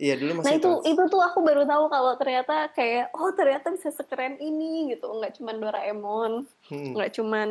Iya 0.00 0.16
dulu 0.16 0.32
Nah 0.32 0.38
masih 0.40 0.56
itu 0.56 0.70
Trans. 0.72 0.86
itu 0.88 1.02
tuh 1.06 1.20
aku 1.20 1.38
baru 1.44 1.62
tahu 1.62 1.84
kalau 1.86 2.16
ternyata 2.16 2.72
kayak 2.72 3.12
oh 3.12 3.28
ternyata 3.30 3.68
bisa 3.68 3.92
sekeren 3.92 4.40
ini 4.40 4.96
gitu 4.96 5.12
nggak 5.12 5.36
cuman 5.36 5.56
Doraemon 5.60 6.32
Hmm. 6.72 6.96
nggak 6.96 7.10
cuman 7.12 7.48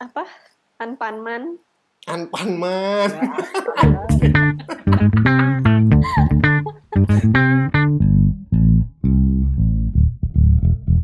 apa 0.00 0.24
Anpanman 0.80 1.60
Anpanman. 2.08 3.12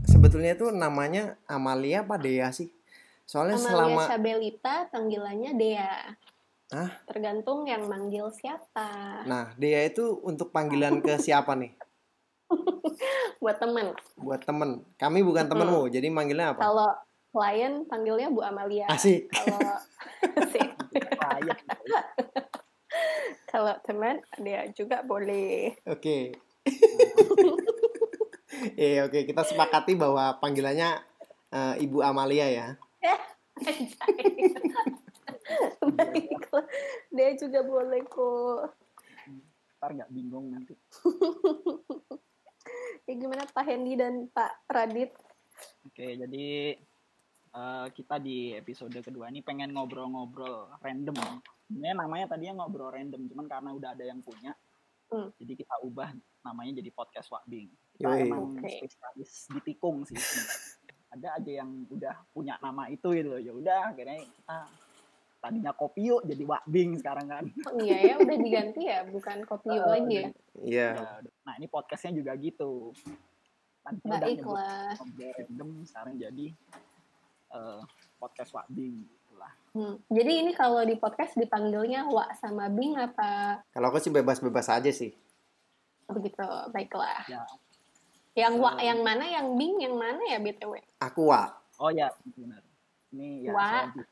Sebetulnya 0.07 0.55
itu 0.55 0.71
namanya 0.71 1.37
Amalia 1.45 2.07
apa 2.07 2.17
Dea 2.17 2.49
sih? 2.51 2.71
Soalnya 3.27 3.59
Amalia 3.59 3.71
selama 3.75 4.03
Sabelita 4.07 4.75
panggilannya 4.89 5.53
Dea 5.59 5.95
Hah? 6.67 6.91
tergantung 7.07 7.63
yang 7.63 7.87
manggil 7.87 8.27
siapa 8.35 9.23
Nah, 9.23 9.55
Dea 9.55 9.87
itu 9.87 10.19
untuk 10.27 10.51
panggilan 10.51 10.99
ke 10.99 11.15
siapa 11.15 11.55
nih? 11.55 11.71
buat 13.43 13.59
temen 13.63 13.95
Buat 14.19 14.43
temen. 14.43 14.83
Kami 14.99 15.23
bukan 15.23 15.47
temenmu, 15.47 15.87
jadi 15.91 16.11
manggilnya 16.11 16.55
apa? 16.59 16.67
kalau 16.67 16.91
klien 17.31 17.85
panggilnya 17.87 18.33
Bu 18.33 18.41
Amalia 18.43 18.89
Asik. 18.89 19.29
kalau 19.31 19.77
Asik. 20.43 20.69
Kalau 23.47 23.75
teman 23.85 24.19
dia 24.41 24.67
juga 24.73 25.05
boleh 25.05 25.77
Oke. 25.87 26.33
Iya, 28.75 29.05
oke. 29.07 29.23
Kita 29.29 29.45
sepakati 29.45 29.95
bahwa 29.95 30.41
panggilannya 30.41 30.97
eh, 31.53 31.75
Ibu 31.85 32.01
Amalia 32.03 32.47
ya. 32.49 32.69
Baiklah, 35.97 36.67
dia 37.11 37.31
juga 37.39 37.61
boleh 37.63 38.03
kok. 38.07 38.75
Ntar 39.79 39.91
nggak 39.95 40.11
bingung 40.13 40.53
nanti. 40.53 40.75
Ya 43.07 43.15
gimana 43.15 43.47
Pak 43.47 43.63
Hendy 43.63 43.95
dan 43.95 44.27
Pak 44.35 44.67
Radit? 44.67 45.15
Oke, 45.87 46.19
jadi 46.19 46.75
eh, 47.55 47.87
kita 47.95 48.19
di 48.19 48.51
episode 48.59 48.99
kedua 48.99 49.31
ini 49.31 49.47
pengen 49.47 49.71
ngobrol-ngobrol 49.71 50.75
random. 50.83 51.15
Sebenarnya 51.71 51.95
namanya 52.03 52.27
tadinya 52.35 52.67
ngobrol 52.67 52.91
random, 52.91 53.31
cuman 53.31 53.47
karena 53.47 53.71
udah 53.71 53.95
ada 53.95 54.03
yang 54.03 54.19
punya, 54.19 54.51
Hmm. 55.07 55.31
jadi 55.39 55.55
kita 55.63 55.75
ubah 55.87 56.11
namanya 56.43 56.83
jadi 56.83 56.91
podcast 56.91 57.31
Wakbing. 57.31 57.71
Kita 57.95 58.11
Yoi. 58.11 58.27
emang 58.27 58.59
Oke. 58.59 58.67
spesialis 58.67 59.47
di 59.55 59.61
tikung 59.63 60.03
sih. 60.03 60.19
Ada 61.15 61.39
aja 61.39 61.63
yang 61.63 61.87
udah 61.87 62.27
punya 62.35 62.59
nama 62.59 62.91
itu 62.91 63.15
gitu 63.15 63.31
loh. 63.31 63.39
Ya 63.39 63.55
udah, 63.55 63.95
akhirnya 63.95 64.27
kita 64.27 64.59
tadinya 65.39 65.71
kopi 65.71 66.07
yuk 66.07 66.23
jadi 66.25 66.43
Wakbing 66.43 66.99
sekarang 66.99 67.27
kan. 67.27 67.45
Oh 67.67 67.79
iya 67.79 67.97
ya, 68.03 68.15
udah 68.19 68.37
diganti 68.37 68.83
ya, 68.83 69.05
bukan 69.05 69.39
kopi 69.45 69.71
Eh, 69.71 69.81
lagi 69.81 70.15
ya. 70.15 70.29
Iya. 70.57 70.89
Ya, 70.97 71.07
nah 71.43 71.55
ini 71.55 71.67
podcastnya 71.67 72.13
juga 72.13 72.33
gitu. 72.35 72.91
Udah 74.03 74.19
nyebut 74.19 74.19
Baiklah. 74.51 74.95
random, 75.39 75.71
sekarang 75.85 76.15
jadi 76.17 76.47
eh, 77.49 77.81
podcast 78.17 78.51
Wakbing 78.53 79.07
gitu 79.07 79.35
lah. 79.35 79.53
Hmm. 79.71 80.01
Jadi 80.09 80.33
ini 80.41 80.51
kalau 80.51 80.83
di 80.83 80.97
podcast 80.97 81.37
dipanggilnya 81.37 82.07
Wak 82.07 82.35
sama 82.35 82.67
Bing 82.67 82.97
apa 82.97 83.61
Kalau 83.71 83.87
aku 83.87 84.01
sih 84.01 84.11
bebas-bebas 84.11 84.67
aja 84.69 84.91
sih. 84.91 85.13
begitu? 86.07 86.43
Baiklah. 86.71 87.23
Ya, 87.27 87.43
Yang 88.35 88.55
Wak 88.59 88.77
Eh. 88.79 88.87
yang 88.87 89.01
mana, 89.01 89.25
yang 89.25 89.47
Bing 89.55 89.79
yang 89.79 89.95
mana 89.95 90.23
ya 90.25 90.39
BTW? 90.39 90.81
Aku 90.99 91.29
Wak. 91.29 91.55
Oh 91.77 91.89
ya, 91.89 92.09
benar. 92.33 92.63
Ini 93.13 93.47
ya 93.47 93.53
selanjut- 93.53 94.09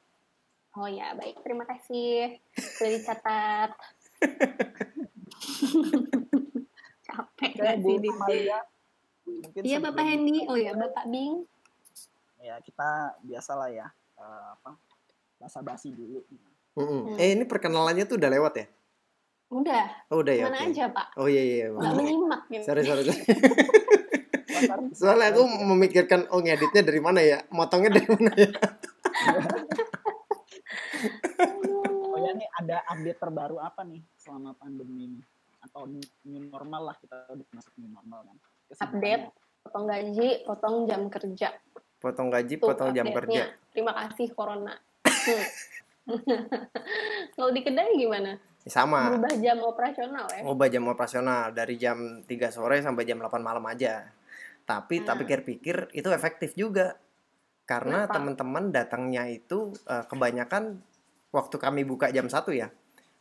Oh 0.75 0.91
ya, 0.91 1.15
baik. 1.15 1.39
Terima 1.47 1.63
kasih. 1.71 2.43
Sudah 2.59 2.91
dicatat. 2.91 3.71
Capek 7.07 7.51
Oke, 7.55 7.63
gak 7.63 7.77
Bu 7.79 7.89
sih 7.95 7.97
di 8.03 8.11
Iya 9.65 9.79
Bapak 9.79 10.05
Hendy. 10.05 10.45
Oh 10.51 10.59
ya 10.59 10.75
Bapak 10.75 11.07
Bing. 11.07 11.47
Ya 12.43 12.59
kita 12.61 13.17
biasalah 13.25 13.71
ya 13.71 13.87
eh, 14.19 14.47
apa 14.59 14.77
basa-basi 15.39 15.95
dulu. 15.95 16.21
Mm-mm. 16.75 17.15
Hmm. 17.15 17.23
Eh 17.23 17.39
ini 17.39 17.45
perkenalannya 17.47 18.05
tuh 18.05 18.19
udah 18.19 18.31
lewat 18.35 18.55
ya? 18.59 18.67
Udah, 19.55 19.87
Oh 20.11 20.19
udah 20.25 20.35
ya. 20.35 20.51
mana 20.51 20.67
oke. 20.67 20.75
aja 20.75 20.85
Pak? 20.91 21.07
Oh 21.15 21.31
iya 21.31 21.43
iya. 21.45 21.67
Nggak 21.71 21.87
maaf. 21.87 21.99
menyimak 22.03 22.43
gitu. 22.51 22.65
Sorry 22.67 22.83
sorry. 22.83 23.03
sorry. 23.07 23.23
Soalnya 24.99 25.31
aku 25.37 25.45
memikirkan 25.45 26.27
oh 26.33 26.41
ngeditnya 26.41 26.83
dari 26.83 26.99
mana 26.99 27.21
ya, 27.21 27.45
motongnya 27.53 27.95
dari 27.95 28.09
mana 28.11 28.33
ya. 28.35 28.51
Oh 32.15 32.19
ya 32.19 32.33
nih 32.33 32.49
ada 32.61 32.77
update 32.89 33.19
terbaru 33.19 33.57
apa 33.59 33.83
nih 33.83 34.01
selama 34.17 34.55
pandemi 34.55 35.11
ini? 35.11 35.21
Atau 35.65 35.89
new 35.89 36.45
normal 36.47 36.93
lah 36.93 36.97
kita 37.01 37.27
udah 37.29 37.47
masuk 37.53 37.73
new 37.81 37.91
normal 37.91 38.21
kan? 38.25 38.37
Update. 38.81 39.25
Potong 39.65 39.89
gaji, 39.89 40.29
potong 40.45 40.77
jam 40.85 41.09
kerja. 41.09 41.49
Potong 41.97 42.29
gaji, 42.29 42.55
Tuh 42.61 42.69
potong 42.69 42.93
jam 42.93 43.09
kerja. 43.09 43.49
Terima 43.73 43.97
kasih 43.97 44.29
Corona. 44.37 44.77
Hmm. 45.09 45.47
Kalau 47.35 47.49
di 47.49 47.61
kedai 47.65 47.97
gimana? 47.97 48.37
Sama. 48.65 49.13
Berubah 49.13 49.35
jam 49.41 49.59
operasional 49.65 50.27
ya? 50.29 50.41
Ubah 50.45 50.69
jam 50.69 50.85
operasional 50.85 51.53
dari 51.53 51.81
jam 51.81 52.21
3 52.25 52.53
sore 52.53 52.85
sampai 52.85 53.09
jam 53.09 53.21
8 53.21 53.41
malam 53.41 53.65
aja. 53.65 54.05
Tapi 54.65 55.05
tak 55.05 55.17
Ah. 55.17 55.21
pikir-pikir 55.21 55.93
itu 55.93 56.09
efektif 56.13 56.53
juga. 56.57 56.97
Karena 57.65 58.05
teman-teman 58.05 58.69
datangnya 58.69 59.25
itu 59.29 59.73
eh, 59.89 60.05
kebanyakan 60.05 60.85
waktu 61.35 61.57
kami 61.59 61.83
buka 61.83 62.15
jam 62.15 62.31
1 62.31 62.55
ya. 62.55 62.71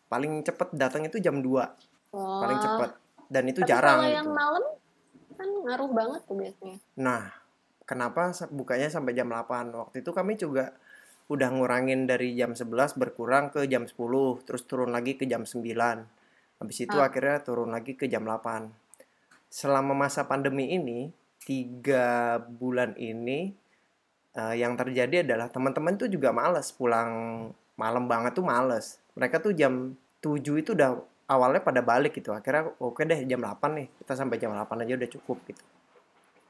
Paling 0.06 0.46
cepet 0.46 0.70
datang 0.78 1.02
itu 1.10 1.18
jam 1.18 1.42
2, 1.42 1.66
paling 2.14 2.60
Oh. 2.62 2.64
cepet. 2.64 2.92
Dan 3.26 3.50
itu 3.50 3.66
Tapi 3.66 3.70
jarang 3.74 3.98
Kalau 3.98 4.06
gitu. 4.06 4.20
yang 4.22 4.30
malam 4.30 4.64
kan 5.34 5.50
ngaruh 5.50 5.90
banget 5.90 6.22
tuh 6.30 6.36
biasanya. 6.38 6.78
Nah, 7.02 7.34
kenapa 7.90 8.30
bukanya 8.54 8.94
sampai 8.94 9.18
jam 9.18 9.26
8? 9.34 9.74
Waktu 9.74 10.06
itu 10.06 10.14
kami 10.14 10.38
juga 10.38 10.78
udah 11.26 11.50
ngurangin 11.50 12.06
dari 12.06 12.38
jam 12.38 12.54
11 12.54 12.94
berkurang 12.94 13.50
ke 13.50 13.66
jam 13.66 13.90
10, 13.90 14.38
terus 14.46 14.62
turun 14.70 14.94
lagi 14.94 15.18
ke 15.18 15.26
jam 15.26 15.50
9. 15.50 16.06
Habis 16.62 16.86
itu 16.86 16.98
Ah. 17.02 17.10
akhirnya 17.10 17.42
turun 17.42 17.74
lagi 17.74 17.98
ke 17.98 18.06
jam 18.06 18.22
8. 18.30 18.70
Selama 19.50 19.98
masa 19.98 20.30
pandemi 20.30 20.70
ini, 20.70 21.10
tiga 21.42 22.38
bulan 22.40 22.94
ini 22.96 23.58
eh, 24.34 24.56
yang 24.58 24.74
terjadi 24.74 25.22
adalah 25.22 25.46
teman-teman 25.46 25.94
tuh 25.94 26.10
juga 26.10 26.34
males 26.34 26.74
pulang 26.74 27.12
malam 27.76 28.06
banget 28.06 28.34
tuh 28.34 28.46
males. 28.46 29.02
Mereka 29.14 29.40
tuh 29.40 29.54
jam 29.54 29.94
7 30.20 30.34
itu 30.56 30.74
udah 30.74 30.98
awalnya 31.26 31.60
pada 31.60 31.82
balik 31.82 32.14
gitu. 32.14 32.32
Akhirnya 32.32 32.74
oke 32.78 33.02
deh 33.02 33.26
jam 33.26 33.40
8 33.40 33.72
nih. 33.74 33.88
Kita 34.00 34.14
sampai 34.14 34.38
jam 34.38 34.52
8 34.52 34.84
aja 34.84 34.94
udah 34.94 35.10
cukup 35.12 35.38
gitu. 35.46 35.64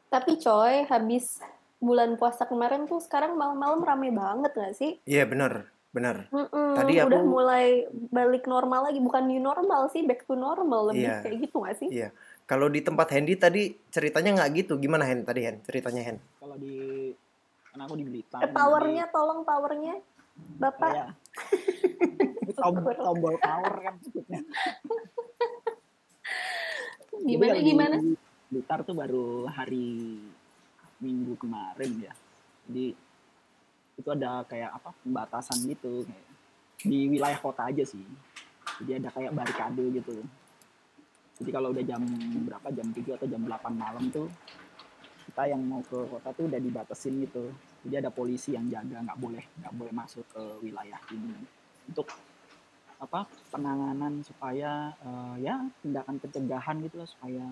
Tapi 0.08 0.38
coy, 0.38 0.86
habis 0.86 1.42
bulan 1.78 2.16
puasa 2.16 2.46
kemarin 2.46 2.86
tuh 2.86 3.02
sekarang 3.02 3.34
malam-malam 3.34 3.82
rame 3.82 4.14
banget 4.14 4.52
gak 4.54 4.74
sih? 4.74 5.02
Iya 5.04 5.26
bener, 5.26 5.68
bener. 5.90 6.30
Mm-mm, 6.30 6.78
Tadi 6.78 6.94
udah 6.96 7.18
aku- 7.18 7.28
mulai 7.28 7.66
balik 8.08 8.46
normal 8.46 8.88
lagi, 8.88 9.02
bukan 9.02 9.26
new 9.26 9.42
normal 9.42 9.90
sih, 9.90 10.06
back 10.06 10.24
to 10.24 10.38
normal 10.38 10.94
lebih 10.94 11.10
Iya. 11.10 11.18
kayak 11.20 11.38
gitu 11.42 11.56
gak 11.60 11.76
sih? 11.76 11.90
Iya. 11.90 12.10
Kalau 12.44 12.70
di 12.70 12.80
tempat 12.80 13.10
Hendy 13.10 13.36
tadi 13.36 13.72
ceritanya 13.90 14.36
nggak 14.38 14.50
gitu. 14.54 14.74
Gimana 14.76 15.08
Hen 15.08 15.24
tadi 15.24 15.44
Hen? 15.44 15.64
Ceritanya 15.64 16.02
Hen? 16.04 16.18
Kalau 16.38 16.56
di 16.56 16.76
kan 17.66 17.80
aku 17.82 17.96
di 17.96 18.06
Blitar. 18.06 18.40
Eh, 18.44 18.52
Powernya, 18.54 19.10
tolong 19.10 19.42
powernya, 19.42 19.98
bapak. 20.60 20.92
Ya. 22.44 22.54
tombol, 22.60 22.94
tombol 22.94 23.36
power 23.42 23.74
kan 23.82 23.94
maksudnya. 23.98 24.42
Jadi 27.24 27.30
Gimana 27.34 27.50
kalau 27.50 27.58
di 27.58 27.66
gimana? 27.66 27.96
Blitar 28.52 28.80
tuh 28.86 28.96
baru 29.00 29.48
hari 29.50 30.20
Minggu 31.02 31.34
kemarin 31.40 31.92
ya. 32.04 32.14
Jadi 32.70 32.94
itu 33.94 34.10
ada 34.10 34.46
kayak 34.46 34.72
apa 34.78 34.90
pembatasan 35.02 35.66
gitu 35.66 36.06
kayak 36.06 36.28
di 36.84 37.00
wilayah 37.10 37.40
kota 37.40 37.70
aja 37.72 37.84
sih. 37.88 38.04
Jadi 38.84 39.04
ada 39.04 39.10
kayak 39.14 39.32
barikade 39.34 39.86
gitu. 39.94 40.22
Jadi 41.42 41.50
kalau 41.50 41.74
udah 41.74 41.84
jam 41.86 42.02
berapa 42.46 42.68
jam 42.72 42.88
7 42.94 43.18
atau 43.18 43.28
jam 43.28 43.42
8 43.42 43.74
malam 43.74 44.06
tuh 44.14 44.30
kita 45.32 45.50
yang 45.50 45.66
mau 45.66 45.82
ke 45.82 45.98
kota 46.12 46.30
tuh 46.36 46.46
udah 46.46 46.60
dibatasin 46.62 47.24
gitu. 47.26 47.50
Jadi 47.84 47.96
ada 48.00 48.12
polisi 48.12 48.56
yang 48.56 48.72
jaga 48.72 49.04
nggak 49.04 49.20
boleh 49.20 49.44
nggak 49.60 49.74
boleh 49.76 49.94
masuk 49.94 50.24
ke 50.32 50.44
wilayah 50.64 51.00
ini 51.12 51.36
untuk 51.92 52.08
apa 53.04 53.28
penanganan 53.52 54.24
supaya 54.24 54.96
eh, 55.04 55.36
ya 55.44 55.60
tindakan 55.84 56.24
pencegahan 56.24 56.80
gitu 56.88 57.04
lah 57.04 57.10
supaya 57.12 57.44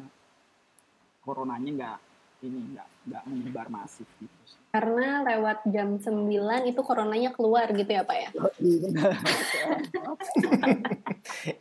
coronanya 1.21 1.71
nggak 1.75 1.99
ini 2.41 2.73
nggak 2.73 2.87
nggak 3.05 3.23
menyebar 3.29 3.69
masif 3.69 4.09
gitu. 4.17 4.33
Karena 4.73 5.21
lewat 5.21 5.61
jam 5.69 6.01
9 6.01 6.25
itu 6.65 6.81
coronanya 6.81 7.29
keluar 7.37 7.69
gitu 7.69 7.91
ya 7.91 8.01
Pak 8.01 8.17
ya? 8.17 8.29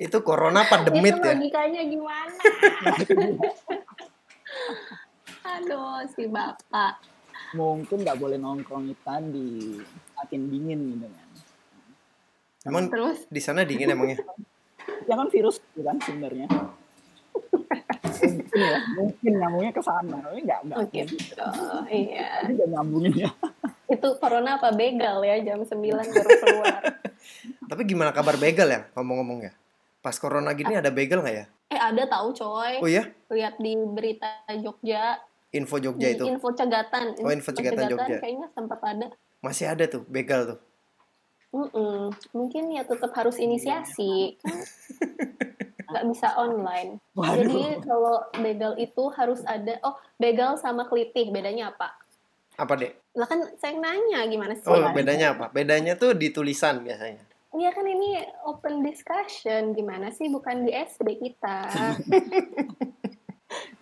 Itu 0.01 0.25
corona 0.25 0.65
pandemit 0.65 1.21
itu 1.21 1.21
ya? 1.21 1.37
logikanya 1.37 1.85
gimana? 1.85 2.33
Aduh, 5.61 6.01
si 6.17 6.25
bapak. 6.29 6.93
Mungkin 7.55 7.99
nggak 8.07 8.19
boleh 8.19 8.39
nongkrong 8.39 8.91
ikan 9.01 9.35
di 9.35 9.79
makin 10.15 10.41
dingin 10.51 10.81
gitu 10.95 11.07
kan. 11.11 11.29
Emang 12.69 12.93
Terus 12.93 13.25
di 13.27 13.41
sana 13.41 13.65
dingin 13.65 13.91
emangnya? 13.91 14.21
Ya 15.09 15.15
kan 15.17 15.29
virus 15.33 15.59
gitu 15.73 15.83
kan 15.83 15.97
sebenarnya. 16.03 16.47
mungkin 18.21 18.61
ya 18.61 18.79
mungkin 19.01 19.33
nyambungnya 19.41 19.73
ke 19.73 19.81
sana 19.81 20.17
tapi 20.21 20.39
nggak 20.45 20.61
nggak 20.69 20.77
Oh 20.77 20.87
gitu. 20.93 21.47
Iya. 21.89 22.29
Tadi 22.45 22.53
udah 22.59 22.69
nyambungin 22.69 23.13
ya 23.17 23.31
Itu 23.91 24.09
corona 24.21 24.61
apa 24.61 24.71
begal 24.77 25.25
ya 25.25 25.41
jam 25.43 25.65
9 25.65 25.73
baru 25.89 26.31
keluar. 26.39 26.81
Tapi 27.71 27.83
gimana 27.87 28.11
kabar 28.15 28.39
begal 28.39 28.69
ya 28.71 28.81
ngomong-ngomong 28.95 29.51
ya? 29.51 29.53
Pas 30.01 30.17
corona 30.17 30.55
gini 30.55 30.79
ada 30.79 30.93
begal 30.95 31.25
nggak 31.25 31.37
ya? 31.37 31.47
Eh 31.71 31.81
ada 31.81 32.03
tahu 32.07 32.35
coy. 32.35 32.83
Oh 32.83 32.89
iya, 32.91 33.11
Lihat 33.31 33.63
di 33.63 33.79
berita 33.79 34.43
Jogja, 34.59 35.23
info 35.51 35.77
Jogja 35.83 36.09
di 36.11 36.17
itu 36.19 36.25
info 36.27 36.49
cegatan. 36.55 37.19
Oh, 37.23 37.31
info 37.31 37.51
Cegatan 37.51 37.91
Jogja. 37.91 38.19
Kayaknya 38.23 38.47
sempat 38.55 38.81
ada. 38.87 39.09
masih 39.41 39.67
ada 39.73 39.85
tuh 39.89 40.05
begal 40.05 40.55
tuh. 40.55 40.59
Mm-mm. 41.51 42.15
Mungkin 42.31 42.71
ya 42.71 42.87
tetap 42.87 43.11
harus 43.17 43.41
inisiasi. 43.41 44.39
Kan 44.39 44.59
nggak 45.91 46.07
bisa 46.15 46.39
online. 46.39 47.03
Jadi 47.19 47.51
waduh 47.51 47.83
kalau 47.83 48.17
begal 48.39 48.73
itu 48.79 49.03
harus 49.11 49.43
ada. 49.43 49.75
Oh, 49.83 49.99
begal 50.23 50.55
sama 50.55 50.87
kelitih 50.87 51.35
bedanya 51.35 51.75
apa? 51.75 51.99
Apa 52.55 52.79
deh? 52.79 52.95
Lah 53.19 53.27
kan 53.27 53.43
saya 53.59 53.75
nanya 53.75 54.23
gimana 54.31 54.55
sih? 54.55 54.71
Oh 54.71 54.79
bedanya 54.95 55.35
apa? 55.35 55.51
Bedanya 55.51 55.99
tuh 55.99 56.15
di 56.15 56.31
tulisan 56.31 56.87
biasanya. 56.87 57.27
Iya 57.51 57.75
kan 57.75 57.83
ini 57.83 58.23
open 58.47 58.87
discussion 58.87 59.75
gimana 59.75 60.15
sih 60.15 60.31
bukan 60.31 60.63
di 60.63 60.71
SD 60.71 61.19
kita. 61.19 61.67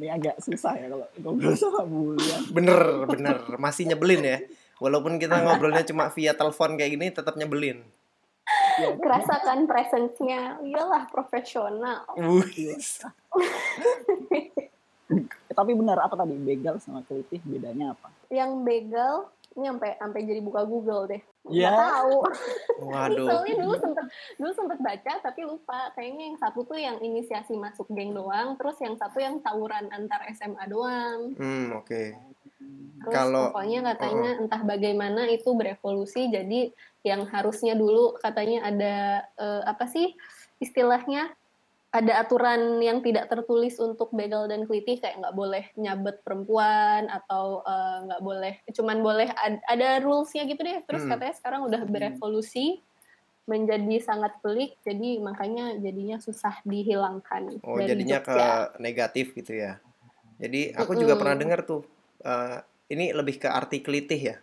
ini 0.01 0.07
agak 0.09 0.41
susah 0.41 0.75
ya 0.79 0.87
kalau 0.89 1.07
ngobrol 1.21 1.55
sama 1.55 1.83
Bulian 1.85 2.43
Bener, 2.53 2.81
bener. 3.05 3.37
Masih 3.61 3.85
nyebelin 3.89 4.23
ya. 4.25 4.39
Walaupun 4.79 5.19
kita 5.19 5.43
ngobrolnya 5.43 5.83
cuma 5.83 6.07
via 6.15 6.33
telepon 6.39 6.79
kayak 6.79 6.95
gini, 6.95 7.07
tetap 7.11 7.35
nyebelin. 7.35 7.83
ya, 8.79 8.95
Kerasakan 8.95 9.67
presence-nya, 9.67 10.63
iyalah 10.63 11.11
profesional. 11.11 12.07
Wih. 12.15 12.79
Tapi 15.51 15.73
benar 15.75 15.99
apa 15.99 16.15
tadi 16.15 16.39
begal 16.39 16.79
sama 16.79 17.03
kelitih 17.03 17.41
bedanya 17.43 17.97
apa 17.97 18.13
Yang 18.29 18.53
begal 18.63 19.15
ini 19.59 19.67
sampai 19.67 19.91
sampai 19.99 20.21
jadi 20.23 20.41
buka 20.41 20.63
Google 20.63 21.11
deh. 21.11 21.23
Ya. 21.51 21.75
Nggak 21.75 21.83
tahu. 21.83 22.17
Waduh. 22.89 23.27
Soalnya 23.27 23.55
dulu 23.59 23.75
sempet 23.83 24.05
dulu 24.39 24.51
sempet 24.55 24.79
baca 24.79 25.13
tapi 25.19 25.41
lupa. 25.43 25.81
Kayaknya 25.99 26.25
yang 26.31 26.39
satu 26.39 26.61
tuh 26.63 26.79
yang 26.79 26.97
inisiasi 27.03 27.59
masuk 27.59 27.91
geng 27.91 28.15
doang, 28.15 28.55
terus 28.55 28.79
yang 28.79 28.95
satu 28.95 29.19
yang 29.19 29.43
tawuran 29.43 29.91
antar 29.91 30.23
SMA 30.31 30.65
doang. 30.71 31.35
Hmm, 31.35 31.75
oke. 31.75 32.03
Terus 32.99 33.15
Kalau- 33.15 33.51
pokoknya 33.51 33.81
katanya 33.95 34.31
entah 34.39 34.63
bagaimana 34.63 35.27
itu 35.31 35.51
berevolusi 35.55 36.31
jadi 36.31 36.71
yang 37.07 37.27
harusnya 37.31 37.79
dulu 37.79 38.19
katanya 38.19 38.67
ada 38.67 38.95
eh, 39.39 39.63
apa 39.67 39.87
sih 39.87 40.15
istilahnya 40.59 41.31
ada 41.89 42.21
aturan 42.21 42.85
yang 42.85 43.01
tidak 43.01 43.33
tertulis 43.33 43.81
untuk 43.81 44.13
begal 44.13 44.45
dan 44.45 44.69
kelitih 44.69 45.01
kayak 45.01 45.25
nggak 45.25 45.33
boleh 45.33 45.65
nyabet 45.81 46.21
perempuan 46.21 47.09
atau 47.09 47.65
eh, 47.65 47.99
nggak 48.05 48.23
boleh 48.23 48.55
cuman 48.77 48.99
boleh 49.01 49.29
ad- 49.33 49.65
ada 49.65 49.97
rulesnya 50.05 50.45
gitu 50.45 50.61
deh 50.61 50.85
terus 50.85 51.09
Hmm. 51.09 51.17
katanya 51.17 51.35
sekarang 51.41 51.61
udah 51.65 51.83
berevolusi 51.89 52.85
menjadi 53.49 54.05
sangat 54.05 54.37
pelik 54.45 54.77
jadi 54.85 55.25
makanya 55.25 55.81
jadinya 55.81 56.21
susah 56.21 56.61
dihilangkan 56.69 57.65
Oh, 57.65 57.81
dari 57.81 57.89
jadinya 57.97 58.21
ke 58.21 58.37
Jogja. 58.37 58.77
negatif 58.77 59.27
gitu 59.33 59.57
ya. 59.57 59.81
Jadi 60.37 60.77
aku 60.77 60.93
juga 60.95 61.17
pernah 61.17 61.37
dengar 61.41 61.65
tuh 61.65 61.89
eh, 62.21 62.61
ini 62.93 63.17
lebih 63.17 63.41
ke 63.41 63.49
arti 63.49 63.81
kelitih 63.81 64.21
ya. 64.21 64.37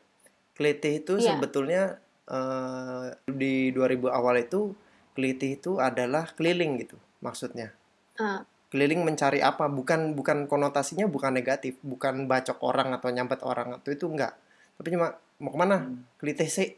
Kelitih 0.57 1.05
itu 1.05 1.21
Iya. 1.21 1.37
sebetulnya 1.37 2.01
eh, 2.25 3.13
di 3.29 3.69
2000 3.69 4.09
awal 4.09 4.41
itu 4.41 4.73
kelitih 5.13 5.61
itu 5.61 5.77
adalah 5.77 6.33
keliling 6.33 6.81
gitu 6.81 6.97
maksudnya. 7.25 7.73
Ah. 8.21 8.45
Keliling 8.69 9.01
mencari 9.01 9.41
apa? 9.41 9.65
Bukan 9.65 10.13
bukan 10.13 10.45
konotasinya 10.45 11.09
bukan 11.09 11.33
negatif, 11.33 11.81
bukan 11.81 12.29
bacok 12.29 12.61
orang 12.61 12.93
atau 12.93 13.09
nyambet 13.09 13.41
orang 13.41 13.81
atau 13.81 13.89
itu 13.89 14.05
enggak. 14.05 14.37
Tapi 14.77 14.87
cuma 14.93 15.17
mau 15.41 15.49
ke 15.49 15.57
mana? 15.57 15.77
Kelitih 16.21 16.49
sih. 16.49 16.69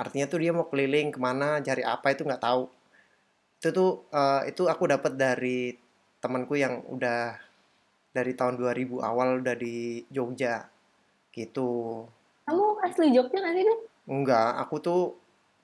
Artinya 0.00 0.26
tuh 0.26 0.40
dia 0.40 0.50
mau 0.56 0.66
keliling 0.66 1.12
ke 1.12 1.20
mana, 1.20 1.60
cari 1.60 1.84
apa 1.84 2.16
itu 2.16 2.24
nggak 2.24 2.42
tahu. 2.42 2.66
Itu 3.60 3.68
tuh 3.70 3.90
eh, 4.10 4.50
itu 4.50 4.66
aku 4.66 4.88
dapat 4.88 5.12
dari 5.14 5.76
temanku 6.24 6.56
yang 6.56 6.80
udah 6.88 7.36
dari 8.14 8.32
tahun 8.32 8.56
2000 8.56 9.02
awal 9.02 9.42
udah 9.42 9.56
di 9.58 10.06
Jogja 10.08 10.70
gitu. 11.34 12.06
kamu 12.46 12.78
asli 12.86 13.10
Jogja 13.10 13.42
nggak 13.42 13.54
sih? 13.58 13.64
Enggak, 14.06 14.48
aku 14.62 14.78
tuh 14.78 15.02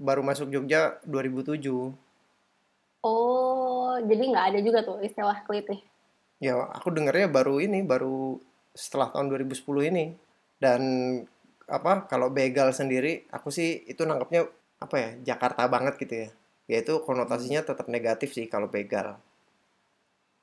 baru 0.00 0.26
masuk 0.26 0.50
Jogja 0.50 0.98
2007. 1.06 1.62
Oh, 3.00 3.96
jadi 4.04 4.22
nggak 4.28 4.46
ada 4.52 4.58
juga 4.60 4.84
tuh 4.84 5.00
istilah 5.00 5.40
kelitih. 5.48 5.80
Ya, 6.40 6.56
aku 6.56 6.92
dengarnya 6.92 7.28
baru 7.28 7.60
ini, 7.60 7.80
baru 7.84 8.40
setelah 8.76 9.12
tahun 9.12 9.32
2010 9.32 9.92
ini. 9.92 10.04
Dan 10.60 10.82
apa 11.64 12.04
kalau 12.04 12.28
begal 12.28 12.72
sendiri, 12.76 13.24
aku 13.32 13.48
sih 13.48 13.84
itu 13.88 14.04
nangkepnya 14.04 14.48
apa 14.80 14.96
ya, 14.96 15.10
Jakarta 15.32 15.64
banget 15.68 15.96
gitu 16.00 16.14
ya. 16.26 16.30
Yaitu 16.68 17.00
konotasinya 17.04 17.64
tetap 17.64 17.88
negatif 17.88 18.36
sih 18.36 18.48
kalau 18.48 18.68
begal. 18.68 19.16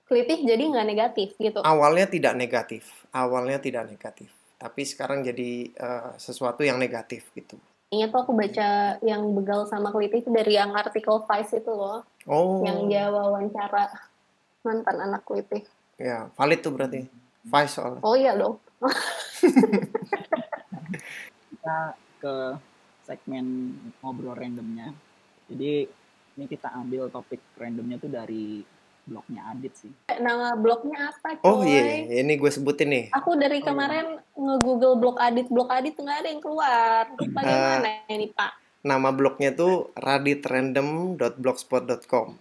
Kelitih 0.09 0.41
jadi 0.41 0.63
nggak 0.63 0.87
negatif 0.87 1.29
gitu. 1.37 1.61
Awalnya 1.61 2.07
tidak 2.09 2.33
negatif, 2.39 3.05
awalnya 3.13 3.59
tidak 3.61 3.85
negatif. 3.85 4.31
Tapi 4.57 4.81
sekarang 4.81 5.21
jadi 5.21 5.69
eh, 5.69 6.11
sesuatu 6.17 6.65
yang 6.65 6.81
negatif 6.81 7.29
gitu. 7.37 7.61
Ini 7.87 8.11
tuh 8.11 8.19
aku 8.19 8.35
baca 8.35 8.99
yang 8.99 9.23
begal 9.31 9.63
sama 9.63 9.95
kelitih 9.95 10.19
itu 10.19 10.29
dari 10.29 10.59
yang 10.59 10.75
artikel 10.75 11.23
Vice 11.23 11.55
itu 11.55 11.71
loh, 11.71 12.03
Oh, 12.27 12.59
yang 12.59 12.91
dia 12.91 13.07
wawancara 13.07 13.87
mantan 14.61 14.97
anak 14.99 15.23
kelitih. 15.23 15.63
ya 15.95 16.27
valid 16.35 16.59
tuh 16.59 16.75
berarti. 16.75 17.07
Vice 17.41 17.73
soalnya. 17.73 18.03
Oh 18.03 18.13
iya 18.13 18.35
dong. 18.35 18.59
kita 21.49 21.77
ke 22.19 22.35
segmen 23.03 23.45
ngobrol 23.97 24.35
randomnya 24.35 24.91
jadi 25.47 25.87
ini 26.37 26.45
kita 26.45 26.69
ambil 26.75 27.09
topik 27.09 27.41
randomnya 27.55 27.97
tuh 27.97 28.11
dari 28.11 28.61
blognya 29.07 29.55
Adit 29.55 29.71
sih 29.73 29.89
Nama 30.19 30.59
blognya 30.59 31.15
apa 31.15 31.39
coy? 31.39 31.47
Oh 31.47 31.63
iya, 31.63 32.03
ini 32.09 32.35
gue 32.35 32.51
sebutin 32.51 32.89
nih. 32.89 33.05
Aku 33.15 33.39
dari 33.39 33.61
kemarin 33.61 34.17
nge-google 34.33 34.97
blog 34.99 35.21
Adit, 35.21 35.47
blog 35.47 35.71
Adit 35.71 35.95
nggak 35.95 36.19
ada 36.25 36.29
yang 36.29 36.41
keluar. 36.41 37.05
Bagaimana 37.15 38.01
ini 38.09 38.33
Pak? 38.33 38.81
Nama 38.81 39.13
blognya 39.13 39.53
tuh 39.53 39.93
raditrandom.blogspot.com. 39.93 42.33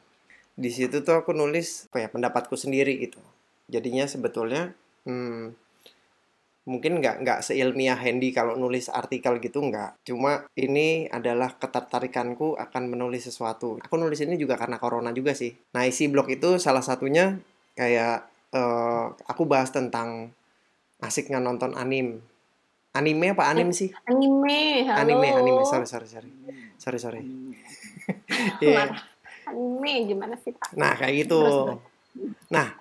Di 0.56 0.72
situ 0.72 1.04
tuh 1.04 1.20
aku 1.20 1.36
nulis 1.36 1.84
apa 1.92 2.00
ya 2.06 2.08
pendapatku 2.08 2.56
sendiri 2.56 2.96
gitu. 3.04 3.20
Jadinya 3.68 4.08
sebetulnya 4.08 4.72
hmm, 5.04 5.52
mungkin 6.66 6.98
nggak 6.98 7.22
nggak 7.22 7.38
seilmiah 7.46 7.94
Handy 7.94 8.34
kalau 8.34 8.58
nulis 8.58 8.90
artikel 8.90 9.38
gitu 9.38 9.62
nggak. 9.62 10.02
Cuma 10.02 10.44
ini 10.58 11.06
adalah 11.06 11.54
ketertarikanku 11.54 12.58
akan 12.58 12.82
menulis 12.90 13.30
sesuatu. 13.30 13.78
Aku 13.86 13.94
nulis 13.94 14.18
ini 14.18 14.34
juga 14.34 14.58
karena 14.58 14.76
corona 14.82 15.14
juga 15.14 15.32
sih. 15.32 15.54
Nah 15.72 15.86
isi 15.86 16.10
blog 16.10 16.26
itu 16.26 16.58
salah 16.58 16.82
satunya 16.82 17.38
kayak 17.78 18.26
eh, 18.50 19.04
aku 19.30 19.46
bahas 19.46 19.70
tentang 19.70 20.34
asiknya 20.98 21.38
nonton 21.38 21.78
anim. 21.78 22.18
Anime 22.96 23.36
apa 23.36 23.52
anim 23.52 23.70
sih? 23.76 23.92
Anime, 24.08 24.88
halo. 24.88 24.96
Anime, 25.04 25.28
anime. 25.28 25.62
Sorry, 25.68 25.84
sorry, 25.84 26.08
sorry. 26.08 26.30
Sorry, 26.80 26.98
sorry. 26.98 27.22
Hmm, 28.06 28.62
Iya. 28.62 28.86
Anime 29.50 30.06
gimana 30.06 30.34
sih 30.38 30.54
Pak? 30.54 30.78
Nah, 30.78 30.94
kayak 30.94 31.26
gitu. 31.26 31.42
Nah, 32.54 32.78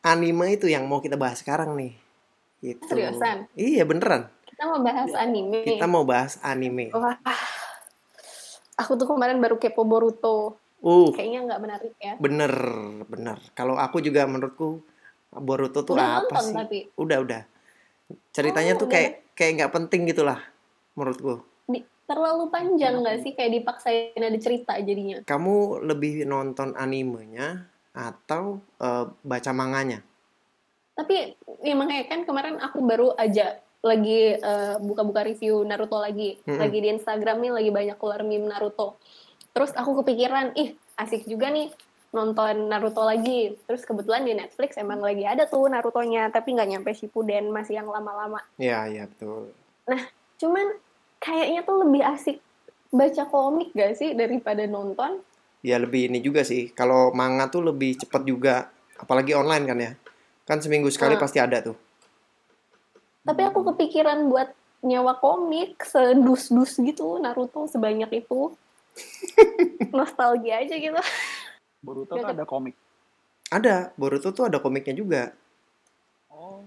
anime 0.00 0.56
itu 0.56 0.64
yang 0.64 0.88
mau 0.88 1.04
kita 1.04 1.20
bahas 1.20 1.44
sekarang 1.44 1.76
nih. 1.76 1.92
Gitu. 2.58 2.82
Seriusan? 2.84 3.46
Iya, 3.52 3.84
beneran. 3.84 4.32
Kita 4.46 4.64
mau 4.66 4.80
bahas 4.80 5.12
anime. 5.12 5.58
Kita 5.62 5.86
mau 5.86 6.02
bahas 6.02 6.32
anime. 6.40 6.88
Wah, 6.90 7.16
aku 8.76 8.92
tuh 8.94 9.06
kemarin 9.06 9.36
baru 9.36 9.56
kepo 9.56 9.84
Boruto. 9.84 10.56
Uh, 10.78 11.08
Kayaknya 11.10 11.40
nggak 11.46 11.60
menarik 11.60 11.92
ya. 11.96 12.12
bener, 12.16 12.52
bener. 13.04 13.36
Kalau 13.52 13.74
aku 13.74 13.98
juga 13.98 14.24
menurutku 14.24 14.84
Boruto 15.32 15.82
tuh 15.82 15.96
Udah 15.96 16.22
apa 16.22 16.30
nonton 16.30 16.44
sih? 16.44 16.54
tapi 16.54 16.78
Udah, 16.94 17.18
udah. 17.20 17.42
Ceritanya 18.30 18.72
Oh, 18.72 18.78
tuh 18.78 18.86
udah. 18.86 18.94
kayak 18.94 19.10
kayak 19.34 19.52
nggak 19.56 19.72
penting 19.72 20.00
gitulah 20.06 20.38
menurutku. 20.94 21.42
di, 21.66 21.80
terlalu 22.06 22.48
panjang 22.48 22.96
nggak 22.96 23.18
sih 23.20 23.32
kayak 23.32 23.52
dipaksain 23.56 24.16
ada 24.16 24.38
cerita 24.38 24.72
jadinya. 24.78 25.20
Kamu 25.20 25.82
lebih 25.82 26.22
nonton 26.22 26.72
animenya 26.72 27.66
atau 27.92 28.60
eh, 28.78 29.04
baca 29.18 29.50
manganya? 29.52 30.00
Tapi 30.96 31.36
ya 31.60 31.74
makanya 31.76 32.04
kan 32.08 32.20
kemarin 32.24 32.56
aku 32.56 32.80
baru 32.80 33.12
aja 33.20 33.60
lagi 33.84 34.34
eh, 34.34 34.74
buka-buka 34.80 35.22
review 35.22 35.62
Naruto 35.62 36.00
lagi. 36.00 36.40
Mm-mm. 36.42 36.58
Lagi 36.58 36.78
di 36.80 36.88
Instagram 36.90 37.44
nih 37.44 37.52
lagi 37.52 37.70
banyak 37.70 37.96
keluar 38.00 38.24
meme 38.24 38.48
Naruto. 38.48 38.96
Terus 39.52 39.72
aku 39.76 40.02
kepikiran, 40.02 40.56
ih 40.56 40.74
asik 40.96 41.28
juga 41.28 41.52
nih 41.52 41.68
nonton 42.16 42.72
Naruto 42.72 43.04
lagi. 43.04 43.54
Terus 43.68 43.84
kebetulan 43.84 44.24
di 44.24 44.32
Netflix 44.32 44.80
emang 44.80 45.04
lagi 45.04 45.28
ada 45.28 45.44
tuh 45.44 45.68
Narutonya, 45.68 46.32
tapi 46.32 46.56
nggak 46.56 46.68
nyampe 46.72 46.90
Shippuden, 46.96 47.52
masih 47.52 47.78
yang 47.78 47.88
lama-lama. 47.92 48.40
Iya, 48.56 48.88
iya 48.88 49.04
betul. 49.06 49.52
Cuman 50.40 50.76
kayaknya 51.20 51.60
tuh 51.62 51.84
lebih 51.84 52.02
asik 52.04 52.40
baca 52.92 53.24
komik 53.28 53.76
gak 53.76 53.98
sih 53.98 54.16
daripada 54.16 54.64
nonton? 54.64 55.20
ya 55.66 55.82
lebih 55.82 56.06
ini 56.14 56.22
juga 56.22 56.46
sih 56.46 56.70
kalau 56.70 57.10
manga 57.10 57.50
tuh 57.50 57.74
lebih 57.74 57.98
cepet 57.98 58.22
juga 58.22 58.70
apalagi 59.02 59.34
online 59.34 59.64
kan 59.66 59.78
ya 59.82 59.92
Kan 60.46 60.62
seminggu 60.62 60.88
sekali 60.94 61.18
Ah. 61.18 61.20
pasti 61.20 61.42
ada 61.42 61.58
tuh. 61.60 61.76
Tapi 63.26 63.42
aku 63.42 63.66
kepikiran 63.74 64.30
buat 64.30 64.54
nyewa 64.86 65.18
komik 65.18 65.82
sedus-dus 65.82 66.78
gitu 66.78 67.18
Naruto 67.18 67.66
sebanyak 67.66 68.22
itu. 68.22 68.54
Nostalgia 69.98 70.62
aja 70.62 70.74
gitu. 70.78 70.96
Boruto 71.82 72.14
tuh 72.14 72.30
ada 72.30 72.46
komik. 72.46 72.78
Ada, 73.50 73.90
Boruto 73.98 74.30
tuh 74.30 74.46
ada 74.46 74.62
komiknya 74.62 74.94
juga. 74.94 75.22
Oh. 76.30 76.62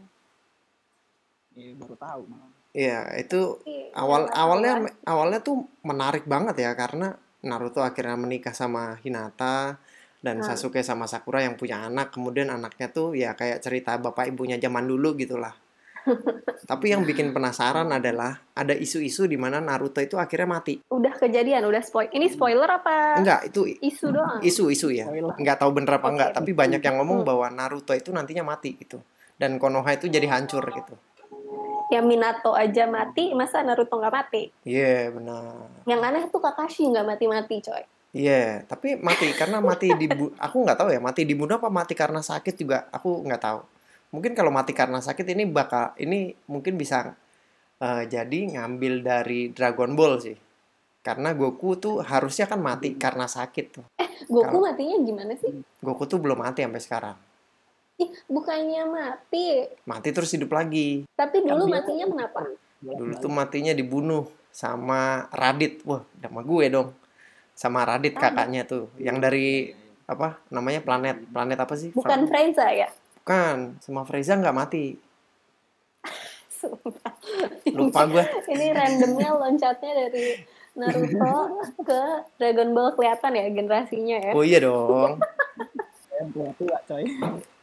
Iya, 1.56 1.76
baru 1.76 1.96
tahu 1.96 2.22
malah. 2.28 2.52
Iya, 2.70 3.02
itu 3.18 3.58
awal 3.98 4.30
awalnya 4.30 4.94
awalnya 5.02 5.42
tuh 5.42 5.66
menarik 5.82 6.30
banget 6.30 6.62
ya 6.62 6.72
karena 6.78 7.18
Naruto 7.42 7.82
akhirnya 7.82 8.14
menikah 8.14 8.54
sama 8.54 9.00
Hinata 9.02 9.82
dan 10.20 10.38
Hmm. 10.38 10.46
Sasuke 10.46 10.82
sama 10.82 11.06
Sakura 11.06 11.40
yang 11.40 11.56
punya 11.56 11.80
anak 11.82 12.12
kemudian 12.12 12.48
anaknya 12.48 12.88
tuh 12.88 13.14
ya 13.14 13.34
kayak 13.34 13.60
cerita 13.60 13.96
bapak 13.96 14.28
ibunya 14.28 14.56
zaman 14.56 14.84
dulu 14.84 15.16
gitulah 15.16 15.56
tapi 16.66 16.90
yang 16.90 17.04
bikin 17.04 17.30
penasaran 17.30 17.88
adalah 17.90 18.40
ada 18.54 18.72
isu-isu 18.72 19.26
di 19.26 19.36
mana 19.36 19.60
Naruto 19.60 20.00
itu 20.00 20.16
akhirnya 20.16 20.48
mati 20.50 20.80
udah 20.86 21.12
kejadian, 21.14 21.64
udah 21.64 21.80
spoil. 21.80 22.08
Ini 22.10 22.28
spoiler 22.28 22.68
apa 22.68 23.16
enggak 23.16 23.48
itu 23.48 23.68
isu 23.80 24.08
doang? 24.10 24.40
isu-isu 24.42 24.90
ya 24.90 25.06
Spoiler. 25.06 25.36
nggak 25.36 25.58
tahu 25.58 25.72
bener 25.72 25.92
apa 25.94 26.04
Oke. 26.04 26.14
enggak 26.14 26.30
tapi 26.34 26.52
banyak 26.54 26.80
yang 26.80 26.96
ngomong 26.98 27.22
Hmm. 27.22 27.30
bahwa 27.30 27.48
Naruto 27.50 27.92
itu 27.94 28.10
nantinya 28.10 28.44
mati 28.46 28.76
gitu 28.76 29.00
dan 29.36 29.56
Konoha 29.56 29.92
itu 29.94 30.08
jadi 30.08 30.28
hancur 30.28 30.64
gitu 30.66 30.96
Yang 31.90 32.06
Minato 32.06 32.54
aja 32.54 32.86
mati, 32.86 33.34
masa 33.34 33.60
Naruto 33.60 33.98
nggak 33.98 34.14
mati? 34.14 34.44
iya 34.62 35.10
benar 35.10 35.74
Yang 35.84 36.02
aneh 36.04 36.24
tuh 36.28 36.38
Kakashi 36.38 36.86
nggak 36.86 37.02
mati-mati, 37.04 37.56
coy. 37.60 37.82
Iya, 38.10 38.66
tapi 38.66 38.98
mati 38.98 39.30
karena 39.38 39.62
mati 39.62 39.94
di 39.94 40.10
aku 40.42 40.58
nggak 40.66 40.78
tahu 40.82 40.90
ya 40.90 40.98
mati 40.98 41.30
dibunuh 41.30 41.62
apa 41.62 41.70
mati 41.70 41.94
karena 41.94 42.26
sakit 42.26 42.58
juga 42.58 42.90
aku 42.90 43.22
nggak 43.22 43.42
tahu. 43.42 43.60
Mungkin 44.10 44.34
kalau 44.34 44.50
mati 44.50 44.74
karena 44.74 44.98
sakit 44.98 45.22
ini 45.30 45.46
bakal 45.46 45.94
ini 46.02 46.34
mungkin 46.50 46.74
bisa 46.74 47.14
eh, 47.78 48.04
jadi 48.10 48.40
ngambil 48.58 48.94
dari 49.06 49.54
Dragon 49.54 49.94
Ball 49.94 50.18
sih. 50.18 50.34
Karena 51.00 51.32
Goku 51.38 51.78
tuh 51.80 52.02
harusnya 52.04 52.50
kan 52.50 52.60
mati 52.60 52.98
karena 52.98 53.30
sakit 53.30 53.66
tuh. 53.72 53.86
Goku 54.28 54.42
Kalau- 54.58 54.66
matinya 54.66 54.98
gimana 55.00 55.34
sih? 55.38 55.54
Goku 55.80 56.04
tuh 56.10 56.18
belum 56.20 56.42
mati 56.42 56.66
sampai 56.66 56.82
sekarang. 56.82 57.18
Ih, 58.00 58.10
bukannya 58.28 58.84
mati. 58.84 59.70
Mati 59.86 60.10
terus 60.12 60.34
hidup 60.34 60.50
lagi. 60.52 61.06
Tapi 61.14 61.46
dulu 61.46 61.56
Kan 61.56 61.70
dia- 61.70 61.76
matinya 61.78 62.06
kenapa? 62.10 62.42
Dulu 62.82 63.14
tuh 63.16 63.32
matinya 63.32 63.72
dibunuh 63.72 64.28
sama 64.52 65.30
Radit. 65.32 65.84
Wah, 65.88 66.04
nama 66.20 66.42
gue 66.44 66.66
dong. 66.68 66.90
Sama 67.60 67.84
Radit 67.84 68.16
Radit. 68.16 68.24
kakaknya 68.24 68.64
tuh 68.64 68.88
yang 68.96 69.20
dari 69.20 69.76
apa 70.08 70.40
namanya 70.48 70.80
planet 70.80 71.28
planet 71.28 71.60
apa 71.60 71.76
sih? 71.76 71.92
Bukan 71.92 72.24
Frieza 72.32 72.72
ya? 72.72 72.88
Bukan, 73.20 73.84
sama 73.84 74.08
Frieza 74.08 74.40
nggak 74.40 74.56
mati. 74.56 74.96
Sumpah. 76.48 77.12
Lupa 77.76 78.08
gue. 78.08 78.24
Ini 78.56 78.72
randomnya 78.72 79.36
loncatnya 79.36 79.92
dari 80.08 80.40
Naruto 80.80 81.60
ke 81.84 82.02
Dragon 82.40 82.72
Ball 82.72 82.96
kelihatan 82.96 83.36
ya 83.36 83.46
generasinya 83.52 84.18
ya. 84.24 84.32
Oh 84.32 84.44
iya 84.48 84.64
dong. 84.64 85.20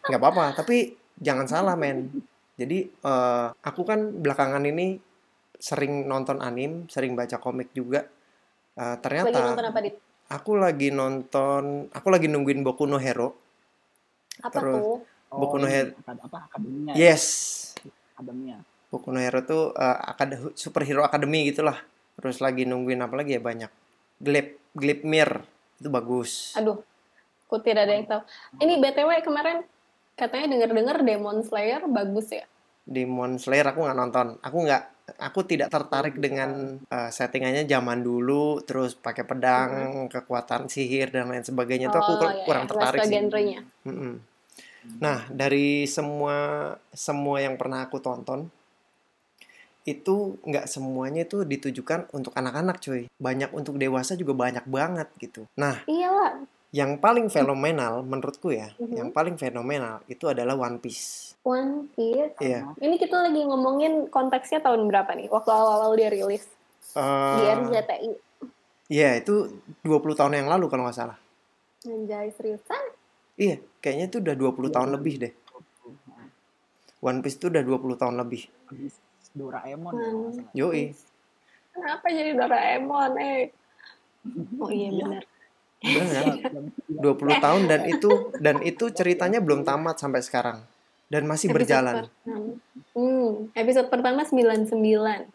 Nggak 0.07 0.21
apa-apa, 0.21 0.61
tapi 0.61 0.93
jangan 1.17 1.49
salah 1.49 1.73
men. 1.73 2.13
Jadi 2.61 2.85
eh, 2.85 3.47
aku 3.53 3.83
kan 3.89 4.21
belakangan 4.21 4.65
ini 4.69 5.01
sering 5.57 6.05
nonton 6.05 6.45
anim, 6.45 6.85
sering 6.93 7.17
baca 7.17 7.41
komik 7.41 7.73
juga. 7.73 8.05
Eh, 8.77 8.83
Lagi 8.85 9.01
ternyata 9.01 9.39
nonton 9.41 9.67
apa 9.67 9.81
di 9.81 9.91
aku 10.27 10.53
lagi 10.55 10.89
nonton, 10.91 11.63
aku 11.89 12.09
lagi 12.13 12.27
nungguin 12.29 12.61
Boku 12.61 12.85
no 12.85 13.01
Hero. 13.01 13.33
apa 14.37 14.53
Terus- 14.53 14.85
tuh? 14.85 14.97
Oh, 15.33 15.39
Boku 15.41 15.57
no 15.57 15.65
ini 15.65 15.73
Hero. 15.73 15.97
apa 16.05 16.39
akademinya? 16.45 16.93
ya? 16.93 17.17
Yes, 17.17 17.25
Akademinya. 18.13 18.61
Boku 18.93 19.09
no 19.11 19.19
Hero 19.19 19.41
tuh 19.43 19.73
akad 19.77 20.37
superhero 20.55 21.03
academy 21.03 21.49
gitulah. 21.49 21.81
Terus 22.17 22.41
lagi 22.41 22.65
nungguin 22.65 23.01
apa 23.01 23.17
lagi 23.17 23.37
ya 23.37 23.41
banyak. 23.41 23.71
Glip 24.21 24.61
Glipmir 24.73 25.41
itu 25.81 25.89
bagus. 25.89 26.53
Aduh, 26.53 26.85
aku 27.49 27.57
tidak 27.61 27.89
ada 27.89 27.97
yang 27.97 28.05
tahu. 28.05 28.21
Ini 28.61 28.77
BTW 28.77 29.25
kemarin 29.25 29.65
katanya 30.13 30.53
denger-dengar 30.53 31.01
Demon 31.01 31.41
Slayer 31.41 31.81
bagus 31.89 32.29
ya. 32.29 32.45
Demon 32.85 33.41
Slayer 33.41 33.65
aku 33.67 33.85
nggak 33.85 33.97
nonton. 33.97 34.27
Aku 34.41 34.57
nggak, 34.65 34.83
aku 35.23 35.47
tidak 35.47 35.71
tertarik 35.71 36.19
dengan 36.19 36.83
uh, 36.91 37.11
settingannya 37.15 37.63
zaman 37.71 38.03
dulu, 38.03 38.59
terus 38.67 38.99
pakai 38.99 39.23
pedang, 39.23 40.11
kekuatan 40.11 40.67
sihir 40.67 41.15
dan 41.15 41.31
lain 41.31 41.47
sebagainya. 41.47 41.95
Itu 41.95 41.99
aku 42.03 42.13
Oh, 42.15 42.19
kur- 42.19 42.35
iya, 42.35 42.43
kurang 42.43 42.65
iya. 42.67 42.71
tertarik 42.75 43.01
sih. 43.07 43.15
genrenya. 43.15 43.61
Mm-mm. 43.87 44.15
Nah, 44.99 45.27
dari 45.31 45.87
semua 45.87 46.37
semua 46.91 47.39
yang 47.39 47.55
pernah 47.55 47.87
aku 47.87 48.03
tonton, 48.03 48.51
itu 49.87 50.35
nggak 50.43 50.67
semuanya 50.67 51.23
itu 51.23 51.47
ditujukan 51.47 52.11
untuk 52.11 52.35
anak-anak, 52.35 52.83
cuy. 52.83 53.07
Banyak 53.23 53.55
untuk 53.55 53.79
dewasa 53.79 54.19
juga 54.19 54.35
banyak 54.35 54.67
banget 54.67 55.07
gitu. 55.23 55.47
Nah, 55.55 55.87
Iyalah, 55.87 56.43
yang 56.77 57.01
paling 57.01 57.33
fenomenal 57.33 58.05
menurutku 58.05 58.53
ya, 58.53 58.69
Mhm. 58.77 58.93
yang 58.93 59.09
paling 59.09 59.41
fenomenal 59.41 60.05
itu 60.07 60.29
adalah 60.29 60.53
One 60.53 60.77
Piece. 60.77 61.33
One 61.41 61.89
Piece. 61.91 62.37
Iya. 62.37 62.77
Ini 62.77 63.01
kita 63.01 63.17
lagi 63.17 63.41
ngomongin 63.41 64.13
konteksnya 64.13 64.61
tahun 64.61 64.85
berapa 64.85 65.09
nih? 65.17 65.33
Waktu 65.33 65.49
awal-awal 65.49 65.97
dia 65.97 66.13
rilis 66.13 66.45
di 66.93 67.01
Eh, 67.43 67.57
RCTI. 67.57 68.11
Iya, 68.87 69.11
itu 69.19 69.49
20 69.81 70.13
tahun 70.13 70.37
yang 70.37 70.49
lalu 70.49 70.69
kalau 70.69 70.85
nggak 70.85 70.95
salah. 70.95 71.17
Anjay, 71.83 72.29
seriusan? 72.37 72.85
Iya, 73.37 73.57
kayaknya 73.81 74.07
itu 74.07 74.17
udah 74.21 74.35
20 74.35 74.69
tahun 74.69 74.93
lebih 74.93 75.15
deh. 75.19 75.33
One 77.01 77.21
Piece 77.21 77.37
itu 77.37 77.49
udah 77.49 77.63
20 77.63 77.97
tahun 77.97 78.21
lebih. 78.21 78.53
Doraemon 79.33 79.93
Hmm. 79.93 80.33
Yoi. 80.53 80.93
Kenapa 81.71 82.07
jadi 82.09 82.33
Doraemon, 82.33 83.13
eh? 83.17 83.53
Oh 84.59 84.69
iya 84.69 84.91
benar. 84.91 85.25
Bener. 85.87 86.25
Dan- 86.43 86.71
20 86.97 87.39
tahun 87.39 87.63
dan 87.69 87.81
itu 87.87 88.11
dan 88.41 88.57
itu 88.65 88.89
ceritanya 88.91 89.39
belum 89.39 89.63
tamat 89.63 90.01
sampai 90.01 90.25
sekarang. 90.25 90.59
Dan 91.07 91.23
masih 91.25 91.53
Episode 91.53 91.57
berjalan. 91.63 91.95
pertama. 92.03 92.51
Hmm, 92.91 93.31
episode 93.55 93.89
pertama 93.89 94.21
99. 94.27 95.31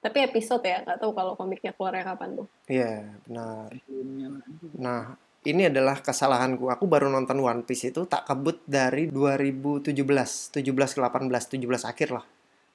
Tapi 0.00 0.18
episode 0.24 0.64
ya, 0.64 0.80
nggak 0.82 0.98
tahu 0.98 1.12
kalau 1.12 1.36
komiknya 1.36 1.76
keluarnya 1.76 2.02
kapan 2.02 2.34
tuh. 2.34 2.46
Iya, 2.66 3.06
benar. 3.22 3.70
filmnya 3.84 4.26
nanti. 4.34 4.66
Nah, 4.74 5.14
ini 5.42 5.68
adalah 5.68 6.00
kesalahanku. 6.00 6.72
Aku 6.72 6.88
baru 6.88 7.06
nonton 7.06 7.38
One 7.38 7.62
Piece 7.62 7.92
itu 7.92 8.02
tak 8.08 8.24
kebut 8.24 8.64
dari 8.64 9.06
2017, 9.06 9.92
17 9.92 10.96
ke 10.96 11.00
18, 11.02 11.28
17 11.54 11.82
akhir 11.84 12.08
lah. 12.14 12.24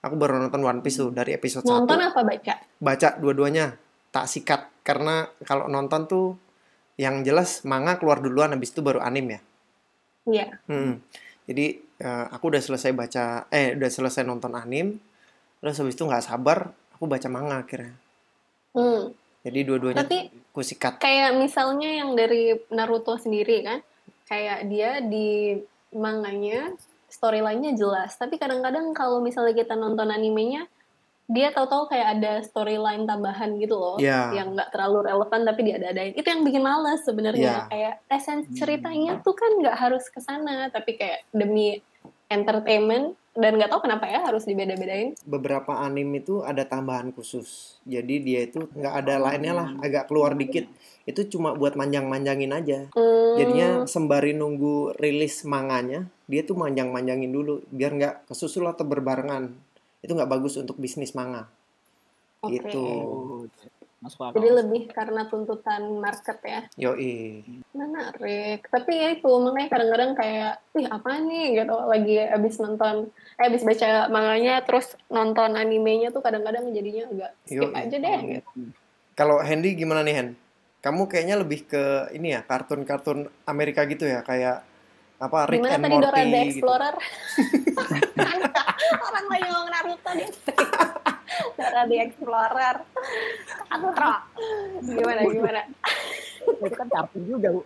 Aku 0.05 0.15
baru 0.15 0.39
nonton 0.39 0.61
One 0.61 0.79
Piece 0.79 1.01
tuh 1.01 1.09
dari 1.09 1.33
episode 1.33 1.65
1. 1.65 1.73
Nonton 1.73 1.99
apa 1.99 2.21
baca? 2.21 2.53
baca 2.77 3.09
dua-duanya 3.17 3.75
tak 4.07 4.29
sikat 4.29 4.61
karena 4.85 5.25
kalau 5.43 5.67
nonton 5.67 6.05
tuh 6.05 6.25
yang 6.97 7.21
jelas 7.21 7.61
manga 7.63 7.95
keluar 7.95 8.19
duluan 8.19 8.51
habis 8.51 8.73
itu 8.73 8.81
baru 8.81 8.99
anim 8.99 9.37
ya 9.37 9.41
Iya. 10.27 10.47
Hmm. 10.67 10.99
jadi 11.47 11.65
eh, 11.79 12.25
aku 12.33 12.51
udah 12.51 12.59
selesai 12.59 12.91
baca 12.91 13.47
eh 13.47 13.77
udah 13.77 13.89
selesai 13.89 14.27
nonton 14.27 14.51
anim 14.53 14.99
terus 15.61 15.79
habis 15.79 15.95
itu 15.95 16.03
nggak 16.03 16.25
sabar 16.25 16.69
aku 16.93 17.05
baca 17.07 17.29
manga 17.31 17.61
akhirnya 17.63 17.95
Hmm. 18.75 19.09
jadi 19.41 19.59
dua-duanya 19.65 20.05
Tapi 20.05 20.29
aku 20.53 20.61
sikat 20.61 21.01
kayak 21.01 21.33
misalnya 21.33 21.89
yang 21.89 22.13
dari 22.13 22.53
Naruto 22.69 23.17
sendiri 23.17 23.65
kan, 23.65 23.79
kayak 24.29 24.69
dia 24.69 25.01
di 25.01 25.57
manganya 25.95 26.69
storyline-nya 27.09 27.73
jelas. 27.73 28.13
Tapi 28.19 28.37
kadang-kadang 28.37 28.93
kalau 28.93 29.17
misalnya 29.17 29.57
kita 29.57 29.73
nonton 29.73 30.13
animenya, 30.13 30.69
dia 31.27 31.51
tahu-tahu 31.51 31.87
kayak 31.87 32.07
ada 32.17 32.39
storyline 32.39 33.03
tambahan 33.03 33.55
gitu 33.55 33.75
loh, 33.75 33.95
Iya. 33.99 34.31
yang 34.33 34.55
nggak 34.55 34.71
terlalu 34.71 35.05
relevan 35.05 35.41
tapi 35.43 35.61
diada-adain. 35.61 36.15
Itu 36.15 36.23
yang 36.23 36.41
bikin 36.41 36.63
males 36.63 37.03
sebenarnya. 37.03 37.67
Iya. 37.67 37.67
Kayak 37.67 37.93
esensi 38.09 38.55
ceritanya 38.55 39.19
tuh 39.19 39.35
kan 39.35 39.51
nggak 39.53 39.75
harus 39.77 40.07
ke 40.07 40.19
sana, 40.19 40.71
tapi 40.71 40.95
kayak 40.95 41.27
demi 41.29 41.83
entertainment 42.27 43.15
dan 43.33 43.53
nggak 43.53 43.69
tahu 43.69 43.85
kenapa 43.85 44.03
ya 44.03 44.25
harus 44.25 44.43
dibeda-bedain. 44.43 45.13
beberapa 45.23 45.77
anim 45.77 46.09
itu 46.11 46.41
ada 46.41 46.65
tambahan 46.65 47.13
khusus 47.13 47.77
jadi 47.85 48.15
dia 48.17 48.39
itu 48.43 48.65
nggak 48.67 48.93
ada 48.97 49.15
lainnya 49.21 49.53
lah 49.53 49.67
agak 49.79 50.09
keluar 50.09 50.33
dikit 50.33 50.65
itu 51.05 51.21
cuma 51.29 51.53
buat 51.53 51.77
manjang-manjangin 51.77 52.51
aja 52.51 52.79
Hmm, 52.91 53.37
Jadinya 53.37 53.69
sembari 53.85 54.33
nunggu 54.33 54.97
rilis 54.97 55.45
manganya, 55.45 56.09
dia 56.25 56.41
tuh 56.41 56.57
manjang-manjangin 56.57 57.29
dulu 57.29 57.61
biar 57.69 57.93
nggak 57.93 58.15
kesusul 58.25 58.65
atau 58.65 58.81
berbarengan. 58.81 59.53
Itu 60.01 60.11
nggak 60.13 60.31
bagus 60.31 60.57
untuk 60.57 60.77
bisnis 60.77 61.13
manga. 61.17 61.49
oke. 62.41 62.53
gitu. 62.53 62.85
Masuk 63.97 64.29
akal. 64.29 64.37
Jadi 64.37 64.49
lebih 64.61 64.83
karena 64.93 65.25
tuntutan 65.25 65.81
market 65.97 66.37
ya. 66.45 66.61
Yoi. 66.77 67.41
Menarik. 67.73 68.69
Tapi 68.69 68.93
ya 68.93 69.07
itu 69.17 69.25
makanya 69.41 69.69
kadang-kadang 69.73 70.11
kayak, 70.13 70.53
wih 70.77 70.85
apa 70.85 71.17
nih 71.17 71.45
gitu 71.57 71.75
lagi 71.81 72.15
abis 72.21 72.61
nonton, 72.61 73.09
eh 73.41 73.49
abis 73.49 73.65
baca 73.65 74.05
manganya 74.13 74.61
terus 74.61 74.93
nonton 75.09 75.57
animenya 75.57 76.13
tuh 76.13 76.21
kadang-kadang 76.21 76.69
jadinya 76.77 77.09
agak 77.09 77.31
skip 77.49 77.73
Yoi. 77.73 77.73
aja 77.73 77.97
deh. 77.97 78.19
Gitu. 78.37 78.59
Kalau 79.17 79.41
Hendy 79.41 79.73
gimana 79.73 80.05
nih 80.05 80.13
Hen? 80.13 80.29
Kamu 80.77 81.09
kayaknya 81.09 81.41
lebih 81.41 81.65
ke 81.65 82.13
ini 82.13 82.37
ya 82.37 82.45
kartun-kartun 82.45 83.33
Amerika 83.49 83.81
gitu 83.89 84.05
ya 84.05 84.21
kayak 84.21 84.61
apa 85.17 85.49
Rick 85.49 85.65
Gimana 85.65 85.73
and 85.73 85.83
tadi 85.83 85.95
Dora 85.97 86.05
Morty 86.05 86.21
the 86.21 86.29
gitu. 86.29 86.45
Explorer? 86.45 86.95
Orang 89.07 89.25
lagi 89.33 89.47
ngomong 89.49 89.69
Naruto 89.73 90.11
dia. 90.13 90.29
Dora 91.57 91.81
the 91.89 91.97
Explorer. 92.05 92.75
Atro. 93.73 94.13
Gimana 94.85 95.21
gimana? 95.25 95.61
itu 96.47 96.75
kan 96.75 96.87
kartun 96.87 97.23
juga 97.27 97.47
bu 97.51 97.61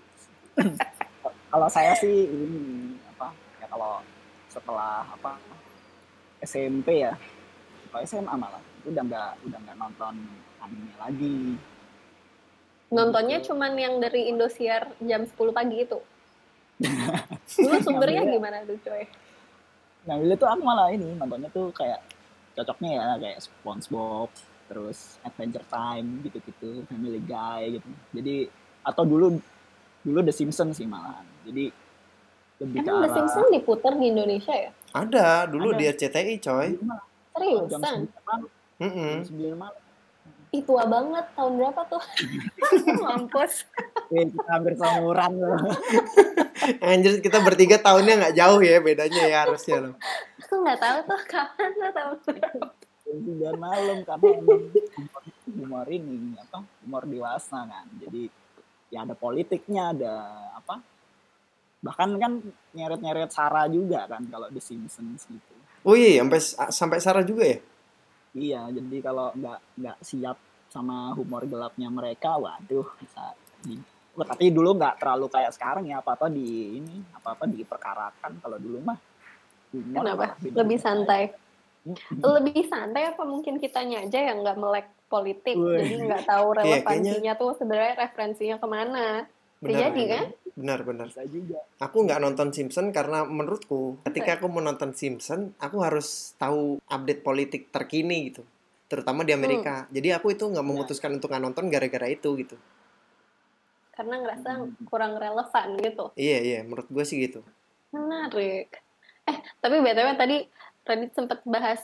kalau 1.52 1.68
saya 1.70 1.94
sih 1.96 2.28
ini 2.28 2.98
apa 3.16 3.30
ya 3.62 3.68
kalau 3.70 4.02
setelah 4.50 5.06
apa 5.06 5.38
SMP 6.42 7.06
ya 7.06 7.14
kalau 7.92 8.02
SMA 8.04 8.34
malah 8.36 8.62
itu 8.82 8.90
udah 8.90 9.04
nggak 9.06 9.32
udah 9.48 9.60
nggak 9.62 9.78
nonton 9.78 10.16
anime 10.64 10.94
lagi 10.98 11.40
Nontonnya 12.92 13.40
cuman 13.40 13.72
yang 13.80 14.04
dari 14.04 14.28
Indosiar 14.28 14.92
jam 15.00 15.24
10 15.24 15.32
pagi 15.56 15.88
itu. 15.88 15.96
Dulu 16.82 17.76
sumbernya 17.86 18.22
gimana 18.26 18.58
tuh 18.64 18.78
coy? 18.82 19.04
nah 20.02 20.18
dulu 20.18 20.34
tuh 20.34 20.50
aku 20.50 20.62
malah 20.62 20.90
ini 20.90 21.14
nontonnya 21.14 21.46
tuh 21.48 21.70
kayak 21.70 22.02
cocoknya 22.52 22.90
ya 22.92 23.06
kayak 23.16 23.38
SpongeBob 23.38 24.34
terus 24.66 25.22
Adventure 25.22 25.62
Time 25.64 26.26
gitu-gitu 26.26 26.82
Family 26.86 27.22
Guy 27.22 27.78
gitu 27.78 27.86
jadi 28.10 28.50
atau 28.82 29.06
dulu 29.06 29.38
dulu 30.02 30.20
The 30.22 30.34
Simpsons 30.34 30.74
sih 30.76 30.90
malahan 30.90 31.22
jadi 31.46 31.70
lebih 32.58 32.78
ke 32.78 32.82
Emang 32.84 32.98
The 32.98 33.06
arah- 33.06 33.14
Simpsons 33.14 33.50
diputar 33.52 33.94
di 33.94 34.06
Indonesia 34.08 34.54
ya? 34.54 34.70
Ada 34.92 35.46
dulu 35.46 35.70
Ada. 35.70 35.78
di 35.78 35.84
RCTI 35.88 36.34
coy. 36.40 36.68
Jam 36.74 36.98
Seriusan? 37.32 37.96
9 38.04 38.26
malam, 38.26 38.42
Mm-mm. 38.78 39.14
jam 39.22 39.34
9 39.34 39.54
malam. 39.56 39.82
Ih 40.52 40.60
tua 40.68 40.84
banget, 40.84 41.24
tahun 41.32 41.64
berapa 41.64 41.82
tuh? 41.88 42.04
Mampus. 43.08 43.64
Eh, 44.12 44.28
kita 44.28 44.52
hampir 44.52 44.76
seumuran 44.76 45.32
loh. 45.40 45.56
Anjir 46.92 47.24
kita 47.24 47.40
bertiga 47.40 47.80
tahunnya 47.80 48.20
nggak 48.20 48.36
jauh 48.36 48.60
ya 48.60 48.84
bedanya 48.84 49.24
ya 49.32 49.38
harusnya 49.48 49.80
loh. 49.80 49.96
Aku 50.44 50.60
nggak 50.60 50.76
tahu 50.84 50.98
tuh 51.08 51.22
kapan 51.32 51.72
tuh 51.72 51.92
tahun 51.96 52.18
berapa. 52.28 52.68
Jam 53.08 53.18
9 53.24 53.56
malam 53.56 53.98
karena 54.04 54.28
humor, 54.44 54.60
humor 55.48 55.88
ini 55.88 56.36
apa? 56.36 56.60
Humor 56.84 57.04
dewasa 57.08 57.60
kan. 57.64 57.88
Jadi 58.04 58.28
ya 58.92 59.08
ada 59.08 59.16
politiknya, 59.16 59.96
ada 59.96 60.14
apa? 60.60 60.84
Bahkan 61.80 62.10
kan 62.20 62.44
nyeret-nyeret 62.76 63.32
Sarah 63.32 63.72
juga 63.72 64.04
kan 64.04 64.28
kalau 64.28 64.52
The 64.52 64.60
Simpsons 64.60 65.32
gitu. 65.32 65.54
Oh 65.88 65.96
iya 65.96 66.20
sampai 66.20 66.40
sampai 66.76 66.98
Sarah 67.00 67.24
juga 67.24 67.48
ya. 67.48 67.64
Iya, 68.32 68.72
jadi 68.72 68.98
kalau 69.04 69.36
nggak 69.36 69.60
nggak 69.76 69.98
siap 70.02 70.38
sama 70.72 71.12
humor 71.12 71.44
gelapnya 71.44 71.92
mereka, 71.92 72.40
waduh 72.40 72.88
bisa 72.98 73.36
di 73.62 73.76
tapi 74.12 74.52
dulu 74.52 74.76
nggak 74.76 75.00
terlalu 75.00 75.32
kayak 75.32 75.56
sekarang 75.56 75.88
ya 75.88 76.04
apa 76.04 76.20
apa 76.20 76.28
di 76.28 76.78
ini 76.78 77.00
apa 77.16 77.32
apa 77.32 77.48
diperkarakan 77.48 78.32
kalau 78.44 78.60
dulu 78.60 78.84
mah 78.84 79.00
Kenapa? 79.72 80.36
Lebih 80.44 80.80
santai. 80.84 81.32
Mm-mm. 81.88 82.20
Lebih 82.20 82.68
santai 82.68 83.08
apa 83.10 83.24
mungkin 83.24 83.56
kitanya 83.58 84.04
aja 84.04 84.20
yang 84.20 84.44
nggak 84.44 84.60
melek 84.60 84.88
politik, 85.08 85.56
Wih. 85.56 85.80
jadi 85.80 85.96
nggak 86.12 86.24
tahu 86.28 86.48
Iya, 86.52 86.56
kayaknya- 86.56 86.84
relevansinya 86.84 87.34
tuh 87.40 87.52
sebenarnya 87.56 87.94
referensinya 87.98 88.58
ke 88.60 88.68
mana. 88.68 89.08
Bisa 89.64 89.80
jadi 89.90 90.04
kan? 90.08 90.26
Benar 90.54 90.84
benar. 90.84 91.08
bisa 91.08 91.24
juga 91.28 91.60
Aku 91.82 92.04
nggak 92.06 92.22
nonton 92.22 92.50
Simpson 92.54 92.94
karena 92.94 93.24
menurutku 93.26 94.02
ketika 94.06 94.38
aku 94.38 94.52
mau 94.52 94.62
nonton 94.62 94.94
Simpson, 94.94 95.56
aku 95.58 95.82
harus 95.82 96.38
tahu 96.38 96.78
update 96.86 97.22
politik 97.26 97.72
terkini 97.74 98.32
gitu, 98.32 98.44
terutama 98.92 99.26
di 99.26 99.34
Amerika. 99.34 99.90
Jadi 99.90 100.14
aku 100.14 100.36
itu 100.36 100.46
nggak 100.46 100.66
memutuskan 100.66 101.18
untuk 101.18 101.34
nggak 101.34 101.44
nonton 101.44 101.72
gara-gara 101.72 102.08
itu 102.12 102.30
gitu. 102.38 102.56
Karena 103.96 104.22
ngerasa 104.22 104.50
kurang 104.88 105.18
relevan 105.18 105.68
gitu. 105.82 106.06
Iya 106.16 106.40
iya, 106.42 106.60
menurut 106.64 106.88
gue 106.88 107.04
sih 107.04 107.18
gitu. 107.22 107.42
Menarik. 107.92 108.72
Eh, 109.28 109.38
tapi 109.62 109.76
BTW 109.82 110.18
tadi 110.18 110.38
Radit 110.82 111.14
sempat 111.14 111.46
bahas 111.46 111.82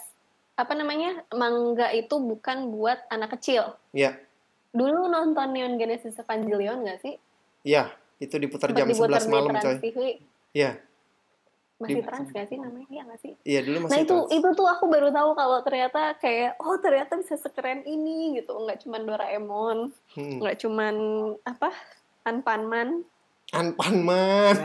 apa 0.58 0.74
namanya? 0.74 1.22
Mangga 1.36 1.94
itu 1.94 2.18
bukan 2.18 2.74
buat 2.74 2.98
anak 3.14 3.38
kecil. 3.38 3.78
Iya 3.94 4.18
Dulu 4.78 5.10
nonton 5.10 5.58
Neon 5.58 5.80
Genesis 5.82 6.20
Evangelion 6.22 6.86
nggak 6.86 7.02
sih? 7.02 7.16
iya, 7.66 7.92
itu 8.20 8.36
diputar 8.36 8.70
Sempat 8.70 8.80
jam 8.80 8.88
diputar 8.88 9.20
11 9.20 9.22
di 9.22 9.30
malam 9.30 9.54
coy. 9.56 9.76
Iya 10.52 10.72
Masih 11.78 11.94
Di- 11.94 12.04
trans 12.04 12.28
nggak 12.28 12.48
sih 12.48 12.58
namanya? 12.58 12.88
Iya 12.88 13.02
nggak 13.06 13.20
sih? 13.20 13.34
iya 13.44 13.60
dulu 13.62 13.78
Nah 13.78 13.84
masih 13.88 14.02
itu 14.02 14.18
trans. 14.18 14.34
itu 14.34 14.50
tuh 14.52 14.68
aku 14.68 14.84
baru 14.88 15.10
tahu 15.10 15.30
kalau 15.32 15.58
ternyata 15.62 16.02
kayak 16.16 16.58
oh 16.58 16.74
ternyata 16.76 17.14
bisa 17.16 17.36
sekeren 17.36 17.86
ini 17.86 18.18
gitu. 18.36 18.58
Nggak 18.58 18.82
cuman 18.82 19.02
Doraemon, 19.04 19.78
Hmm. 20.12 20.42
nggak 20.42 20.58
cuman 20.58 20.96
apa? 21.44 21.70
Anpanman. 22.24 23.06
Anpanman. 23.52 24.58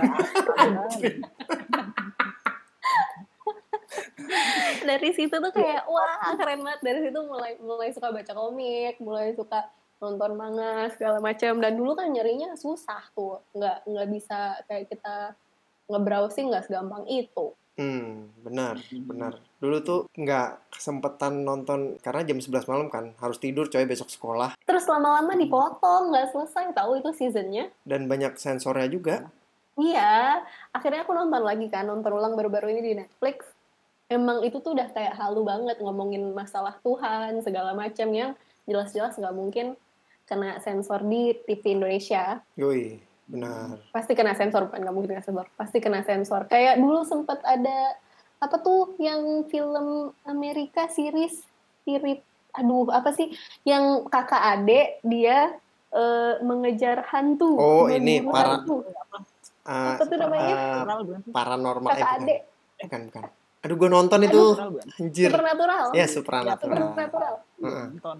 Dari 4.83 5.11
situ 5.13 5.31
tuh 5.31 5.53
kayak 5.53 5.85
wah 5.85 6.33
keren 6.33 6.61
banget. 6.61 6.81
Dari 6.81 7.01
situ 7.03 7.19
mulai 7.23 7.53
mulai 7.59 7.89
suka 7.91 8.09
baca 8.09 8.33
komik, 8.33 8.97
mulai 8.99 9.31
suka 9.33 9.69
nonton 10.03 10.35
manga 10.35 10.91
segala 10.91 11.23
macam. 11.23 11.63
Dan 11.63 11.79
dulu 11.79 11.95
kan 11.95 12.11
nyarinya 12.11 12.59
susah 12.59 13.07
tuh, 13.15 13.39
nggak 13.55 13.87
nggak 13.87 14.09
bisa 14.11 14.59
kayak 14.67 14.91
kita 14.91 15.39
nge-browsing 15.87 16.51
nggak 16.51 16.67
segampang 16.67 17.07
itu. 17.07 17.55
Hmm, 17.73 18.29
benar, 18.45 18.77
benar. 19.09 19.41
Dulu 19.57 19.77
tuh 19.81 20.01
nggak 20.13 20.77
kesempatan 20.77 21.41
nonton 21.41 21.97
karena 22.05 22.21
jam 22.21 22.37
11 22.37 22.69
malam 22.69 22.93
kan, 22.93 23.17
harus 23.17 23.41
tidur 23.41 23.65
coy 23.73 23.89
besok 23.89 24.13
sekolah 24.13 24.53
Terus 24.69 24.85
lama-lama 24.85 25.33
dipotong, 25.33 26.13
nggak 26.13 26.37
selesai 26.37 26.77
tahu 26.77 27.01
itu 27.01 27.11
seasonnya. 27.17 27.73
dan 27.89 28.05
banyak 28.11 28.37
sensornya 28.37 28.89
juga. 28.93 29.17
Iya, 29.81 30.45
akhirnya 30.69 31.09
aku 31.09 31.17
nonton 31.17 31.41
lagi 31.41 31.65
kan, 31.73 31.89
nonton 31.89 32.13
ulang 32.13 32.37
baru-baru 32.37 32.77
ini 32.77 32.81
di 32.85 32.93
Netflix. 32.93 33.49
Emang 34.13 34.45
itu 34.45 34.61
tuh 34.61 34.77
udah 34.77 34.93
kayak 34.93 35.17
halu 35.17 35.41
banget 35.41 35.81
ngomongin 35.81 36.29
masalah 36.37 36.77
Tuhan, 36.85 37.41
segala 37.41 37.73
macam 37.73 38.13
yang 38.13 38.37
jelas-jelas 38.69 39.17
nggak 39.17 39.33
mungkin 39.33 39.75
kena 40.33 40.57
sensor 40.65 41.05
di 41.05 41.37
TV 41.45 41.77
Indonesia. 41.77 42.41
Yoi, 42.57 42.97
benar. 43.29 43.77
Pasti 43.93 44.17
kena 44.17 44.33
sensor, 44.33 44.73
bukan 44.73 44.81
nggak 44.81 44.95
mungkin 44.97 45.11
kena 45.13 45.25
sensor. 45.29 45.47
Pasti 45.53 45.77
kena 45.77 46.01
sensor. 46.01 46.49
Kayak 46.49 46.81
dulu 46.81 47.05
sempet 47.05 47.37
ada, 47.45 48.01
apa 48.41 48.57
tuh, 48.65 48.97
yang 48.97 49.45
film 49.53 50.17
Amerika 50.25 50.89
series, 50.89 51.45
sirip, 51.85 52.25
aduh, 52.57 52.89
apa 52.89 53.13
sih, 53.13 53.29
yang 53.69 54.09
kakak 54.09 54.41
adik, 54.57 55.05
dia 55.05 55.53
eh, 55.93 56.35
mengejar 56.41 57.05
hantu. 57.13 57.53
Oh, 57.61 57.85
ini, 57.93 58.25
para- 58.25 58.65
hantu. 58.65 58.89
Ah, 59.63 59.95
Apa 59.95 60.09
tuh 60.11 60.17
namanya? 60.19 60.57
sih? 61.23 61.31
paranormal 61.31 61.93
eh, 61.93 61.95
Kakak 61.95 62.09
bukan. 62.09 62.25
adik. 62.25 62.41
bukan, 62.83 63.01
bukan. 63.13 63.23
Aduh, 63.63 63.77
gue 63.79 63.89
nonton 63.95 64.21
itu. 64.27 64.43
Supernatural? 64.43 64.99
Anjir. 64.99 65.29
Supernatural. 65.31 65.85
Ya, 65.95 66.07
supernatural. 66.11 66.59
Supernatural. 66.83 67.35
Heeh. 67.63 67.85
Nonton. 67.95 68.19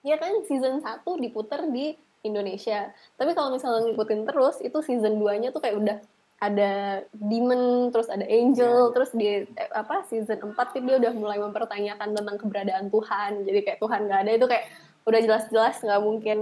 Ya 0.00 0.16
kan 0.16 0.44
season 0.48 0.80
1 0.80 1.04
diputer 1.20 1.60
di 1.68 1.92
Indonesia. 2.20 2.92
Tapi 3.16 3.32
kalau 3.32 3.52
misalnya 3.52 3.88
ngikutin 3.88 4.28
terus, 4.28 4.60
itu 4.60 4.78
season 4.80 5.20
2-nya 5.20 5.52
tuh 5.52 5.60
kayak 5.60 5.76
udah 5.76 5.98
ada 6.40 7.04
demon, 7.12 7.92
terus 7.92 8.08
ada 8.08 8.24
angel, 8.24 8.88
Ya. 8.88 8.92
terus 8.96 9.10
di 9.12 9.44
eh, 9.44 9.70
apa 9.76 10.08
season 10.08 10.56
4 10.56 10.72
tuh 10.72 10.80
dia 10.80 10.96
udah 10.96 11.12
mulai 11.12 11.36
mempertanyakan 11.36 12.16
tentang 12.16 12.36
keberadaan 12.40 12.88
Tuhan. 12.88 13.44
Jadi 13.44 13.58
kayak 13.60 13.78
Tuhan 13.80 14.08
nggak 14.08 14.20
ada 14.24 14.32
itu 14.32 14.46
kayak 14.48 14.64
udah 15.04 15.20
jelas-jelas 15.20 15.76
nggak 15.84 16.00
mungkin 16.00 16.38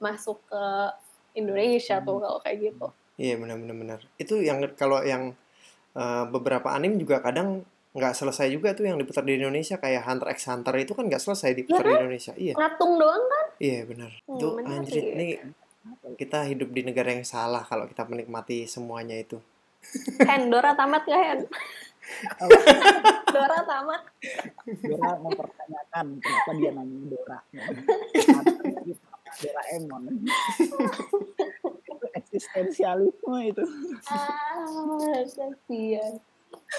masuk 0.00 0.40
ke 0.48 0.62
Indonesia 1.36 2.04
tuh 2.04 2.20
kalau 2.20 2.38
kayak 2.44 2.58
gitu. 2.68 2.86
Iya, 3.16 3.40
benar 3.40 3.56
benar 3.60 3.76
benar. 3.76 4.00
Itu 4.20 4.40
yang 4.44 4.60
kalau 4.76 5.00
yang 5.00 5.32
eh, 5.96 6.24
beberapa 6.28 6.76
anime 6.76 7.00
juga 7.00 7.24
kadang 7.24 7.64
nggak 7.90 8.14
selesai 8.14 8.46
juga 8.54 8.70
tuh 8.70 8.86
yang 8.86 8.98
diputar 9.02 9.26
di 9.26 9.34
Indonesia 9.34 9.74
kayak 9.74 10.06
Hunter 10.06 10.30
x 10.30 10.46
Hunter 10.46 10.74
itu 10.78 10.94
kan 10.94 11.10
nggak 11.10 11.22
selesai 11.22 11.50
diputar 11.58 11.82
di 11.82 11.94
Indonesia. 11.98 12.32
Iya. 12.38 12.54
Ngatung 12.54 12.92
doang 13.02 13.24
kan? 13.26 13.46
Iya, 13.58 13.80
benar. 13.86 14.10
Hmm, 14.24 14.36
Itu 14.38 14.46
menarik. 14.54 14.78
anjir 14.86 15.04
ini 15.10 15.26
kita 16.14 16.46
hidup 16.46 16.70
di 16.70 16.82
negara 16.86 17.10
yang 17.10 17.26
salah 17.26 17.66
kalau 17.66 17.90
kita 17.90 18.06
menikmati 18.06 18.68
semuanya 18.70 19.18
itu. 19.18 19.42
Hen, 20.22 20.52
Dora 20.52 20.76
tamat 20.76 21.02
gak 21.08 21.18
Hen? 21.18 21.40
Dora 23.34 23.58
tamat. 23.64 24.02
Dora 24.86 25.10
mempertanyakan 25.18 26.06
kenapa 26.20 26.50
dia 26.60 26.70
namanya 26.70 27.06
Dora. 27.10 27.38
Doraemon. 29.40 30.02
itu 31.90 32.06
eksistensialisme 32.14 33.38
itu. 33.46 33.64
Ah, 34.10 35.24
kasihan. 35.24 36.14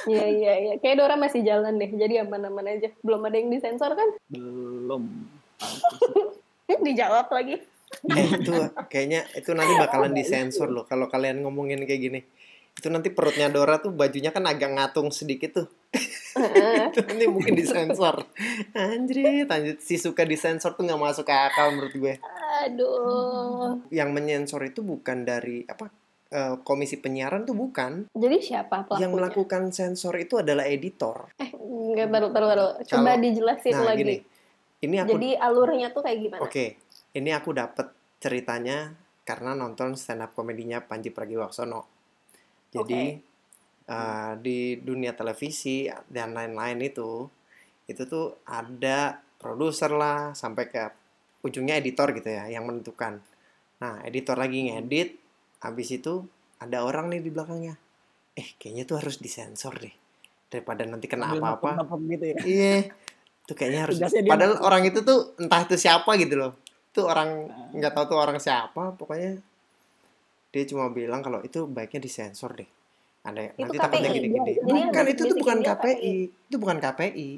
Iya, 0.07 0.25
iya, 0.27 0.53
iya. 0.57 0.73
Kayak 0.79 0.95
Dora 1.03 1.15
masih 1.19 1.43
jalan 1.43 1.77
deh. 1.77 1.91
Jadi 1.91 2.19
aman-aman 2.21 2.65
aja. 2.67 2.89
Belum 3.03 3.21
ada 3.27 3.35
yang 3.37 3.51
disensor 3.51 3.91
kan? 3.93 4.09
Belum. 4.31 5.03
Eh, 6.67 6.79
dijawab 6.87 7.27
lagi. 7.29 7.59
Eh, 8.07 8.27
itu 8.39 8.55
kayaknya 8.87 9.27
itu 9.35 9.51
nanti 9.51 9.75
bakalan 9.75 10.15
disensor 10.15 10.71
loh 10.71 10.87
kalau 10.87 11.11
kalian 11.11 11.43
ngomongin 11.43 11.83
kayak 11.83 12.01
gini. 12.01 12.19
Itu 12.71 12.87
nanti 12.87 13.11
perutnya 13.11 13.51
Dora 13.51 13.83
tuh 13.83 13.91
bajunya 13.91 14.31
kan 14.31 14.47
agak 14.47 14.71
ngatung 14.71 15.11
sedikit 15.11 15.59
tuh. 15.59 15.67
itu 15.91 16.99
nanti 17.11 17.25
mungkin 17.27 17.59
disensor. 17.59 18.23
Anjir, 18.71 19.43
anjir 19.51 19.75
si 19.83 19.99
suka 19.99 20.23
disensor 20.23 20.71
tuh 20.79 20.87
nggak 20.87 21.01
masuk 21.03 21.27
ke 21.27 21.35
akal 21.35 21.75
menurut 21.75 21.91
gue. 21.91 22.13
Aduh. 22.63 23.83
Yang 23.91 24.09
menyensor 24.15 24.63
itu 24.63 24.79
bukan 24.79 25.27
dari 25.27 25.67
apa? 25.67 26.00
Eh, 26.31 26.55
komisi 26.63 26.95
penyiaran 26.97 27.43
tuh 27.43 27.53
bukan. 27.53 28.07
Jadi 28.15 28.37
siapa 28.39 28.87
pelakunya? 28.87 29.03
Yang 29.03 29.13
melakukan 29.19 29.63
sensor 29.69 30.15
itu 30.15 30.39
adalah 30.39 30.63
editor. 30.63 31.35
Eh, 31.37 31.51
enggak 31.51 32.07
baru 32.07 32.27
baru 32.31 32.45
baru. 32.47 32.67
Coba 32.87 33.13
Kalau- 33.13 33.21
dijelasin 33.21 33.73
Nah, 33.75 33.85
lagi. 33.91 33.99
gini. 33.99 34.17
Ini 34.81 34.95
aku 35.05 35.09
Jadi 35.13 35.29
alurnya 35.37 35.87
tuh 35.93 36.01
kayak 36.01 36.17
gimana? 36.17 36.41
Oke, 36.41 36.65
ini 37.13 37.29
aku 37.29 37.53
dapet 37.53 37.91
ceritanya 38.17 38.97
karena 39.21 39.53
nonton 39.53 39.93
stand 39.93 40.25
up 40.25 40.33
komedinya 40.33 40.81
Panji 40.81 41.13
Pragiwaksono. 41.13 41.85
Jadi 42.73 43.03
eh, 43.85 44.33
di 44.39 44.79
dunia 44.79 45.11
televisi 45.11 45.85
dan 46.07 46.31
lain-lain 46.31 46.79
itu, 46.79 47.27
itu 47.85 48.01
tuh 48.07 48.39
ada 48.47 49.19
produser 49.35 49.91
lah 49.91 50.31
sampai 50.31 50.65
ke 50.65 50.81
ujungnya 51.43 51.75
editor 51.75 52.09
gitu 52.15 52.29
ya 52.29 52.47
yang 52.47 52.63
menentukan. 52.63 53.19
Nah, 53.81 53.99
editor 54.01 54.37
lagi 54.37 54.69
ngedit, 54.69 55.17
habis 55.61 55.87
itu 55.89 56.25
ada 56.57 56.81
orang 56.81 57.09
nih 57.09 57.21
di 57.21 57.29
belakangnya. 57.29 57.75
Eh, 58.33 58.55
kayaknya 58.57 58.83
tuh 58.85 58.97
harus 59.01 59.17
disensor 59.17 59.75
deh 59.77 59.93
daripada 60.47 60.83
nanti 60.83 61.07
kena 61.07 61.31
apa-apa. 61.31 61.79
gitu 62.07 62.25
ya. 62.27 62.37
Iya. 62.43 62.75
Itu 63.41 63.53
kayaknya 63.53 63.79
harus 63.87 63.95
Tugasnya 63.97 64.21
dia 64.21 64.31
padahal 64.31 64.53
nepok. 64.55 64.67
orang 64.67 64.81
itu 64.85 64.99
tuh 65.01 65.19
entah 65.37 65.61
itu 65.63 65.75
siapa 65.75 66.11
gitu 66.15 66.35
loh. 66.35 66.51
Itu 66.91 67.01
orang 67.05 67.29
Nah. 67.47 67.71
nggak 67.73 67.91
tahu 67.93 68.05
tuh 68.11 68.19
orang 68.19 68.37
siapa, 68.37 68.93
pokoknya 68.95 69.39
dia 70.51 70.63
cuma 70.67 70.91
bilang 70.91 71.23
kalau 71.23 71.39
itu 71.41 71.63
baiknya 71.65 71.99
disensor 71.99 72.51
deh. 72.53 72.67
Ada 73.21 73.53
Itu 73.53 73.69
nanti 73.69 73.77
takutnya 73.77 74.09
gini-gini. 74.11 74.51
Bukan 74.59 75.05
itu 75.07 75.21
tuh 75.23 75.37
bukan 75.37 75.57
dia 75.61 75.77
KPI. 75.77 76.15
Itu 76.49 76.55
bukan 76.57 76.77
KPI. 76.81 77.29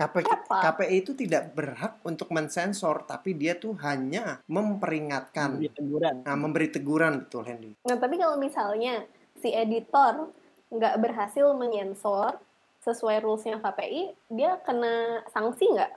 KPI? 0.00 0.24
KPI 0.48 0.96
itu 1.04 1.12
tidak 1.12 1.52
berhak 1.52 2.00
untuk 2.08 2.32
mensensor, 2.32 3.04
tapi 3.04 3.36
dia 3.36 3.52
tuh 3.60 3.76
hanya 3.84 4.40
memperingatkan, 4.48 5.60
Beri 5.60 5.68
teguran. 5.76 6.14
nah, 6.24 6.36
memberi 6.40 6.68
teguran 6.72 7.12
betul 7.28 7.44
Hendy. 7.44 7.76
Nah, 7.84 7.96
tapi 8.00 8.16
kalau 8.16 8.40
misalnya 8.40 9.04
si 9.36 9.52
editor 9.52 10.32
nggak 10.72 10.96
berhasil 11.04 11.52
menyensor 11.52 12.40
sesuai 12.80 13.20
rulesnya 13.20 13.60
KPI, 13.60 14.16
dia 14.32 14.56
kena 14.64 15.20
sanksi 15.28 15.68
nggak? 15.68 15.92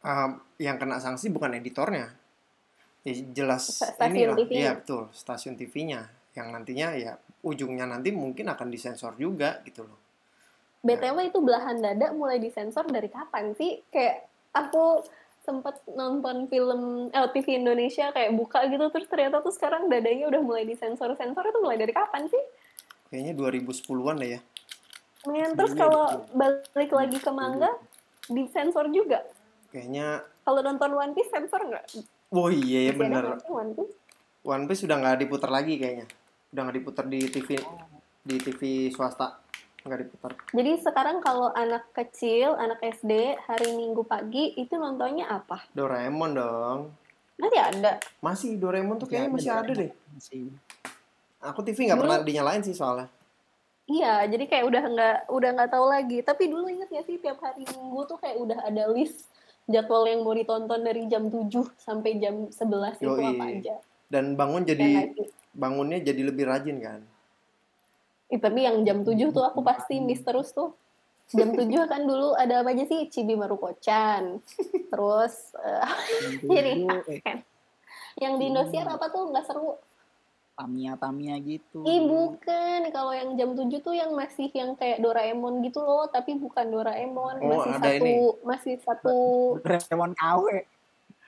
Um, 0.00 0.40
yang 0.56 0.80
kena 0.80 0.96
sanksi 0.96 1.28
bukan 1.28 1.52
editornya. 1.60 2.16
Ya, 3.04 3.12
jelas 3.36 3.68
Stasiun 3.68 4.32
inilah. 4.32 4.36
TV-nya. 4.40 4.60
Iya, 4.64 4.72
betul, 4.80 5.02
stasiun 5.12 5.54
TV-nya 5.60 6.08
yang 6.36 6.52
nantinya 6.52 6.88
ya 6.96 7.12
ujungnya 7.44 7.88
nanti 7.88 8.12
mungkin 8.12 8.48
akan 8.48 8.68
disensor 8.72 9.14
juga 9.20 9.60
gitu 9.64 9.84
loh. 9.84 10.05
BTW 10.86 11.34
itu 11.34 11.38
belahan 11.42 11.82
dada 11.82 12.14
mulai 12.14 12.38
disensor 12.38 12.86
dari 12.86 13.10
kapan 13.10 13.52
sih? 13.58 13.82
Kayak 13.90 14.30
aku 14.54 15.02
sempat 15.42 15.78
nonton 15.94 16.50
film 16.50 17.06
LTV 17.14 17.62
Indonesia 17.62 18.10
kayak 18.10 18.34
buka 18.34 18.66
gitu 18.66 18.90
terus 18.90 19.06
ternyata 19.06 19.38
tuh 19.38 19.54
sekarang 19.54 19.86
dadanya 19.86 20.26
udah 20.26 20.42
mulai 20.42 20.66
disensor 20.66 21.14
sensor 21.14 21.46
itu 21.46 21.58
mulai 21.62 21.78
dari 21.78 21.94
kapan 21.94 22.26
sih? 22.26 22.42
Kayaknya 23.10 23.32
2010-an 23.38 24.16
deh 24.18 24.30
ya. 24.38 24.40
Men, 25.26 25.54
terus 25.58 25.74
kalau 25.74 26.06
gitu. 26.06 26.38
balik 26.38 26.90
lagi 26.94 27.18
ke 27.18 27.30
manga 27.30 27.70
disensor 28.30 28.86
juga. 28.90 29.22
Kayaknya 29.70 30.22
Kalau 30.46 30.62
nonton 30.62 30.90
One 30.94 31.12
Piece 31.14 31.30
sensor 31.30 31.62
nggak? 31.66 31.86
oh 32.34 32.50
iya 32.50 32.90
ya 32.90 32.92
bener. 32.94 33.22
nggak 33.34 33.42
sih 33.42 33.50
One 33.50 33.72
Piece? 33.74 33.94
One 34.46 34.64
Piece 34.70 34.82
sudah 34.86 34.96
nggak 34.98 35.26
diputar 35.26 35.50
lagi 35.50 35.78
kayaknya. 35.78 36.06
Udah 36.54 36.60
nggak 36.66 36.76
diputar 36.78 37.04
di 37.06 37.20
TV 37.26 37.58
di 38.26 38.36
TV 38.42 38.60
swasta. 38.90 39.45
Nggak 39.86 40.00
diputar. 40.02 40.30
Jadi 40.50 40.72
sekarang 40.82 41.22
kalau 41.22 41.54
anak 41.54 41.86
kecil, 41.94 42.58
anak 42.58 42.82
SD 42.82 43.38
hari 43.46 43.70
Minggu 43.78 44.02
pagi 44.02 44.52
itu 44.58 44.74
nontonnya 44.74 45.30
apa? 45.30 45.62
Doraemon 45.72 46.34
dong. 46.34 46.80
Masih 47.38 47.60
ada. 47.62 47.92
Masih 48.18 48.50
Doraemon 48.58 48.98
tuh 48.98 49.06
kayaknya 49.06 49.30
masih 49.30 49.52
ada 49.54 49.72
deh. 49.72 49.90
Masih. 50.10 50.50
Aku 51.38 51.62
TV 51.62 51.86
nggak 51.86 52.00
pernah 52.02 52.18
dinyalain 52.26 52.66
sih 52.66 52.74
soalnya. 52.74 53.06
Iya, 53.86 54.26
jadi 54.26 54.44
kayak 54.50 54.64
udah 54.66 54.82
nggak 54.82 55.16
udah 55.30 55.50
nggak 55.54 55.70
tahu 55.70 55.86
lagi. 55.86 56.18
Tapi 56.26 56.50
dulu 56.50 56.66
inget 56.66 56.90
ya 56.90 57.02
sih 57.06 57.22
tiap 57.22 57.38
hari 57.38 57.62
Minggu 57.62 58.02
tuh 58.10 58.18
kayak 58.18 58.36
udah 58.42 58.58
ada 58.66 58.90
list 58.90 59.30
jadwal 59.70 60.06
yang 60.10 60.26
mau 60.26 60.34
ditonton 60.34 60.82
dari 60.82 61.06
jam 61.06 61.30
7 61.30 61.50
sampai 61.78 62.18
jam 62.18 62.50
11 62.50 63.02
itu 63.02 63.06
Yoi. 63.06 63.26
apa 63.30 63.44
aja. 63.46 63.76
Dan 64.10 64.34
bangun 64.34 64.62
jadi 64.66 65.14
bangunnya 65.54 66.02
jadi 66.02 66.22
lebih 66.26 66.50
rajin 66.50 66.78
kan. 66.82 67.00
Ih, 68.26 68.40
tapi 68.42 68.66
yang 68.66 68.82
jam 68.82 69.06
7 69.06 69.30
tuh 69.30 69.44
aku 69.46 69.62
pasti 69.62 70.02
miss 70.02 70.22
terus 70.22 70.50
tuh. 70.50 70.74
Jam 71.30 71.54
7 71.54 71.66
kan 71.86 72.06
dulu 72.06 72.34
ada 72.34 72.62
apa 72.62 72.70
aja 72.70 72.86
sih? 72.86 73.06
Cibi 73.06 73.34
Maruko-chan. 73.34 74.38
Terus 74.92 75.34
eh, 75.58 75.90
Jadi, 76.54 76.72
eh, 76.86 77.20
kan. 77.22 77.38
yang 78.18 78.38
di 78.38 78.50
Indosiar 78.50 78.86
apa 78.86 79.10
tuh 79.10 79.30
nggak 79.30 79.46
seru? 79.46 79.74
Tamia-tamia 80.56 81.36
gitu. 81.44 81.84
Ih 81.84 82.06
bukan, 82.08 82.88
kalau 82.88 83.12
yang 83.12 83.36
jam 83.36 83.52
7 83.52 83.68
tuh 83.78 83.92
yang 83.92 84.14
masih 84.16 84.48
yang 84.54 84.72
kayak 84.72 85.04
Doraemon 85.04 85.60
gitu 85.60 85.84
loh, 85.84 86.08
tapi 86.08 86.32
bukan 86.34 86.72
Doraemon, 86.72 87.42
Oh, 87.44 87.50
masih 87.60 87.72
satu 87.76 88.04
ini. 88.06 88.16
masih 88.40 88.74
satu 88.80 89.16
Doraemon 89.60 90.16
KW. 90.16 90.46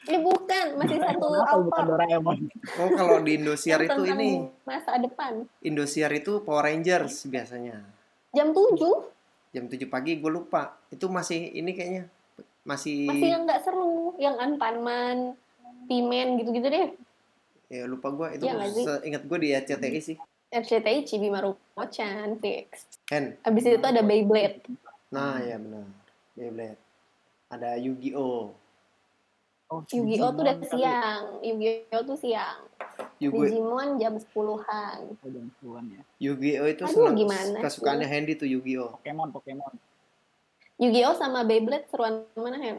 Ini 0.09 0.18
bukan, 0.25 0.66
masih 0.81 0.99
satu 0.99 1.27
bukan 1.29 1.44
Alphard 1.44 1.87
Doraemon? 1.92 2.38
Oh 2.81 2.88
kalau 2.97 3.16
di 3.21 3.37
Indosiar 3.37 3.85
itu 3.85 4.03
ini 4.09 4.49
masa 4.64 4.97
depan. 4.97 5.44
Indosiar 5.61 6.11
itu 6.16 6.40
Power 6.40 6.64
Rangers 6.64 7.29
biasanya. 7.29 7.85
Jam 8.33 8.57
7 8.57 8.81
Jam 9.53 9.64
7 9.68 9.85
pagi 9.88 10.16
gue 10.16 10.33
lupa. 10.33 10.77
Itu 10.88 11.12
masih 11.12 11.53
ini 11.53 11.77
kayaknya 11.77 12.09
masih, 12.64 13.09
masih 13.09 13.29
yang 13.33 13.42
nggak 13.49 13.61
seru, 13.64 14.12
yang 14.21 14.37
Anpanman, 14.37 15.37
Pimen 15.88 16.37
gitu-gitu 16.40 16.68
deh. 16.68 16.88
ya 17.68 17.85
lupa 17.85 18.09
gue 18.09 18.40
itu 18.40 18.44
sih? 18.49 18.85
seingat 18.85 19.23
gue 19.29 19.38
di 19.44 19.49
RCTI 19.53 20.01
sih. 20.01 20.16
RCTI 20.49 21.05
Cibi 21.05 21.29
Maruko-chan 21.29 22.40
fix. 22.40 22.88
Hen. 23.12 23.37
Abis 23.44 23.68
itu 23.68 23.85
ada 23.85 24.01
Beyblade. 24.01 24.64
Nah, 25.12 25.37
ya 25.44 25.61
benar. 25.61 25.85
Beyblade. 26.33 26.81
Ada 27.53 27.77
Yu-Gi-Oh. 27.77 28.67
Oh, 29.68 29.85
Yu-Gi-Oh 29.85 30.33
tuh 30.33 30.42
udah 30.42 30.57
kali. 30.57 30.68
siang. 30.72 31.22
Yu-Gi-Oh 31.44 32.02
tuh 32.02 32.16
siang. 32.16 32.59
Yu-Gi- 33.18 33.52
Digimon 33.52 33.88
jam 33.96 34.12
10-an. 34.16 34.98
Oh, 35.12 35.28
jam 35.28 35.44
10-an 35.54 35.85
ya. 35.90 36.00
Yu-Gi-Oh 36.18 36.66
itu 36.66 36.83
Aduh, 36.83 37.12
gimana 37.12 37.57
kesukaannya 37.61 38.04
Handy 38.04 38.33
tuh 38.35 38.46
Yu-Gi-Oh. 38.46 38.96
Pokemon, 38.96 39.28
Pokemon. 39.28 39.72
Yu-Gi-Oh 40.78 41.12
sama 41.12 41.42
Beyblade 41.42 41.85
seruan 41.87 42.24
mana, 42.33 42.57
Hem? 42.57 42.76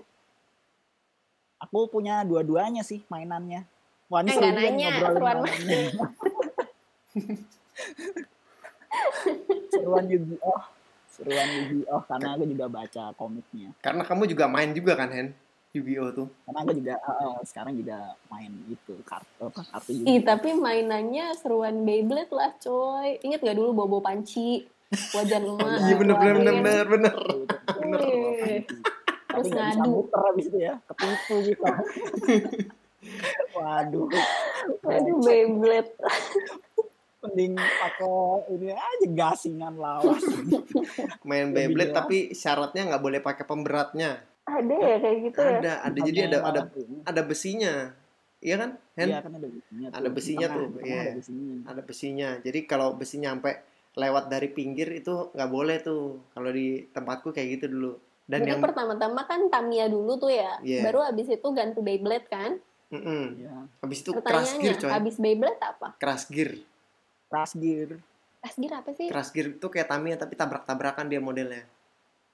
Aku 1.59 1.85
punya 1.85 2.23
dua-duanya 2.23 2.81
sih 2.81 3.03
mainannya. 3.05 3.67
Wah, 4.07 4.19
Eh, 4.19 4.21
ini 4.23 4.31
seru 4.31 4.49
nanya, 4.49 4.89
ngobrolin 4.89 5.13
seruan 5.13 5.37
mainannya. 5.39 5.81
seruan 9.69 10.03
Yu-Gi-Oh. 10.07 10.61
Seruan 11.11 11.47
Yu-Gi-Oh 11.51 12.01
karena 12.07 12.27
aku 12.33 12.43
juga 12.47 12.65
baca 12.65 13.03
komiknya. 13.13 13.69
Karena 13.77 14.01
kamu 14.01 14.23
juga 14.25 14.47
main 14.47 14.71
juga 14.71 14.95
kan, 14.95 15.11
Hen? 15.11 15.27
Yu-Gi-Oh 15.69 16.09
tuh. 16.11 16.27
Karena 16.43 16.59
aku 16.59 16.73
juga 16.73 16.93
eh, 16.95 17.17
eh, 17.19 17.37
sekarang 17.43 17.73
juga 17.75 17.97
main 18.25 18.49
itu 18.67 18.93
kartu 19.03 19.43
apa 19.45 19.61
kartu 19.69 19.89
Ih, 19.91 19.97
Yu-Gi-Oh. 20.01 20.25
tapi 20.25 20.49
mainannya 20.51 21.25
seruan 21.35 21.83
Beyblade 21.83 22.31
lah, 22.31 22.51
coy. 22.57 23.21
Ingat 23.21 23.39
gak 23.39 23.53
dulu 23.53 23.69
Bobo 23.75 23.99
Panci? 23.99 24.65
Wajan 25.13 25.45
emak. 25.49 25.77
Iya 25.79 25.95
bener 25.95 26.15
bener 26.15 26.33
bener 26.33 26.53
keluarin. 26.55 26.63
bener 26.63 26.85
bener. 26.89 27.13
bener. 27.77 28.01
Tapi 29.29 29.45
Terus 29.45 29.47
nggak 29.47 29.61
bisa 29.63 29.77
ngadu. 29.77 29.89
muter 29.93 30.21
habis 30.25 30.45
itu 30.49 30.57
ya, 30.57 30.73
ketipu 30.83 31.35
gitu. 31.45 31.61
Waduh, 33.55 34.07
Aduh, 34.83 35.15
Beyblade. 35.21 35.93
mending 37.19 37.53
pakai 37.53 38.09
ini 38.49 38.71
aja 38.71 39.07
gasingan 39.07 39.75
lawas. 39.75 40.23
Main 41.21 41.51
Beyblade 41.51 41.91
tapi 41.91 42.33
syaratnya 42.33 42.89
nggak 42.89 43.03
boleh 43.03 43.19
pakai 43.19 43.45
pemberatnya. 43.45 44.17
Ada 44.49 44.75
ya 44.75 44.97
kayak 44.97 45.17
gitu 45.29 45.39
ya? 45.39 45.57
Ada, 45.61 45.73
ada 45.85 45.99
jadi 46.01 46.19
ada 46.25 46.37
ada 46.41 46.61
ada 47.05 47.21
besinya. 47.21 47.73
Iya 48.39 48.55
kan? 48.55 48.69
Hen? 48.95 49.07
Iya 49.11 49.19
kan 49.19 49.31
ada 49.35 49.47
besinya 49.51 49.87
tuh. 49.87 49.97
Ada 49.99 50.09
besinya 50.09 50.47
tuh, 50.47 50.65
iya. 50.81 51.01
Ada 51.01 51.13
besinya. 51.19 51.55
Ada 51.67 51.81
besinya. 51.85 52.29
Jadi 52.41 52.59
kalau 52.65 52.87
besinya 52.95 53.29
sampai 53.35 53.53
lewat 53.99 54.25
dari 54.31 54.47
pinggir 54.49 54.87
itu 54.95 55.13
nggak 55.35 55.51
boleh 55.51 55.77
tuh. 55.83 56.23
Kalau 56.33 56.49
di 56.49 56.87
tempatku 56.89 57.29
kayak 57.35 57.59
gitu 57.59 57.65
dulu. 57.69 57.93
Dan 58.29 58.45
Jadi 58.45 58.49
yang 58.53 58.61
pertama-tama 58.61 59.25
kan 59.25 59.41
Tamiya 59.49 59.89
dulu 59.89 60.17
tuh 60.17 60.31
ya. 60.31 60.57
Iya. 60.61 60.85
Baru 60.85 61.01
abis 61.03 61.27
itu 61.29 61.47
ganti 61.53 61.81
Beyblade 61.81 62.27
kan? 62.29 62.57
Mm-mm. 62.89 63.37
Iya. 63.37 63.69
habis 63.85 64.01
itu 64.01 64.09
crash 64.17 64.25
Pertanyaannya, 64.25 64.61
gear 64.65 64.75
coy. 64.81 64.89
abis 64.97 65.15
Beyblade 65.21 65.61
apa? 65.61 65.87
Crash 66.01 66.25
gear. 66.25 66.51
Crash 67.29 67.53
gear 67.53 68.01
Crash 68.39 68.55
Gear 68.55 68.73
apa 68.79 68.89
sih? 68.95 69.07
Crash 69.11 69.31
gear 69.35 69.47
itu 69.51 69.67
kayak 69.67 69.87
Tamiya 69.91 70.15
tapi 70.15 70.39
tabrak-tabrakan 70.39 71.11
dia 71.11 71.19
modelnya. 71.19 71.67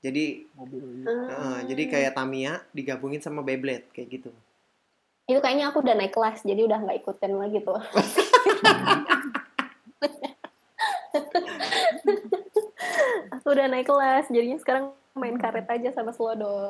Jadi 0.05 0.45
mobil. 0.53 0.85
Ah. 1.09 1.09
eh, 1.65 1.73
jadi 1.73 1.83
kayak 1.89 2.13
Tamiya 2.13 2.61
digabungin 2.69 3.17
sama 3.25 3.41
Beyblade 3.41 3.89
kayak 3.89 4.21
gitu. 4.21 4.29
Itu 5.25 5.41
kayaknya 5.41 5.73
aku 5.73 5.81
udah 5.81 5.97
naik 5.97 6.13
kelas, 6.13 6.45
jadi 6.45 6.61
udah 6.69 6.77
nggak 6.85 7.01
ikutin 7.01 7.33
lagi 7.33 7.57
tuh. 7.65 7.81
aku 13.33 13.47
udah 13.49 13.65
naik 13.65 13.89
kelas, 13.89 14.29
jadinya 14.29 14.61
sekarang 14.61 14.93
main 15.17 15.41
karet 15.41 15.65
aja 15.65 15.89
sama 15.97 16.13
Slodor. 16.13 16.69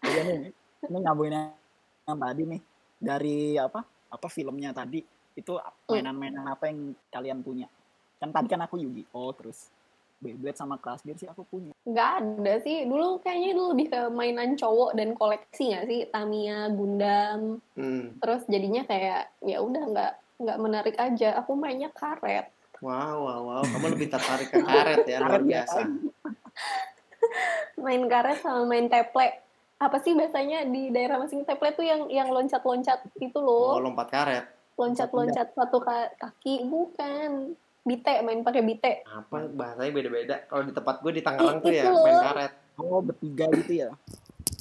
Iya 0.00 0.20
nih, 0.24 0.56
ini 0.88 0.98
ngabungin 1.04 1.52
yang 2.08 2.16
tadi 2.16 2.42
nih 2.48 2.60
dari 2.96 3.60
apa? 3.60 3.84
Apa 4.08 4.32
filmnya 4.32 4.72
tadi? 4.72 5.04
itu 5.36 5.52
mainan-mainan 5.84 6.48
apa 6.48 6.72
yang 6.72 6.96
kalian 7.12 7.44
punya 7.44 7.68
kan 8.16 8.32
tadi 8.32 8.48
kan 8.48 8.64
aku 8.64 8.80
Yugi 8.80 9.04
oh 9.12 9.28
terus 9.36 9.68
Beyblade 10.28 10.54
sama 10.54 10.74
Crash 10.76 11.00
Gear 11.00 11.14
sih 11.14 11.24
aku 11.24 11.42
punya. 11.44 11.70
Nggak 11.82 12.10
ada 12.18 12.54
sih. 12.58 12.82
Dulu 12.82 13.20
kayaknya 13.20 13.48
itu 13.52 13.62
lebih 13.64 13.86
ke 13.88 14.00
mainan 14.08 14.52
cowok 14.52 14.90
dan 14.92 15.12
koleksi 15.12 15.70
nggak 15.70 15.86
sih? 15.86 16.00
Tamiya 16.06 16.68
Gundam. 16.68 17.62
Hmm. 17.72 18.18
terus 18.18 18.42
jadinya 18.46 18.82
kayak 18.82 19.30
ya 19.40 19.58
udah 19.58 19.82
nggak 19.86 20.12
nggak 20.38 20.58
menarik 20.58 20.96
aja. 20.96 21.38
Aku 21.38 21.54
mainnya 21.54 21.88
karet. 21.90 22.50
Wow, 22.78 22.92
wow, 23.22 23.40
wow. 23.42 23.62
Kamu 23.64 23.86
lebih 23.90 24.10
tertarik 24.10 24.50
ke 24.50 24.60
karet 24.60 25.06
ya, 25.06 25.16
luar 25.18 25.38
Karet 25.38 25.46
biasa. 25.46 25.78
main 27.76 28.02
karet 28.04 28.38
sama 28.38 28.64
main 28.64 28.86
teple 28.86 29.28
apa 29.76 29.96
sih 29.98 30.12
biasanya 30.12 30.64
di 30.64 30.88
daerah 30.88 31.16
masing 31.18 31.44
teple 31.44 31.68
tuh 31.70 31.84
yang 31.84 32.08
yang 32.08 32.28
loncat-loncat 32.28 33.04
itu 33.16 33.36
Oh, 33.36 33.76
loh 33.76 33.84
lompat 33.84 34.08
karet. 34.08 34.44
loncat-loncat. 34.74 35.52
satu 35.52 35.78
ka- 35.78 36.12
kaki. 36.18 36.64
Bukan 36.64 37.56
bite 37.86 38.14
main 38.20 38.42
pakai 38.42 38.60
bite 38.60 38.92
Apa 39.06 39.46
bahasanya 39.46 39.92
beda-beda. 39.94 40.36
Kalau 40.44 40.62
di 40.62 40.74
tempat 40.74 40.98
gue 40.98 41.12
di 41.12 41.22
Tangerang 41.22 41.58
Ih, 41.58 41.62
tuh 41.62 41.70
ya 41.70 41.84
itu 41.84 41.92
main 41.96 42.12
loh. 42.12 42.24
karet. 42.26 42.52
oh 42.76 43.00
bertiga 43.00 43.46
gitu 43.54 43.72
ya 43.78 43.88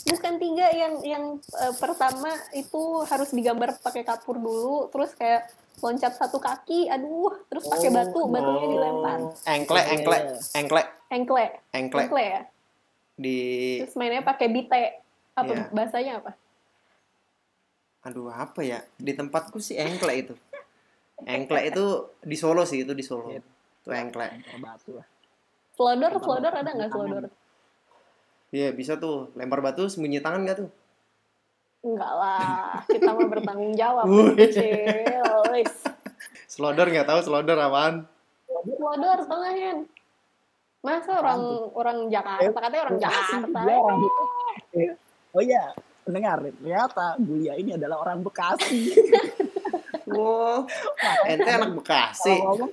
bukan 0.06 0.34
tiga 0.38 0.68
yang 0.70 0.94
yang 1.02 1.24
eh, 1.36 1.74
pertama 1.76 2.30
itu 2.54 2.82
harus 3.04 3.34
digambar 3.34 3.76
pakai 3.76 4.06
kapur 4.06 4.38
dulu 4.38 4.88
terus 4.88 5.12
kayak 5.12 5.50
loncat 5.82 6.14
satu 6.14 6.38
kaki 6.38 6.88
aduh 6.88 7.34
terus 7.46 7.66
pakai 7.66 7.90
Oh, 7.90 7.94
batu 7.94 8.20
batunya 8.24 8.68
dilempar 8.70 9.18
Oh, 9.20 9.34
engkle, 9.46 9.76
Iya, 9.76 9.88
engkle, 9.92 10.16
iya. 10.16 10.38
engkle, 10.56 10.82
engkle 11.10 11.46
engkle 11.74 12.02
engkle 12.06 12.22
ya 12.24 12.42
di 13.16 13.38
terus 13.82 13.96
mainnya 13.96 14.22
pakai 14.22 14.48
bite 14.48 14.84
apa 15.34 15.52
Iya. 15.52 15.64
bahasanya 15.74 16.14
apa 16.22 16.32
aduh 18.02 18.30
apa 18.30 18.62
ya? 18.62 18.86
Di 18.96 19.12
tempatku 19.12 19.58
sih 19.58 19.76
engkle 19.76 20.14
itu. 20.14 20.34
Engkle 21.24 21.72
itu 21.72 21.86
di 22.20 22.36
Solo 22.36 22.68
sih, 22.68 22.84
itu 22.84 22.92
di 22.92 23.00
Solo. 23.00 23.32
Iya. 23.32 23.40
Itu 23.40 23.90
engkle. 23.96 24.28
lempar 24.28 24.58
batu 24.60 24.92
lah 25.00 25.08
Flodor, 25.76 26.12
Lempar 26.12 26.24
flodor 26.24 26.52
batu 26.52 26.62
ada 26.64 26.72
nggak 26.76 26.90
flodor? 26.92 27.24
Iya, 28.52 28.68
bisa 28.76 28.94
tuh. 29.00 29.32
Lempar 29.36 29.60
batu 29.64 29.88
sembunyi 29.88 30.20
tangan 30.20 30.48
gak 30.48 30.58
tuh? 30.64 30.70
Enggak 31.86 32.14
lah, 32.18 32.82
kita 32.90 33.12
mah 33.14 33.28
bertanggung 33.30 33.74
jawab. 33.78 34.06
Kecil. 34.40 35.62
Selodor 36.50 36.88
nggak 36.90 37.08
tahu 37.08 37.20
selodor 37.22 37.60
apaan? 37.60 38.08
Nggak 38.48 39.28
Hen? 39.54 39.80
Masa 40.82 41.12
orang 41.18 41.42
orang 41.74 41.98
Jakarta, 42.10 42.58
katanya 42.62 42.84
orang 42.90 42.98
Jakarta. 43.02 43.60
Dia 43.66 43.78
orang 43.78 43.98
Bekasi. 44.02 44.82
oh 45.36 45.44
iya 45.44 45.76
pendengar 46.06 46.38
ternyata 46.40 47.18
Julia 47.18 47.54
ini 47.58 47.74
adalah 47.74 48.06
orang 48.06 48.22
Bekasi 48.22 48.94
Wow, 50.16 50.64
ente 51.28 51.50
anak 51.52 51.72
Bekasi. 51.76 52.40
kalau 52.40 52.56
ngomong 52.56 52.72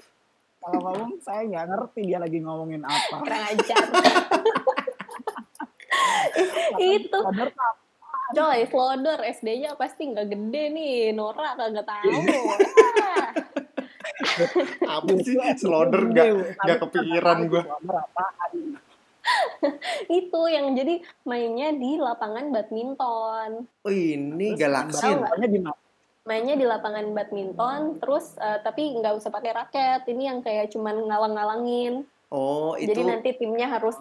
kalau 0.62 0.78
ngomong 0.78 1.12
saya 1.18 1.42
nggak 1.42 1.66
ngerti 1.74 2.00
dia 2.07 2.18
lagi 2.22 2.38
ngomongin 2.38 2.87
apa 2.87 3.18
Kurang 3.18 3.42
ajar. 3.50 3.83
Itu. 6.78 7.20
Coy, 8.33 8.64
Flodor 8.64 9.20
SD-nya 9.20 9.76
pasti 9.76 10.09
nggak 10.09 10.26
gede 10.31 10.62
nih. 10.72 11.12
Nora 11.12 11.52
kagak 11.59 11.85
tahu. 11.85 12.16
Ah. 13.02 13.28
Apa 14.98 15.12
sih 15.20 15.37
selodor 15.59 16.09
nggak 16.09 16.57
nggak 16.62 16.78
kepikiran 16.88 17.38
gue. 17.50 17.62
Itu 20.22 20.40
yang 20.50 20.74
jadi 20.74 20.98
mainnya 21.28 21.70
di 21.76 22.00
lapangan 22.00 22.50
badminton. 22.50 23.50
Oh 23.85 23.92
ini 23.92 24.55
galaksin. 24.57 25.20
tahu 25.20 25.26
Pokoknya 25.26 25.48
di 25.50 25.61
mana? 25.61 25.81
Mainnya 26.22 26.54
di 26.54 26.62
lapangan 26.62 27.11
badminton 27.11 27.98
terus 27.98 28.38
eh, 28.38 28.58
tapi 28.62 28.94
nggak 28.98 29.18
usah 29.18 29.30
pakai 29.35 29.52
raket. 29.54 30.00
Ini 30.06 30.22
yang 30.30 30.38
kayak 30.40 30.70
cuman 30.70 31.06
ngalang-ngalangin. 31.11 32.06
Oh 32.32 32.72
itu 32.80 32.88
jadi 32.96 33.04
nanti 33.04 33.37
timnya 33.37 33.68
harus 33.68 33.92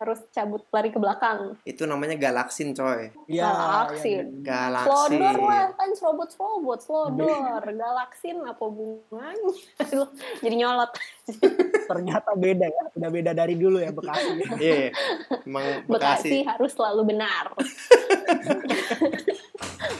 harus 0.00 0.24
cabut 0.32 0.64
lari 0.72 0.88
ke 0.88 0.96
belakang. 0.96 1.52
Itu 1.68 1.84
namanya 1.84 2.16
galaksin 2.16 2.72
coy. 2.72 3.12
Iya, 3.28 3.44
galaksin. 3.44 4.24
Galaksin. 4.40 4.88
Flodor 4.88 5.36
lah 5.44 5.68
kan 5.76 5.90
robot 5.92 6.30
robot 6.40 6.80
Flodor 6.80 7.60
galaksin 7.84 8.40
apa 8.40 8.62
hubungannya 8.64 9.52
Aduh, 9.84 10.08
jadi 10.40 10.54
nyolot. 10.64 10.96
Ternyata 11.92 12.32
beda 12.40 12.72
ya. 12.72 12.84
Udah 12.96 13.10
beda 13.12 13.36
dari 13.36 13.52
dulu 13.52 13.84
ya 13.84 13.92
Bekasi. 13.92 14.32
Iya, 14.56 14.88
emang 15.44 15.84
Bekasi 15.84 15.92
Bekasi. 15.92 16.38
harus 16.48 16.72
selalu 16.72 17.02
benar 17.12 17.52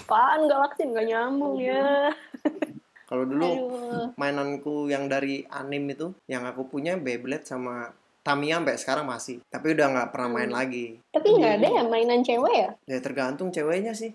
Apaan 0.09 0.49
galaksin 0.49 0.89
nggak 0.91 1.07
nyambung 1.07 1.61
ya 1.61 2.09
Kalau 3.09 3.25
dulu 3.25 3.45
Aduh. 3.45 4.07
mainanku 4.15 4.85
yang 4.87 5.05
dari 5.05 5.41
anim 5.49 5.85
itu, 5.87 6.13
yang 6.25 6.45
aku 6.45 6.65
punya 6.67 6.93
Beyblade 6.95 7.41
sama 7.43 7.93
Tamiya 8.21 8.61
sampai 8.61 8.77
sekarang 8.77 9.05
masih. 9.05 9.41
Tapi 9.47 9.73
udah 9.73 9.87
nggak 9.87 10.09
pernah 10.11 10.29
main 10.31 10.49
Hmm. 10.49 10.59
lagi. 10.59 11.01
tapi 11.09 11.29
nggak 11.31 11.55
ada 11.55 11.69
ya 11.71 11.83
mainan 11.85 12.21
cewek 12.21 12.55
ya 12.55 12.71
Ya 12.87 12.99
tergantung 12.99 13.49
ceweknya 13.49 13.93
sih. 13.93 14.13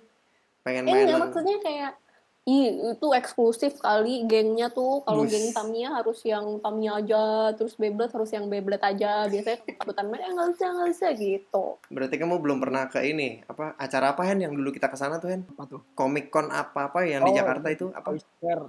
Pengen 0.62 0.86
Eh 0.86 0.94
mainan. 0.94 1.18
maksudnya 1.20 1.58
kayak 1.60 1.98
Ih, 2.44 2.92
itu 2.92 3.08
eksklusif 3.16 3.80
kali 3.80 4.28
gengnya 4.28 4.68
tuh. 4.68 5.00
Kalau 5.08 5.24
geng 5.24 5.56
Tamiya 5.56 5.96
harus 5.96 6.20
yang 6.28 6.60
Tamiya 6.60 7.00
aja, 7.00 7.24
terus 7.56 7.80
Beyblade 7.80 8.12
harus 8.12 8.36
yang 8.36 8.52
Beyblade 8.52 8.84
aja. 8.84 9.24
Biasanya 9.26 9.64
kebutan 9.64 10.12
main, 10.12 10.28
eh 10.28 10.28
nggak 10.28 10.50
bisa, 10.52 10.66
nggak 10.68 10.90
bisa 10.92 11.08
gitu. 11.16 11.66
Berarti 11.88 12.16
kamu 12.20 12.44
belum 12.44 12.60
pernah 12.60 12.92
ke 12.92 13.00
ini 13.00 13.40
apa 13.48 13.80
acara 13.80 14.12
apa 14.12 14.28
Hen 14.28 14.44
yang 14.44 14.52
dulu 14.52 14.70
kita 14.70 14.92
ke 14.92 15.00
sana 15.00 15.24
tuh 15.24 15.32
Hen? 15.32 15.48
apa 15.48 15.64
tuh 15.66 15.88
Comic 15.96 16.28
Con 16.28 16.52
apa 16.52 16.92
apa 16.92 17.08
yang 17.08 17.24
di 17.24 17.32
Oh, 17.32 17.36
Jakarta 17.38 17.68
itu 17.72 17.88
apa? 17.90 18.12
Toys 18.12 18.28
Fair 18.38 18.60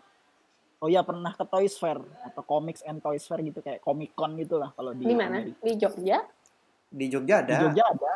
oh 0.79 0.87
iya 0.87 1.01
pernah 1.01 1.33
ke 1.33 1.43
Toys 1.43 1.75
Fair 1.75 1.99
atau 2.23 2.43
Comics 2.45 2.85
and 2.85 3.01
Toys 3.01 3.25
Fair 3.25 3.41
gitu 3.41 3.59
kayak 3.59 3.81
Comic 3.81 4.15
Con 4.15 4.37
gitu 4.37 4.55
lah 4.55 4.71
kalau 4.71 4.93
di 4.93 5.03
Di 5.03 5.17
mana? 5.17 5.43
Amerika. 5.43 5.59
Di 5.59 5.73
Jogja? 5.75 6.19
Di 6.87 7.07
Jogja 7.09 7.35
ada. 7.41 7.51
di 7.51 7.55
Jogja 7.59 7.85
ada 7.89 8.13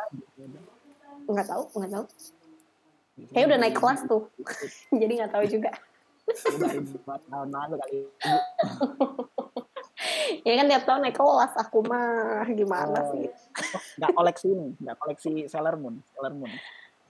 Nggak 1.25 1.45
tahu, 1.45 1.63
nggak 1.75 1.91
tahu. 1.91 2.05
Kayak 3.29 3.45
udah 3.47 3.59
naik 3.59 3.75
kelas 3.75 3.99
tuh. 4.05 4.23
Jadi 5.01 5.11
nggak 5.15 5.31
tahu 5.31 5.45
juga. 5.45 5.71
tahun 7.25 7.49
lalu 7.49 7.75
kali 7.75 7.97
Ya 10.45 10.53
kan 10.55 10.65
tiap 10.67 10.83
tahun 10.85 11.01
naik 11.03 11.15
kelas. 11.15 11.51
Aku 11.59 11.77
mah 11.81 12.45
gimana 12.49 12.99
Oh, 13.01 13.05
sih? 13.11 13.27
nggak 13.97 14.09
koleksi 14.13 14.47
ini 14.47 14.67
nggak 14.77 14.95
koleksi 14.95 15.29
Sailor 15.45 15.75
Moon 15.75 15.99
Sailor 16.09 16.33
Moon 16.33 16.49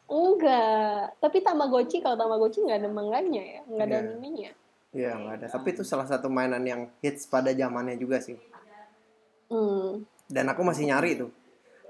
Enggak. 0.10 1.16
Tapi 1.20 1.38
Tamagotchi, 1.40 2.00
kalau 2.00 2.16
Tamagotchi 2.18 2.62
nggak 2.62 2.80
ada 2.80 2.90
manganya 2.90 3.40
ya. 3.40 3.60
Nggak 3.64 3.86
ada 3.86 3.94
Iya. 3.94 4.04
animenya. 4.04 4.50
Iya 4.90 5.10
nggak 5.14 5.34
ada. 5.38 5.46
Tapi 5.52 5.68
itu 5.70 5.82
salah 5.86 6.04
satu 6.04 6.28
mainan 6.28 6.64
yang 6.64 6.90
hits 7.00 7.30
pada 7.30 7.54
zamannya 7.54 7.94
juga 7.94 8.18
sih. 8.18 8.36
Hmm. 9.50 10.06
Dan 10.26 10.46
aku 10.48 10.62
masih 10.62 10.86
nyari 10.86 11.14
itu. 11.14 11.28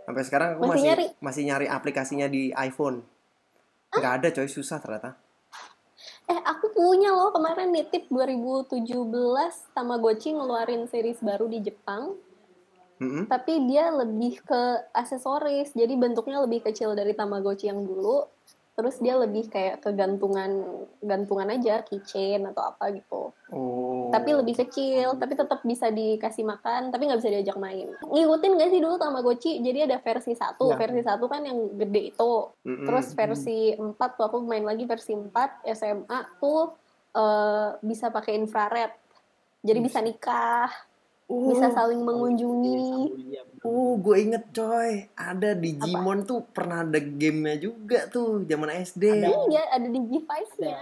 Sampai 0.03 0.23
sekarang 0.23 0.47
aku 0.55 0.61
Masih 0.61 0.71
masih 0.73 0.83
nyari? 0.83 1.05
masih 1.21 1.41
nyari 1.45 1.65
aplikasinya 1.69 2.25
di 2.25 2.49
iPhone. 2.51 3.05
Nggak 3.93 4.13
ada 4.21 4.27
coy, 4.33 4.49
susah 4.49 4.77
ternyata. 4.77 5.17
Eh, 6.29 6.41
aku 6.45 6.69
punya 6.69 7.09
loh 7.09 7.33
kemarin 7.33 7.73
nitip 7.73 8.05
2017 8.13 8.85
Tamagotchi 9.73 10.37
ngeluarin 10.37 10.85
series 10.85 11.17
baru 11.25 11.49
di 11.49 11.57
Jepang, 11.65 12.13
Mm-mm. 13.01 13.25
tapi 13.25 13.65
dia 13.65 13.89
lebih 13.89 14.37
ke 14.45 14.61
aksesoris, 14.93 15.73
jadi 15.73 15.89
bentuknya 15.97 16.45
lebih 16.45 16.61
kecil 16.61 16.93
dari 16.93 17.17
Tamagotchi 17.17 17.73
yang 17.73 17.81
dulu. 17.81 18.29
Terus 18.79 18.95
dia 19.03 19.19
lebih 19.19 19.51
kayak 19.51 19.83
ke 19.83 19.91
gantungan 21.03 21.51
aja, 21.51 21.83
keychain 21.83 22.47
atau 22.47 22.63
apa 22.63 22.95
gitu. 22.95 23.35
Oh. 23.51 24.07
Tapi 24.07 24.31
lebih 24.39 24.55
kecil, 24.55 25.19
tapi 25.19 25.35
tetap 25.35 25.59
bisa 25.67 25.91
dikasih 25.91 26.47
makan, 26.47 26.87
tapi 26.95 27.11
nggak 27.11 27.19
bisa 27.19 27.35
diajak 27.35 27.59
main. 27.59 27.91
Ngikutin 28.07 28.55
gak 28.55 28.71
sih 28.71 28.79
dulu 28.79 28.95
Tamagotchi? 28.95 29.59
Jadi 29.59 29.83
ada 29.83 29.99
versi 29.99 30.31
satu, 30.31 30.71
Ya. 30.71 30.79
versi 30.79 31.03
satu 31.03 31.27
kan 31.27 31.43
yang 31.43 31.75
gede 31.75 32.15
itu. 32.15 32.31
Mm-mm. 32.63 32.87
Terus 32.87 33.11
versi 33.11 33.75
4 33.75 34.15
tuh 34.15 34.23
aku 34.31 34.39
main 34.47 34.63
lagi 34.63 34.87
versi 34.87 35.11
4 35.11 35.67
SMA 35.75 36.39
tuh 36.39 36.71
eh, 37.11 37.69
bisa 37.83 38.07
pakai 38.15 38.39
infrared. 38.39 38.95
Jadi 39.59 39.79
bisa 39.83 39.99
nikah, 39.99 40.71
Oh. 41.29 41.45
bisa 41.45 41.69
saling 41.69 42.01
mengunjungi. 42.01 42.81
Iya, 43.29 43.41
Oh, 43.61 43.99
gue 43.99 44.17
inget 44.17 44.49
coy, 44.49 45.11
ada 45.13 45.53
Digimon 45.53 46.23
tuh 46.23 46.41
pernah 46.41 46.81
ada 46.81 46.97
gamenya 46.97 47.59
juga 47.59 48.07
tuh 48.07 48.41
zaman 48.43 48.71
SD. 48.81 49.03
Ada. 49.19 49.29
Iya, 49.45 49.63
ada 49.69 49.87
Digivice-nya. 49.87 50.79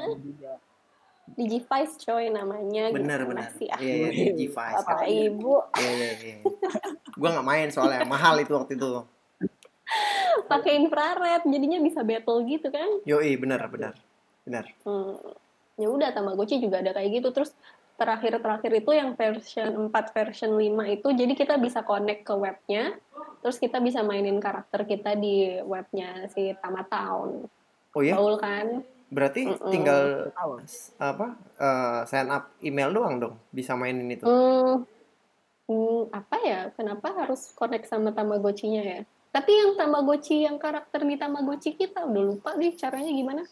Digivice 1.28 2.00
coy 2.00 2.32
namanya. 2.32 2.94
Bener 2.96 3.20
Gimana 3.20 3.44
bener. 3.44 3.60
sih? 3.60 3.68
Iya, 3.68 3.94
iya, 4.08 4.10
Digivice. 4.32 4.78
Bapak 4.80 5.04
Ibu 5.04 5.54
Iya, 5.76 5.92
iya, 5.92 6.12
iya. 6.16 6.36
Gue 7.12 7.28
nggak 7.28 7.44
main 7.46 7.68
soalnya 7.68 8.08
mahal 8.08 8.40
itu 8.40 8.56
waktu 8.56 8.80
itu. 8.80 9.04
pakai 10.48 10.78
infrared, 10.78 11.44
jadinya 11.44 11.80
bisa 11.82 12.06
battle 12.06 12.46
gitu 12.46 12.70
kan. 12.70 12.88
Yoi, 13.04 13.36
bener 13.36 13.60
bener 13.68 13.94
bener. 14.44 14.64
Hmm. 14.86 15.18
Ya 15.76 15.88
udah 15.90 16.10
Tamagotchi 16.14 16.62
juga 16.62 16.80
ada 16.80 16.94
kayak 16.94 17.20
gitu. 17.20 17.30
Terus 17.34 17.52
terakhir-terakhir 17.98 18.72
itu 18.78 18.92
yang 18.94 19.18
version 19.18 19.90
4 19.90 20.16
version 20.16 20.54
5 20.54 20.96
itu 20.96 21.08
jadi 21.18 21.34
kita 21.34 21.58
bisa 21.58 21.82
connect 21.82 22.24
ke 22.24 22.34
webnya. 22.38 22.94
Terus 23.42 23.58
kita 23.58 23.82
bisa 23.82 24.06
mainin 24.06 24.38
karakter 24.38 24.86
kita 24.86 25.18
di 25.18 25.58
webnya 25.66 26.30
si 26.30 26.54
Tamatown. 26.62 27.50
Oh 27.98 28.02
ya? 28.06 28.14
Gaul 28.14 28.38
kan? 28.38 28.86
Berarti 29.10 29.50
Mm-mm. 29.50 29.72
tinggal 29.74 30.30
Tahu. 30.36 30.62
apa 31.02 31.28
eh, 31.58 32.00
sign 32.06 32.30
up 32.30 32.54
email 32.62 32.94
doang 32.94 33.16
dong 33.18 33.36
bisa 33.50 33.74
mainin 33.74 34.14
itu. 34.14 34.24
Hmm, 34.30 34.86
hmm, 35.66 36.14
apa 36.14 36.36
ya? 36.46 36.62
Kenapa 36.78 37.18
harus 37.18 37.50
connect 37.58 37.90
sama 37.90 38.14
Tamagotchi-nya 38.14 38.84
ya? 38.86 39.00
Tapi 39.34 39.52
yang 39.54 39.72
Tamagotchi 39.74 40.46
yang 40.46 40.62
karakter 40.62 41.02
di 41.02 41.18
Tamagotchi 41.18 41.74
kita 41.74 42.06
udah 42.06 42.24
lupa 42.36 42.54
deh 42.54 42.74
caranya 42.78 43.10
gimana. 43.10 43.44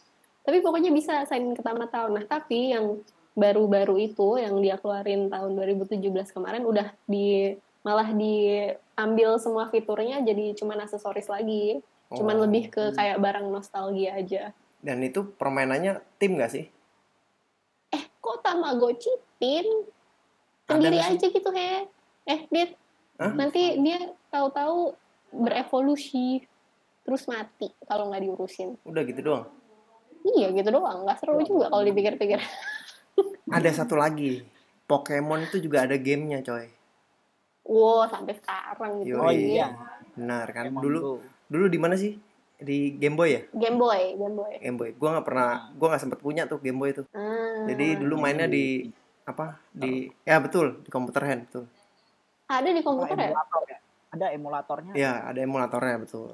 Tapi 0.45 0.61
pokoknya 0.61 0.93
bisa 0.93 1.25
sign 1.25 1.57
ke 1.57 1.65
Tamatau. 1.65 2.13
Nah, 2.13 2.21
tapi 2.29 2.69
yang 2.69 3.01
baru-baru 3.35 3.99
itu 3.99 4.39
yang 4.39 4.57
dia 4.63 4.79
keluarin 4.79 5.27
tahun 5.27 5.59
2017 5.59 6.31
kemarin 6.31 6.63
udah 6.63 6.95
di 7.03 7.53
malah 7.85 8.09
diambil 8.09 9.37
semua 9.37 9.69
fiturnya 9.69 10.23
jadi 10.23 10.55
cuman 10.57 10.87
aksesoris 10.87 11.29
lagi. 11.29 11.83
Cuman 12.15 12.37
Oh. 12.39 12.43
lebih 12.47 12.71
ke 12.71 12.95
kayak 12.95 13.19
barang 13.19 13.51
nostalgia 13.51 14.15
aja. 14.17 14.55
Dan 14.79 15.03
itu 15.03 15.25
permainannya 15.35 15.99
tim 16.17 16.37
gak 16.39 16.53
sih? 16.53 16.65
Eh, 17.91 18.03
kok 18.21 18.41
Tamagotchi 18.41 19.11
tim? 19.37 19.65
Sendiri 20.65 20.97
aja 20.97 21.25
gitu, 21.29 21.49
he. 21.53 21.85
Eh, 22.25 22.41
Dit, 22.49 22.73
Hah? 23.21 23.33
nanti 23.37 23.77
dia 23.81 24.13
tahu-tahu 24.33 24.97
berevolusi 25.29 26.41
terus 27.05 27.29
mati 27.29 27.69
kalau 27.85 28.09
nggak 28.09 28.25
diurusin. 28.25 28.81
Udah 28.81 29.05
gitu 29.05 29.21
doang. 29.21 29.45
Iya 30.25 30.49
gitu 30.57 30.73
doang, 30.73 31.05
nggak 31.05 31.21
seru 31.21 31.37
juga 31.45 31.69
kalau 31.69 31.85
dipikir-pikir. 31.85 32.41
Ada 33.47 33.69
satu 33.75 33.95
lagi. 33.95 34.41
Pokemon 34.85 35.45
itu 35.45 35.57
juga 35.57 35.85
ada 35.85 35.97
gamenya 35.97 36.41
coy. 36.41 36.69
Wow, 37.65 38.05
sampai 38.05 38.37
sekarang 38.37 39.01
gitu. 39.01 39.17
Yoi. 39.17 39.21
Oh 39.21 39.31
iya. 39.33 39.67
Benar 40.13 40.45
kan? 40.49 40.69
Pokemon 40.69 40.81
Dulu 40.81 40.97
Go. 40.99 41.13
dulu 41.45 41.65
di 41.65 41.79
mana 41.81 41.97
sih? 41.97 42.13
Di 42.55 42.95
Game 42.95 43.13
Boy 43.13 43.29
ya? 43.33 43.41
Game 43.51 43.75
Boy, 43.75 44.15
Game 44.15 44.35
Boy. 44.37 44.53
Game 44.61 44.77
Boy. 44.77 44.89
Gua 44.95 45.17
nggak 45.17 45.27
pernah, 45.27 45.49
gua 45.75 45.87
nggak 45.91 46.01
sempet 46.01 46.19
punya 46.21 46.45
tuh 46.45 46.61
Game 46.61 46.77
Boy 46.77 46.93
itu. 46.93 47.03
Ah, 47.11 47.65
Jadi 47.67 47.99
dulu 47.99 48.15
mainnya 48.15 48.45
di 48.45 48.87
apa? 49.25 49.57
Di 49.69 50.07
ya 50.21 50.37
betul 50.37 50.81
di 50.81 50.89
komputer 50.89 51.21
hand 51.25 51.49
betul. 51.49 51.65
ada 52.45 52.69
di 52.69 52.77
Oh, 52.77 52.85
komputer 52.85 53.17
ya? 53.17 53.25
emulator 53.27 53.61
ya. 53.65 53.77
Ada 54.13 54.25
emulatornya. 54.31 54.93
Ya 54.93 55.13
ada 55.25 55.39
emulatornya 55.41 55.97
betul. 55.99 56.29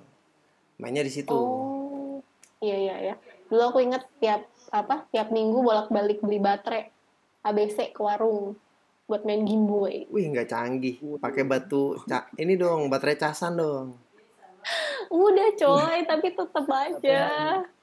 Mainnya 0.76 1.02
di 1.02 1.10
situ. 1.10 1.32
Oh, 1.32 2.20
iya 2.60 2.76
iya 2.78 2.96
ya. 3.02 3.16
Dulu 3.48 3.64
aku 3.66 3.80
inget 3.80 4.04
tiap 4.20 4.44
apa 4.70 5.08
tiap 5.10 5.32
minggu 5.32 5.58
bolak-balik 5.58 6.20
beli 6.20 6.38
baterai 6.38 6.92
ABC 7.42 7.94
ke 7.94 8.02
warung 8.02 8.54
buat 9.10 9.28
main 9.28 9.44
Game 9.44 9.68
Boy. 9.68 10.08
Wih 10.08 10.32
nggak 10.32 10.48
canggih. 10.54 10.96
Pakai 11.20 11.44
batu 11.44 12.00
ca 12.08 12.32
ini 12.40 12.56
dong 12.56 12.88
baterai 12.88 13.20
casan 13.20 13.60
dong. 13.60 14.00
Udah 15.12 15.50
coy, 15.58 16.06
tapi 16.08 16.28
tetep 16.32 16.68
aja. 16.70 17.22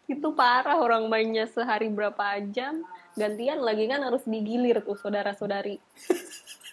Itu 0.08 0.32
parah 0.32 0.80
orang 0.80 1.10
mainnya 1.10 1.44
sehari 1.44 1.92
berapa 1.92 2.40
jam. 2.48 2.86
Gantian 3.18 3.60
lagi 3.60 3.84
kan 3.90 4.00
harus 4.00 4.24
digilir 4.24 4.80
tuh 4.80 4.96
saudara-saudari. 4.96 5.76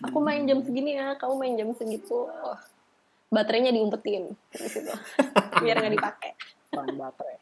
Aku 0.06 0.21
main 0.21 0.45
jam 0.45 0.62
segini 0.62 0.95
ya, 0.95 1.17
kamu 1.17 1.34
main 1.36 1.54
jam 1.58 1.69
segitu. 1.76 2.30
Oh, 2.30 2.60
baterainya 3.34 3.74
diumpetin 3.74 4.32
di 4.54 4.67
situ. 4.69 4.93
Biar 5.60 5.82
nggak 5.82 5.93
dipakai. 6.00 6.32
Baterai. 6.71 7.38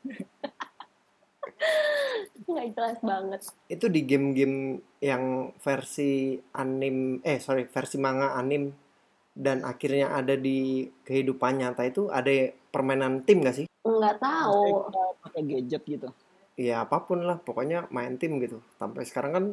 Nggak 2.44 2.68
jelas 2.76 2.98
banget. 3.00 3.42
Itu 3.72 3.88
di 3.88 4.02
game-game 4.04 4.82
yang 5.00 5.56
versi 5.60 6.38
anim 6.56 7.20
eh 7.24 7.40
sorry 7.40 7.68
versi 7.70 7.98
manga 8.00 8.36
anim 8.36 8.72
dan 9.34 9.66
akhirnya 9.66 10.14
ada 10.14 10.38
di 10.38 10.86
kehidupan 11.04 11.58
nyata 11.58 11.84
itu 11.90 12.06
ada 12.14 12.30
permainan 12.70 13.26
tim 13.26 13.42
gak 13.42 13.58
sih? 13.58 13.66
Nggak 13.82 14.22
tahu. 14.22 14.90
Pakai 15.26 15.42
gadget 15.46 15.84
gitu. 15.90 16.10
Ya 16.54 16.86
apa 16.86 17.02
pun 17.02 17.26
lah 17.26 17.42
pokoknya 17.42 17.90
main 17.90 18.22
tim 18.22 18.38
gitu. 18.38 18.62
Sampai 18.78 19.10
sekarang 19.10 19.32
kan 19.34 19.46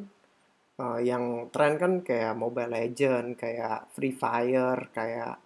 eh, 0.80 1.00
yang 1.08 1.48
tren 1.48 1.80
kan 1.80 2.04
kayak 2.04 2.36
Mobile 2.36 2.76
Legend, 2.76 3.40
kayak 3.40 3.88
Free 3.96 4.12
Fire, 4.12 4.92
kayak 4.92 5.40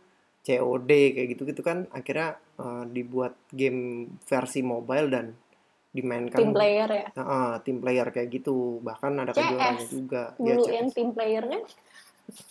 COD 0.44 0.90
kayak 1.16 1.28
gitu-gitu 1.34 1.62
kan 1.64 1.88
akhirnya 1.94 2.36
eh, 2.60 2.84
dibuat 2.90 3.38
game 3.54 4.12
versi 4.26 4.60
mobile 4.60 5.08
dan 5.08 5.26
dimainkan 5.94 6.34
Tim 6.36 6.50
player 6.50 6.90
ya. 6.90 7.06
Heeh, 7.14 7.48
tim 7.62 7.78
player 7.78 8.06
kayak 8.10 8.28
gitu 8.28 8.82
bahkan 8.82 9.14
ada 9.14 9.30
CS. 9.30 9.38
kejuaraannya 9.46 9.86
juga 9.86 10.22
ya 10.34 10.42
Dulu 10.42 10.62
CS. 10.66 10.74
yang 10.74 10.88
tim 10.90 11.08
playernya 11.14 11.60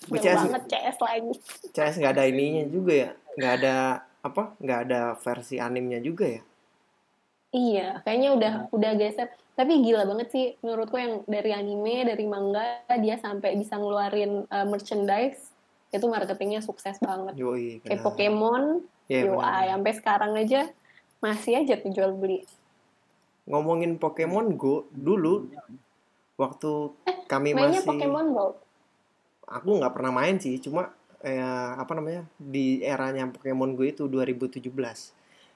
CS 0.09 0.37
banget 0.47 0.63
CS 0.71 0.97
lagi. 0.97 1.33
CS 1.75 1.95
nggak 1.99 2.13
ada 2.15 2.23
ininya 2.23 2.63
juga 2.71 2.93
ya 2.95 3.09
nggak 3.35 3.53
ada 3.59 3.75
apa 4.23 4.43
nggak 4.57 4.79
ada 4.87 5.01
versi 5.19 5.59
animnya 5.59 5.99
juga 5.99 6.25
ya 6.29 6.43
Iya, 7.53 8.01
kayaknya 8.01 8.29
udah 8.33 8.53
udah 8.73 8.91
geser. 8.97 9.29
Tapi 9.53 9.85
gila 9.85 10.09
banget 10.09 10.33
sih 10.33 10.45
menurutku 10.65 10.97
yang 10.97 11.21
dari 11.29 11.53
anime, 11.53 12.01
dari 12.01 12.25
manga 12.25 12.81
dia 12.97 13.21
sampai 13.21 13.53
bisa 13.53 13.77
ngeluarin 13.77 14.49
uh, 14.49 14.65
merchandise 14.65 15.53
itu 15.93 16.01
marketingnya 16.09 16.65
sukses 16.65 16.97
banget. 16.97 17.37
yoi 17.37 17.77
Kayak. 17.85 18.01
Pokemon, 18.01 18.81
Iya, 19.05 19.29
UI 19.37 19.63
sampai 19.69 19.93
sekarang 19.93 20.33
aja 20.33 20.65
masih 21.21 21.61
aja 21.61 21.77
tuh 21.77 21.93
jual 21.93 22.17
beli. 22.17 22.41
Ngomongin 23.43 23.95
Pokemon 23.95 24.55
Go 24.55 24.87
dulu 24.89 25.51
waktu 26.35 26.71
kami 27.25 27.51
Eh, 27.51 27.55
Mainnya 27.55 27.79
masih 27.79 27.89
Pokemon 27.89 28.27
Go. 28.31 28.45
aku 29.45 29.69
nggak 29.77 29.93
pernah 29.93 30.11
main 30.11 30.39
sih 30.39 30.57
cuma 30.57 30.91
eh, 31.19 31.39
apa 31.73 31.91
namanya 31.93 32.23
di 32.37 32.79
eranya 32.79 33.27
Pokemon 33.27 33.75
Go 33.75 33.83
itu 33.83 34.07
2017 34.07 34.71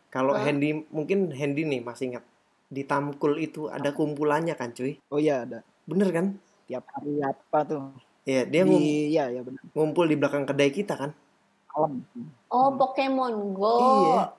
kalau 0.08 0.32
Hah? 0.32 0.44
Handy 0.44 0.84
mungkin 0.88 1.32
Handy 1.32 1.64
nih 1.64 1.82
masih 1.82 2.12
ingat 2.12 2.24
di 2.68 2.84
Tamkul 2.84 3.40
itu 3.40 3.68
ada 3.68 3.92
kumpulannya 3.92 4.52
kan 4.54 4.72
cuy 4.72 5.00
Oh 5.08 5.18
iya 5.18 5.44
ada. 5.44 5.64
bener 5.84 6.12
kan 6.12 6.36
Tiap 6.68 6.84
hari 6.92 7.24
apa 7.24 7.60
tuh? 7.64 7.80
Iya 8.28 8.44
dia 8.44 8.62
Di, 8.62 8.68
ngum- 8.68 8.84
iya 9.08 9.24
ya 9.32 9.40
benar. 9.40 9.64
ngumpul 9.72 10.04
di 10.04 10.20
belakang 10.20 10.44
kedai 10.44 10.68
kita 10.70 11.00
kan 11.00 11.12
Malam. 11.72 12.04
Oh, 12.50 12.74
Pokemon 12.74 13.54
Go. 13.54 13.76
Iya. 13.78 14.34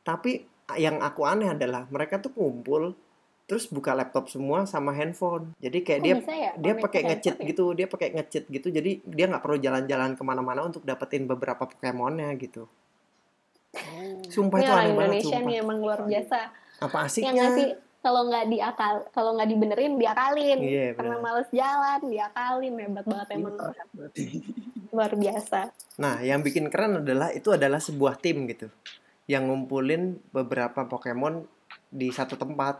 Tapi 0.00 0.46
yang 0.74 0.98
aku 0.98 1.22
aneh 1.22 1.54
adalah 1.54 1.86
mereka 1.86 2.18
tuh 2.18 2.34
kumpul 2.34 2.98
terus 3.46 3.70
buka 3.70 3.94
laptop 3.94 4.26
semua 4.26 4.66
sama 4.66 4.90
handphone. 4.90 5.54
Jadi 5.62 5.86
kayak 5.86 6.00
Kok 6.02 6.06
dia 6.06 6.14
ya? 6.18 6.50
dia 6.58 6.72
Connect 6.74 6.82
pakai 6.82 7.00
handphone 7.06 7.38
ya? 7.38 7.46
gitu, 7.54 7.64
dia 7.78 7.86
pakai 7.86 8.08
ngecheat 8.18 8.44
gitu. 8.50 8.68
Jadi 8.74 8.90
dia 9.06 9.24
nggak 9.30 9.42
perlu 9.46 9.56
jalan-jalan 9.62 10.10
ke 10.18 10.22
mana-mana 10.26 10.66
untuk 10.66 10.82
dapetin 10.82 11.30
beberapa 11.30 11.62
Pokemonnya 11.62 12.34
gitu. 12.42 12.66
Sumpah 14.26 14.58
Ini 14.58 14.64
itu 14.66 14.72
orang 14.74 14.82
aneh 14.82 14.94
banget 14.98 15.14
Indonesia 15.22 15.30
sumpah. 15.30 15.46
nih 15.46 15.56
emang 15.62 15.78
luar 15.78 16.00
biasa. 16.02 16.38
Apa 16.82 16.96
Yang 16.98 17.06
asiknya? 17.06 17.30
nggak 17.32 17.50
sih 17.54 17.68
kalau 18.02 18.22
nggak 18.30 18.44
diakal, 18.50 18.94
kalau 19.10 19.30
nggak 19.34 19.48
dibenerin 19.50 19.92
diakalin. 19.98 20.58
Iya, 20.62 20.86
Karena 20.94 21.16
males 21.18 21.48
jalan, 21.50 22.00
diakalin 22.06 22.74
hebat 22.82 23.04
banget 23.06 23.28
emang 23.34 23.54
luar 24.94 25.12
biasa. 25.14 25.60
Nah, 25.98 26.14
yang 26.22 26.40
bikin 26.42 26.66
keren 26.70 27.02
adalah 27.02 27.30
itu 27.30 27.50
adalah 27.50 27.78
sebuah 27.82 28.18
tim 28.18 28.46
gitu. 28.46 28.70
Yang 29.26 29.42
ngumpulin 29.50 30.22
beberapa 30.30 30.86
Pokemon 30.86 31.46
di 31.90 32.10
satu 32.14 32.38
tempat. 32.38 32.78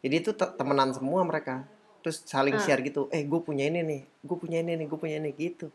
Jadi 0.00 0.14
itu 0.16 0.30
te- 0.32 0.54
temenan 0.54 0.94
semua 0.94 1.26
mereka. 1.26 1.66
Terus 2.00 2.24
saling 2.24 2.56
Ah. 2.56 2.62
share 2.62 2.80
gitu. 2.80 3.10
Eh, 3.12 3.26
gue 3.26 3.40
punya 3.42 3.68
ini 3.68 3.84
nih. 3.84 4.02
Gue 4.24 4.36
punya 4.38 4.62
ini 4.62 4.78
nih. 4.78 4.86
Gue 4.88 4.98
punya 4.98 5.20
ini 5.20 5.34
gitu. 5.36 5.68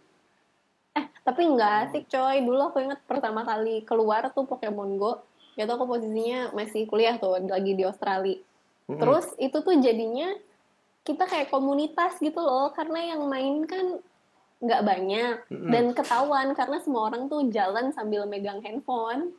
Tapi 1.25 1.41
nggak 1.41 1.89
asik 1.89 2.06
coy. 2.06 2.41
Dulu 2.45 2.62
aku 2.69 2.86
inget 2.86 3.01
pertama 3.10 3.41
kali 3.41 3.82
keluar 3.82 4.30
tuh 4.30 4.45
Pokemon 4.45 4.97
Go. 5.01 5.25
Itu 5.58 5.71
aku 5.71 5.89
posisinya 5.89 6.54
masih 6.54 6.86
kuliah 6.86 7.17
tuh, 7.17 7.39
lagi 7.41 7.73
di 7.73 7.82
Australia. 7.82 8.38
Mm-mm. 8.86 9.01
Terus 9.01 9.34
itu 9.41 9.58
tuh 9.58 9.75
jadinya 9.82 10.30
kita 11.01 11.25
kayak 11.25 11.49
komunitas 11.49 12.21
gitu 12.21 12.38
loh. 12.38 12.69
Karena 12.78 13.17
yang 13.17 13.25
main 13.25 13.65
kan 13.65 13.97
nggak 14.62 14.82
banyak. 14.86 15.36
Mm-mm. 15.49 15.71
Dan 15.73 15.86
ketahuan 15.97 16.54
karena 16.54 16.78
semua 16.86 17.10
orang 17.10 17.25
tuh 17.25 17.49
jalan 17.49 17.89
sambil 17.89 18.30
megang 18.30 18.62
handphone. 18.62 19.34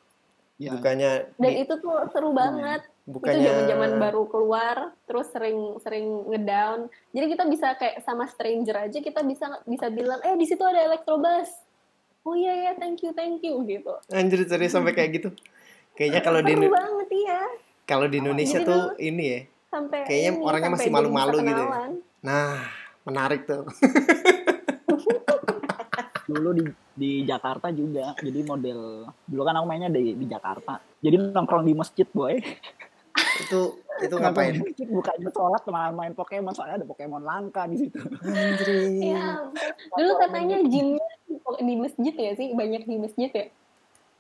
Ya. 0.56 0.72
bukannya 0.72 1.36
Dan 1.36 1.52
di- 1.52 1.68
itu 1.68 1.74
tuh 1.84 2.08
seru 2.16 2.32
banget. 2.32 2.80
bukannya 3.04 3.38
Itu 3.38 3.48
zaman-zaman 3.52 3.90
baru 4.00 4.22
keluar, 4.24 4.76
terus 5.04 5.28
sering 5.28 5.76
sering 5.84 6.26
ngedown. 6.32 6.88
Jadi 7.12 7.26
kita 7.36 7.44
bisa 7.44 7.76
kayak 7.76 8.00
sama 8.02 8.24
stranger 8.24 8.88
aja 8.88 8.98
kita 9.04 9.20
bisa 9.20 9.61
bisa 9.68 9.86
bilang, 9.92 10.18
"Eh, 10.24 10.32
di 10.34 10.48
situ 10.48 10.64
ada 10.64 10.80
Electrobus." 10.80 11.52
Oh 12.26 12.34
iya 12.34 12.57
ya, 12.57 12.72
thank 12.74 13.04
you, 13.04 13.12
thank 13.14 13.38
you 13.44 13.62
gitu. 13.68 13.92
anjir 14.11 14.42
serius 14.48 14.74
sampai 14.74 14.96
kayak 14.96 15.22
gitu. 15.22 15.28
Kayaknya 15.94 16.20
kalau 16.24 16.40
di 16.42 16.52
Seru 16.57 16.72
banget 16.72 17.09
iya. 17.14 17.40
kalau 17.86 18.07
di 18.11 18.16
Indonesia 18.18 18.59
Jadi 18.59 18.66
tuh 18.66 18.82
ini 18.98 19.24
ya. 19.28 19.40
Sampai 19.70 19.98
Kayaknya 20.09 20.30
ini, 20.32 20.42
orangnya 20.42 20.70
sampai 20.72 20.80
masih 20.80 20.90
malu-malu 20.90 21.36
gitu 21.44 21.62
ya. 21.62 21.80
Nah, 22.24 22.64
menarik 23.04 23.44
tuh. 23.44 23.62
Dulu 26.27 26.49
di 26.53 26.64
di 26.97 27.11
Jakarta 27.22 27.70
juga. 27.70 28.12
Jadi 28.18 28.41
model 28.43 29.07
dulu 29.27 29.43
kan 29.47 29.57
aku 29.62 29.66
mainnya 29.66 29.91
di 29.91 30.18
di 30.18 30.27
Jakarta. 30.27 30.83
Jadi 31.01 31.16
nongkrong 31.33 31.64
di 31.64 31.72
masjid, 31.72 32.07
boy. 32.11 32.37
itu 33.16 33.61
itu 33.97 34.14
ngapain? 34.16 34.61
masjid 34.61 34.89
bukannya 34.93 35.31
sholat 35.33 35.62
malah 35.72 35.93
main 35.93 36.12
Pokemon 36.12 36.53
soalnya 36.53 36.85
ada 36.85 36.87
Pokemon 36.89 37.24
langka 37.24 37.64
di 37.64 37.87
situ. 37.87 37.97
Iya. 39.01 39.49
Dulu 39.97 40.12
katanya 40.20 40.61
gymnya 40.64 41.07
di 41.62 41.74
masjid 41.81 42.14
ya 42.14 42.33
sih, 42.37 42.53
banyak 42.53 42.83
di 42.85 42.97
masjid 43.01 43.31
ya. 43.33 43.47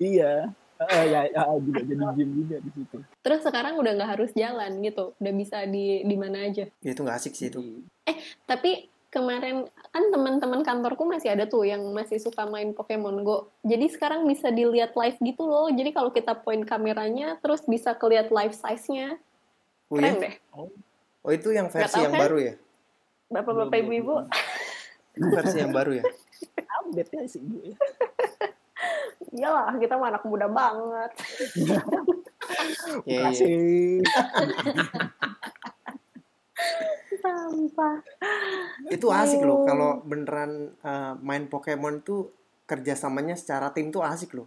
Iya. 0.00 0.32
Eh, 0.76 1.04
ya, 1.08 1.24
ya 1.32 1.42
juga 1.56 1.80
jadi 1.88 2.04
gym 2.20 2.30
juga 2.44 2.56
di 2.60 2.70
situ. 2.76 2.96
Terus 3.24 3.40
sekarang 3.40 3.80
udah 3.80 3.96
nggak 3.96 4.10
harus 4.12 4.30
jalan 4.36 4.84
gitu, 4.84 5.16
udah 5.16 5.32
bisa 5.32 5.64
di 5.64 6.04
di 6.04 6.16
mana 6.20 6.44
aja. 6.44 6.68
Ya, 6.84 6.90
itu 6.92 7.00
nggak 7.00 7.16
asik 7.16 7.32
sih 7.32 7.48
itu. 7.48 7.80
Tapi 8.44 8.92
kemarin 9.16 9.64
kan 9.88 10.04
teman-teman 10.12 10.60
kantorku 10.60 11.08
masih 11.08 11.32
ada 11.32 11.48
tuh 11.48 11.64
yang 11.64 11.80
masih 11.96 12.20
suka 12.20 12.44
main 12.44 12.76
Pokemon 12.76 13.24
Go. 13.24 13.48
Jadi 13.64 13.88
sekarang 13.88 14.28
bisa 14.28 14.52
dilihat 14.52 14.92
live 14.92 15.16
gitu 15.24 15.48
loh. 15.48 15.72
Jadi 15.72 15.96
kalau 15.96 16.12
kita 16.12 16.36
point 16.36 16.60
kameranya 16.68 17.40
terus 17.40 17.64
bisa 17.64 17.96
kelihat 17.96 18.28
live 18.28 18.52
size-nya. 18.52 19.16
Oh, 19.88 19.96
Keren 19.96 20.20
iya? 20.20 20.22
deh. 20.28 20.34
oh 21.24 21.32
itu 21.32 21.48
yang 21.56 21.72
versi 21.72 21.96
tahu 21.96 22.04
yang 22.04 22.12
kan? 22.12 22.22
baru 22.28 22.36
ya? 22.36 22.54
Bapak-bapak 23.32 23.76
ibu-ibu. 23.80 24.14
versi 25.40 25.56
yang 25.64 25.72
baru 25.72 26.04
ya? 26.04 26.04
Update 26.84 27.10
ya 27.16 27.22
sih 27.24 27.40
ibu 27.40 27.58
ya. 27.72 27.76
Iyalah, 29.36 29.72
kita 29.80 29.96
mah 29.96 30.12
anak 30.12 30.24
muda 30.28 30.46
banget. 30.46 31.10
Iya, 33.02 33.34
iya. 33.34 33.34
Kasih. 33.34 33.98
Sampah. 37.26 37.96
Itu 38.86 39.10
asik 39.10 39.42
loh 39.42 39.66
kalau 39.66 39.98
beneran 40.06 40.70
eh, 40.78 41.12
main 41.18 41.50
Pokemon 41.50 42.06
tuh 42.06 42.30
kerjasamanya 42.66 43.34
secara 43.34 43.74
tim 43.74 43.90
tuh 43.90 44.06
asik 44.06 44.38
loh. 44.38 44.46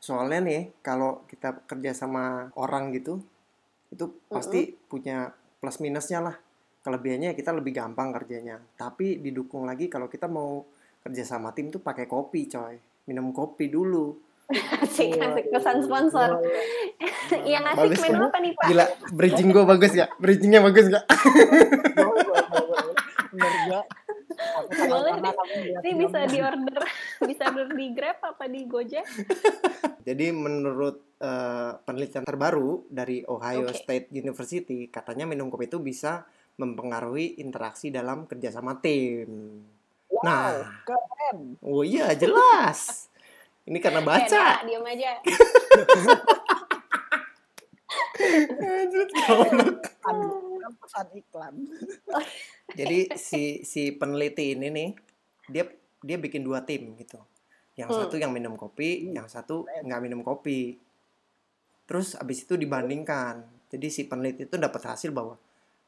Soalnya 0.00 0.40
nih 0.40 0.62
kalau 0.80 1.24
kita 1.28 1.64
kerja 1.68 1.92
sama 1.92 2.48
orang 2.56 2.92
gitu, 2.96 3.20
itu 3.92 4.04
pasti 4.28 4.72
punya 4.88 5.32
plus 5.60 5.80
minusnya 5.80 6.20
lah. 6.24 6.36
Kelebihannya 6.80 7.36
kita 7.36 7.52
lebih 7.52 7.76
gampang 7.76 8.08
kerjanya. 8.16 8.56
Tapi 8.76 9.20
didukung 9.20 9.68
lagi 9.68 9.92
kalau 9.92 10.08
kita 10.08 10.24
mau 10.24 10.64
kerja 11.04 11.24
sama 11.24 11.52
tim 11.52 11.68
tuh 11.68 11.84
pakai 11.84 12.08
kopi 12.08 12.48
coy. 12.48 12.76
Minum 13.08 13.32
kopi 13.36 13.68
dulu. 13.68 14.16
Asik, 14.82 15.14
asik. 15.14 15.46
Pesan 15.54 15.78
sponsor. 15.78 16.42
yang 17.52 17.64
asik 17.66 17.78
Bagus. 17.78 18.00
minum 18.02 18.22
apa 18.26 18.38
nih, 18.38 18.52
Pak? 18.54 18.64
Gila, 18.66 18.84
bridging 19.12 19.48
gue 19.50 19.64
bagus 19.64 19.90
gak? 19.92 20.10
Bridgingnya 20.18 20.60
bagus 20.60 20.86
gak? 20.88 21.04
Bener 23.30 23.52
Boleh 24.80 25.12
lihat 25.20 25.36
Ini 25.84 25.92
bisa 25.94 26.20
di 26.26 26.38
order, 26.40 26.80
bisa 27.28 27.42
order 27.52 27.68
di 27.70 27.86
Grab 27.92 28.18
apa 28.24 28.44
di 28.48 28.60
Gojek? 28.64 29.04
Jadi 30.08 30.26
menurut 30.32 31.20
eh, 31.20 31.72
penelitian 31.84 32.24
terbaru 32.24 32.88
dari 32.88 33.20
Ohio 33.22 33.68
Oke. 33.68 33.76
State 33.76 34.06
University, 34.10 34.88
katanya 34.88 35.28
minum 35.28 35.52
kopi 35.52 35.68
itu 35.68 35.78
bisa 35.78 36.24
mempengaruhi 36.56 37.38
interaksi 37.38 37.92
dalam 37.92 38.24
kerjasama 38.24 38.80
tim. 38.80 39.60
Wow, 40.10 40.24
Nah. 40.24 40.82
keren. 40.82 41.56
Oh 41.62 41.84
iya, 41.84 42.10
jelas. 42.16 43.08
Ini 43.64 43.78
karena 43.78 44.00
baca. 44.02 44.26
Dara, 44.26 44.64
diam 44.66 44.82
aja. 44.82 45.20
Anjir, 45.20 45.38
goblok. 46.00 46.40
Kan 47.90 48.08
kan 48.10 48.19
pesan 50.80 51.06
iklan. 51.14 51.54
Jadi 52.78 53.14
si 53.14 53.62
si 53.62 53.94
peneliti 53.94 54.58
ini 54.58 54.68
nih, 54.70 54.90
dia 55.46 55.64
dia 56.02 56.16
bikin 56.18 56.42
dua 56.42 56.66
tim 56.66 56.98
gitu. 56.98 57.18
Yang 57.78 57.90
Hmm. 57.94 58.00
satu 58.04 58.16
yang 58.18 58.32
minum 58.34 58.58
kopi, 58.58 59.10
yang 59.10 59.30
satu 59.30 59.66
nggak 59.66 60.00
minum 60.02 60.20
kopi. 60.26 60.78
Terus 61.86 62.18
abis 62.18 62.46
itu 62.46 62.54
dibandingkan. 62.58 63.46
Jadi 63.70 63.86
si 63.90 64.02
peneliti 64.06 64.50
itu 64.50 64.56
dapat 64.58 64.82
hasil 64.82 65.14
bahwa 65.14 65.38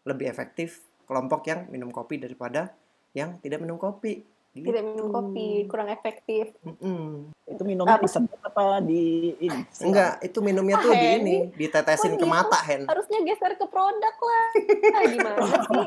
lebih 0.06 0.30
efektif 0.30 0.82
kelompok 1.06 1.46
yang 1.50 1.66
minum 1.70 1.90
kopi 1.90 2.18
daripada 2.18 2.74
yang 3.12 3.38
tidak 3.42 3.62
minum 3.62 3.78
kopi. 3.78 4.22
Gitu. 4.52 4.68
Tidak 4.68 4.84
minum 4.84 5.08
kopi, 5.08 5.64
kurang 5.64 5.88
efektif. 5.88 6.52
Mm-mm. 6.60 7.32
Itu 7.48 7.64
minumnya 7.64 7.96
Apa? 7.96 8.04
disedot 8.04 8.36
apa 8.36 8.84
di 8.84 9.32
ini? 9.40 9.64
Enggak, 9.80 10.20
itu 10.20 10.38
minumnya 10.44 10.76
tuh 10.76 10.92
Ah, 10.92 11.00
di 11.00 11.08
ini, 11.16 11.36
ditetesin 11.56 12.12
Kok 12.12 12.20
ke 12.20 12.26
gitu? 12.28 12.28
mata, 12.28 12.60
Hen. 12.68 12.84
Harusnya 12.84 13.24
geser 13.24 13.56
ke 13.56 13.64
produk 13.64 14.12
lah. 14.12 14.46
Ah, 14.92 15.02
gimana 15.08 15.36
sih? 15.64 15.84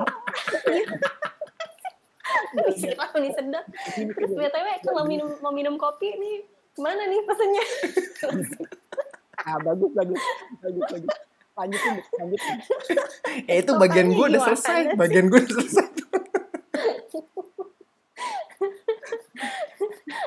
Disiram 2.65 3.13
disedot. 3.15 3.65
Terus 3.93 4.31
BTW 4.33 4.67
kalau 4.81 5.03
minum 5.05 5.29
mau 5.39 5.53
minum 5.53 5.77
kopi 5.77 6.17
nih, 6.17 6.35
mana 6.75 7.05
nih 7.05 7.21
pesennya? 7.21 7.63
Ah, 9.37 9.59
bagus, 9.61 9.91
bagus. 9.93 10.17
Bagus, 10.57 10.83
bagus. 10.89 11.11
Lanjutin, 11.53 11.95
lanjutin. 12.17 12.55
Eh 13.45 13.61
itu 13.61 13.71
bagian 13.75 14.09
gue 14.09 14.25
udah 14.25 14.41
selesai, 14.41 14.95
bagian 14.95 15.27
gue 15.27 15.37
udah 15.37 15.53
selesai. 15.53 15.87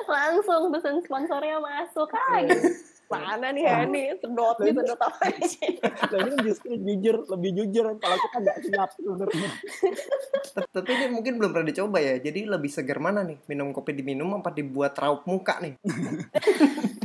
Langsung 0.09 0.73
pesen 0.73 0.97
sponsornya 1.05 1.61
masuk. 1.61 2.09
Ah, 2.17 2.41
gitu. 2.41 2.67
Mana 3.09 3.49
nih 3.49 3.65
Hani? 3.65 4.03
Sedot 4.21 4.57
nih, 4.61 4.69
sedot 4.69 5.01
apa 5.01 5.25
sih? 5.49 5.81
Nah, 5.81 6.17
ini 6.21 6.29
kan 6.29 6.39
justru 6.45 6.77
jujur, 6.77 7.15
lebih 7.25 7.51
jujur 7.57 7.85
kalau 7.97 8.17
kita 8.21 8.37
nggak 8.37 8.57
siap 8.69 8.89
sebenarnya. 8.93 9.49
Tapi 10.69 10.89
ini 10.93 11.05
mungkin 11.09 11.41
belum 11.41 11.49
pernah 11.49 11.67
dicoba 11.73 11.97
ya. 11.97 12.21
Jadi 12.21 12.45
lebih 12.45 12.69
segar 12.69 13.01
mana 13.01 13.25
nih? 13.25 13.41
Minum 13.49 13.73
kopi 13.73 13.97
diminum 13.97 14.37
apa 14.37 14.53
dibuat 14.53 14.93
raup 14.97 15.25
muka 15.25 15.57
nih? 15.57 15.73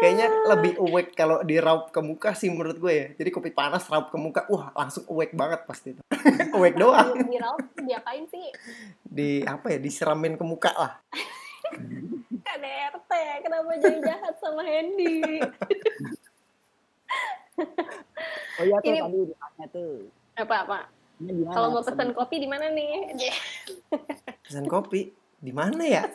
Kayaknya 0.00 0.28
lebih 0.48 0.72
awake 0.80 1.12
kalau 1.12 1.44
di 1.44 1.56
raup 1.60 1.92
ke 1.92 2.00
muka 2.00 2.32
sih 2.32 2.48
menurut 2.48 2.80
gue 2.80 2.92
ya. 2.92 3.06
Jadi 3.20 3.28
kopi 3.28 3.50
panas 3.52 3.84
raup 3.92 4.08
ke 4.08 4.16
muka, 4.16 4.48
wah 4.48 4.72
langsung 4.72 5.04
awake 5.12 5.36
banget 5.36 5.60
pasti 5.68 5.92
itu. 5.92 6.02
awake 6.56 6.76
doang. 6.80 7.12
Di 7.28 7.36
Raut 7.36 7.64
diapain 7.84 8.24
sih? 8.32 8.48
Di 9.04 9.44
apa 9.44 9.76
ya? 9.76 9.78
Disiramin 9.78 10.40
ke 10.40 10.44
muka 10.44 10.72
lah. 10.72 10.92
KDRT, 12.40 13.12
kenapa 13.44 13.70
jadi 13.78 14.00
jahat 14.02 14.34
sama 14.40 14.64
Hendy? 14.64 15.38
Oh 18.58 18.64
iya 18.64 18.76
tuh 18.80 18.88
Ini- 18.88 19.00
tadi 19.04 19.18
ditanya 19.28 19.66
tuh. 19.68 19.92
Apa-apa? 20.40 20.78
Kalau 21.52 21.68
mau 21.76 21.84
pesen 21.84 22.16
kopi 22.16 22.36
di 22.40 22.48
mana 22.48 22.72
nih? 22.72 23.12
Pesan 24.40 24.64
kopi 24.64 25.12
di 25.36 25.52
mana 25.52 25.84
ya? 25.84 26.08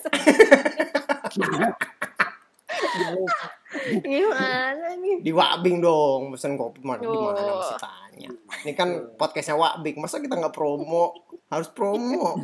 Gimana 4.06 4.88
nih? 4.98 5.22
Di 5.22 5.32
Wabing 5.32 5.78
dong. 5.84 6.34
Pesan 6.34 6.56
kopi 6.56 6.82
mana? 6.82 7.02
Di 7.02 7.08
mana 7.08 7.40
mesti 7.60 7.76
tanya. 7.80 8.30
Ini 8.64 8.74
kan 8.74 8.90
podcastnya 9.20 9.56
Wabing. 9.58 10.00
Masa 10.00 10.24
kita 10.24 10.36
nggak 10.36 10.56
promo? 10.56 11.14
Harus 11.52 11.70
promo. 11.72 12.40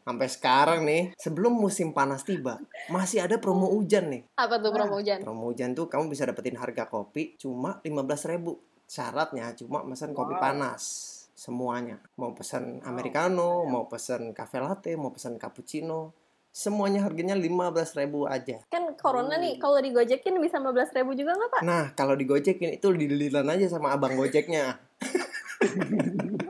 Sampai 0.00 0.26
sekarang 0.32 0.82
nih, 0.88 1.14
sebelum 1.14 1.54
musim 1.54 1.92
panas 1.94 2.24
tiba, 2.26 2.58
masih 2.90 3.22
ada 3.22 3.36
promo 3.38 3.68
hujan 3.70 4.10
nih. 4.10 4.22
Apa 4.34 4.58
tuh 4.58 4.72
promo 4.74 4.98
hujan? 4.98 5.22
Promo 5.22 5.52
hujan 5.52 5.76
tuh 5.76 5.86
kamu 5.86 6.10
bisa 6.10 6.26
dapetin 6.26 6.56
harga 6.58 6.88
kopi 6.88 7.36
cuma 7.38 7.78
15.000 7.84 8.70
Syaratnya 8.90 9.54
cuma 9.54 9.86
pesan 9.86 10.10
kopi 10.10 10.34
Wow. 10.34 10.42
panas 10.42 10.82
semuanya. 11.30 12.02
Mau 12.18 12.34
pesan 12.34 12.82
americano, 12.82 13.62
mau 13.62 13.86
pesan 13.86 14.34
cafe 14.34 14.58
latte, 14.58 14.98
mau 14.98 15.14
pesan 15.14 15.38
cappuccino, 15.38 16.19
semuanya 16.50 17.06
harganya 17.06 17.38
15.000 17.38 18.10
aja. 18.26 18.58
Kan 18.66 18.98
corona 18.98 19.38
nih, 19.38 19.62
kalau 19.62 19.78
digojekin 19.78 20.34
bisa 20.42 20.58
15 20.58 20.90
ribu 20.98 21.14
juga 21.14 21.38
nggak 21.38 21.50
Pak? 21.54 21.60
Nah, 21.62 21.94
kalau 21.94 22.18
digojekin 22.18 22.74
itu 22.74 22.90
dililan 22.90 23.46
aja 23.46 23.70
sama 23.70 23.94
abang 23.94 24.18
gojeknya. 24.18 24.74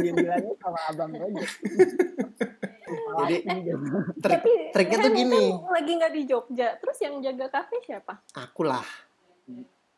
Dia 0.00 0.12
bilangnya 0.14 0.54
sama 0.60 0.80
abang 0.90 1.10
aja. 1.16 1.42
Jadi, 3.20 3.36
Trik, 4.18 4.22
Tapi 4.22 4.50
triknya 4.74 4.98
tuh 5.02 5.12
gini, 5.14 5.44
kan 5.50 5.72
lagi 5.74 5.92
nggak 5.98 6.12
di 6.14 6.22
Jogja, 6.26 6.68
terus 6.78 6.98
yang 7.02 7.18
jaga 7.22 7.46
kafe 7.50 7.76
siapa? 7.82 8.22
aku 8.34 8.62
lah. 8.66 8.86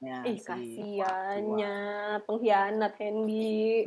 Ya, 0.02 0.18
Ih 0.26 0.34
si 0.34 0.42
kasiannya, 0.42 1.76
pengkhianat 2.26 2.98
Hendy. 2.98 3.86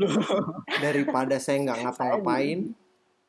Daripada 0.79 1.35
saya 1.43 1.59
nggak 1.67 1.79
ngapa-ngapain, 1.83 2.71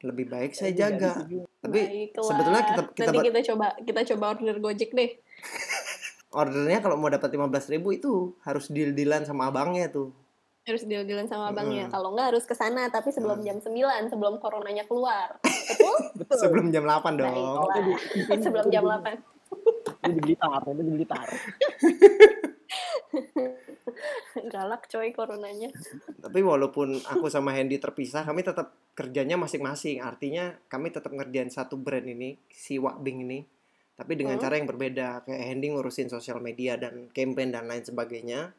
lebih 0.06 0.26
baik 0.30 0.54
saya 0.54 0.70
jaga. 0.70 1.26
Tapi 1.64 1.80
Baiklah. 2.12 2.24
sebetulnya 2.24 2.62
kita 2.62 2.82
kita 2.92 3.10
Nanti 3.10 3.26
kita 3.26 3.40
coba 3.52 3.66
kita 3.80 4.00
coba 4.14 4.24
order 4.36 4.56
Gojek 4.60 4.90
deh. 4.92 5.10
ordernya 6.40 6.78
kalau 6.84 7.00
mau 7.00 7.08
dapat 7.08 7.32
15.000 7.32 7.80
itu 7.96 8.36
harus 8.44 8.68
deal-dealan 8.68 9.24
sama 9.24 9.48
abangnya 9.48 9.88
tuh. 9.88 10.12
Harus 10.66 10.82
deal-dealan 10.84 11.30
sama 11.30 11.54
abangnya. 11.54 11.86
Mm. 11.88 11.92
Kalau 11.94 12.12
nggak 12.12 12.34
harus 12.34 12.44
ke 12.44 12.52
sana, 12.52 12.90
tapi 12.90 13.14
sebelum 13.14 13.40
Mm. 13.40 13.46
jam 13.46 13.56
9, 13.62 14.10
sebelum 14.10 14.34
coronanya 14.42 14.84
keluar. 14.84 15.38
Betul? 15.40 15.96
Betul. 16.20 16.36
Sebelum 16.42 16.66
jam 16.74 16.84
8 16.84 17.14
dong. 17.16 17.32
Baiklah. 17.32 18.40
sebelum 18.44 18.66
jam 18.68 18.84
8. 18.84 19.16
Itu 20.02 20.10
di 20.12 20.20
Blitar, 20.20 20.60
itu 20.66 20.82
di 20.82 20.92
Blitar. 20.92 21.26
Galak 24.52 24.88
coy 24.90 25.10
coronanya. 25.14 25.70
Tapi 26.20 26.40
walaupun 26.42 27.00
aku 27.06 27.26
sama 27.30 27.54
Hendy 27.54 27.78
terpisah, 27.78 28.26
kami 28.26 28.42
tetap 28.42 28.74
kerjanya 28.92 29.36
masing-masing. 29.36 30.02
Artinya 30.02 30.56
kami 30.66 30.90
tetap 30.92 31.12
ngerjain 31.12 31.48
satu 31.48 31.78
brand 31.78 32.04
ini, 32.06 32.36
si 32.50 32.76
Wakbing 32.76 33.24
ini. 33.26 33.40
Tapi 33.96 34.12
dengan 34.12 34.36
Hmm. 34.36 34.44
cara 34.44 34.60
yang 34.60 34.68
berbeda. 34.68 35.24
Kayak 35.24 35.42
Hendy 35.48 35.66
ngurusin 35.72 36.12
sosial 36.12 36.38
media 36.44 36.76
dan 36.76 37.08
campaign 37.12 37.50
dan 37.54 37.64
lain 37.64 37.84
sebagainya. 37.84 38.52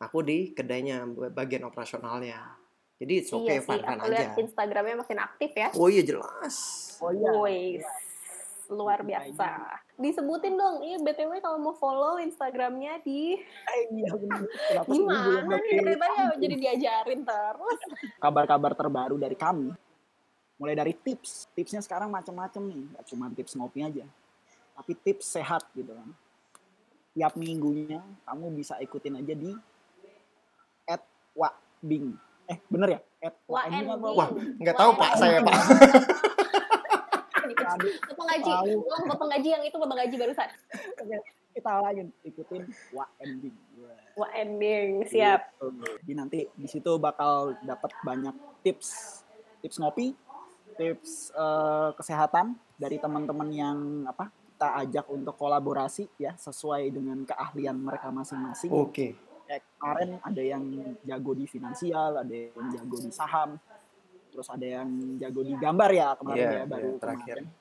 Aku 0.00 0.24
di 0.24 0.50
kedainya, 0.56 1.04
bagian 1.30 1.62
operasionalnya. 1.68 2.56
Jadi 3.00 3.12
it's 3.16 3.32
okay, 3.32 3.56
iya 3.56 3.64
sih, 3.64 3.68
fun-fun 3.68 3.96
aku 3.96 4.12
aja. 4.12 4.36
Instagramnya 4.36 4.96
makin 5.00 5.18
aktif 5.24 5.50
ya. 5.56 5.68
Oh 5.72 5.88
iya 5.88 6.04
jelas. 6.04 6.56
Oh 7.00 7.08
iya. 7.08 7.30
Woi. 7.32 7.60
Luar 8.70 9.02
biasa. 9.02 9.82
Disebutin 10.00 10.54
dong, 10.56 10.80
ini 10.80 10.96
BTW 11.02 11.42
kalau 11.42 11.58
mau 11.60 11.74
follow 11.76 12.16
Instagramnya 12.22 13.02
di 13.04 13.36
Eh, 13.42 13.82
iya 13.92 14.10
gimana 14.86 15.26
nih 15.28 15.44
ngerti? 15.44 15.74
ceritanya 15.84 16.22
jadi 16.40 16.54
diajarin 16.56 17.20
terus. 17.26 17.80
kabar-kabar 18.16 18.72
terbaru 18.72 19.20
dari 19.20 19.36
kami. 19.36 19.74
Mulai 20.56 20.74
dari 20.78 20.92
tips. 20.96 21.50
Tipsnya 21.52 21.82
sekarang 21.84 22.08
macam-macam 22.08 22.62
nih. 22.64 22.82
Gak 22.96 23.04
cuma 23.12 23.26
tips 23.34 23.52
ngopi 23.58 23.80
aja. 23.84 24.06
Tapi 24.76 24.92
tips 24.96 25.36
sehat 25.36 25.68
gitu 25.76 25.92
kan. 25.92 26.08
Tiap 27.12 27.34
minggunya 27.36 28.00
kamu 28.24 28.54
bisa 28.54 28.78
ikutin 28.80 29.20
aja 29.20 29.34
di 29.34 29.52
at 30.88 31.02
Wabing. 31.36 32.14
Eh 32.48 32.58
bener 32.70 32.88
ya? 32.96 33.00
At? 33.28 33.34
Wabing. 33.44 33.84
Wah, 34.16 34.28
nggak 34.32 34.76
tahu 34.78 34.90
Pak 34.96 35.12
saya 35.18 35.44
Pak. 35.44 35.58
Aduh, 37.76 37.92
Bapak 38.10 38.24
ngaji, 38.26 38.52
ulang 38.78 39.04
bapak 39.06 39.26
ngaji 39.34 39.48
yang 39.52 39.62
itu 39.62 39.76
bapak 39.78 39.96
ngaji 40.02 40.14
barusan. 40.18 40.48
Kita 41.50 41.82
lagi 41.82 42.02
ikutin 42.22 42.62
Wabing. 42.94 43.56
Wah 44.18 44.30
ending, 44.34 45.06
siap. 45.06 45.54
Jadi 46.02 46.12
nanti 46.14 46.38
di 46.54 46.68
situ 46.70 46.98
bakal 46.98 47.58
dapat 47.62 47.90
banyak 48.02 48.34
tips, 48.62 49.20
tips 49.62 49.76
ngopi, 49.82 50.14
tips 50.76 51.34
eh, 51.34 51.90
kesehatan 51.96 52.54
dari 52.76 53.00
teman-teman 53.02 53.48
yang 53.50 53.78
apa 54.06 54.28
kita 54.60 54.76
ajak 54.84 55.06
untuk 55.08 55.34
kolaborasi 55.40 56.04
ya 56.20 56.36
sesuai 56.36 56.92
dengan 56.92 57.24
keahlian 57.24 57.80
mereka 57.80 58.12
masing-masing. 58.12 58.68
Oke. 58.68 59.16
Kayak 59.48 59.64
kemarin 59.80 60.10
ada 60.20 60.42
yang 60.44 60.62
jago 61.02 61.32
di 61.32 61.48
finansial, 61.48 62.20
ada 62.20 62.30
yang 62.30 62.68
jago 62.70 62.96
di 63.00 63.10
saham, 63.10 63.56
terus 64.30 64.46
ada 64.52 64.62
yang 64.62 64.88
jago 65.18 65.40
di 65.42 65.56
gambar 65.56 65.90
ya 65.90 66.08
kemarin 66.14 66.44
Iya, 66.44 66.52
ya 66.52 66.64
baru 66.68 66.88
iya, 66.92 67.00
terakhir. 67.00 67.36
kemarin. 67.40 67.59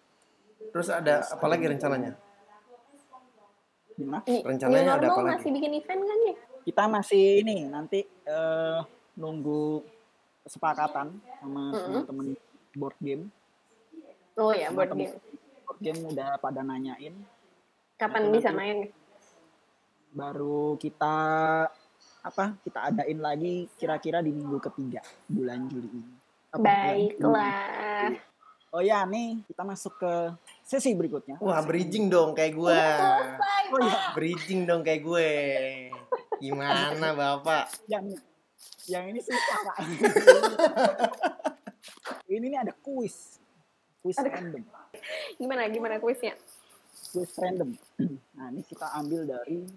Terus 0.60 0.88
ada 0.92 1.24
apa 1.24 1.46
lagi 1.48 1.66
rencananya? 1.66 2.14
Gimana? 3.96 4.24
Rencananya 4.24 4.92
ada 5.00 5.08
apa 5.12 5.22
lagi? 5.24 5.34
masih 5.40 5.52
bikin 5.56 5.72
event 5.76 6.02
kan 6.04 6.20
ya? 6.24 6.36
Kita 6.64 6.84
masih 6.86 7.24
ini 7.42 7.56
nanti 7.68 8.00
eh, 8.06 8.80
nunggu 9.16 9.84
kesepakatan 10.44 11.08
sama 11.40 11.64
Mm-mm. 11.72 12.04
teman-teman 12.08 12.28
board 12.76 12.98
game. 13.00 13.24
Oh 14.40 14.56
ya, 14.56 14.72
board 14.72 14.96
game. 14.96 15.16
board 15.68 15.80
game 15.84 16.00
udah 16.08 16.40
pada 16.40 16.64
nanyain 16.64 17.16
Kapan 17.96 18.32
Nanti- 18.32 18.36
bisa 18.40 18.52
main? 18.56 18.88
baru 20.10 20.74
kita 20.82 21.16
apa 22.20 22.58
kita 22.66 22.90
adain 22.90 23.22
lagi 23.22 23.70
kira-kira 23.78 24.26
di 24.26 24.34
minggu 24.34 24.58
ketiga 24.58 25.06
bulan 25.30 25.70
Juli 25.70 25.86
ini. 25.86 26.14
Apa, 26.50 26.58
bulan 26.58 26.98
Juli. 27.14 28.29
Oh 28.70 28.86
ya 28.86 29.02
nih 29.02 29.42
kita 29.50 29.66
masuk 29.66 29.98
ke 29.98 30.14
sesi 30.62 30.94
berikutnya. 30.94 31.42
Wah, 31.42 31.58
bridging 31.66 32.06
dong 32.06 32.38
kayak 32.38 32.54
gue. 32.54 32.82
Oh 33.74 33.82
iya. 33.82 33.98
Pak. 33.98 34.14
Bridging 34.14 34.62
dong 34.70 34.86
kayak 34.86 35.02
gue. 35.02 35.30
Gimana 36.38 37.18
Bapak? 37.18 37.74
Yang 37.90 38.22
yang 38.86 39.10
ini 39.10 39.26
susah 39.26 39.58
Pak. 39.66 39.78
ini 42.30 42.46
nih 42.54 42.60
ada 42.62 42.74
kuis. 42.78 43.42
Kuis 44.06 44.22
Ada- 44.22 44.38
random. 44.38 44.62
Gimana 45.42 45.66
gimana 45.74 45.98
kuisnya? 45.98 46.38
Kuis 47.14 47.34
random. 47.42 47.74
Nah, 48.40 48.48
ini 48.56 48.64
kita 48.64 48.88
ambil 48.96 49.28
dari 49.28 49.68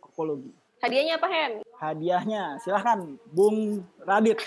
kokologi. 0.00 0.48
Hadiahnya 0.80 1.20
apa, 1.20 1.28
Hen? 1.28 1.52
Hadiahnya 1.76 2.56
silahkan 2.64 3.04
Bung 3.28 3.84
Radit. 4.00 4.40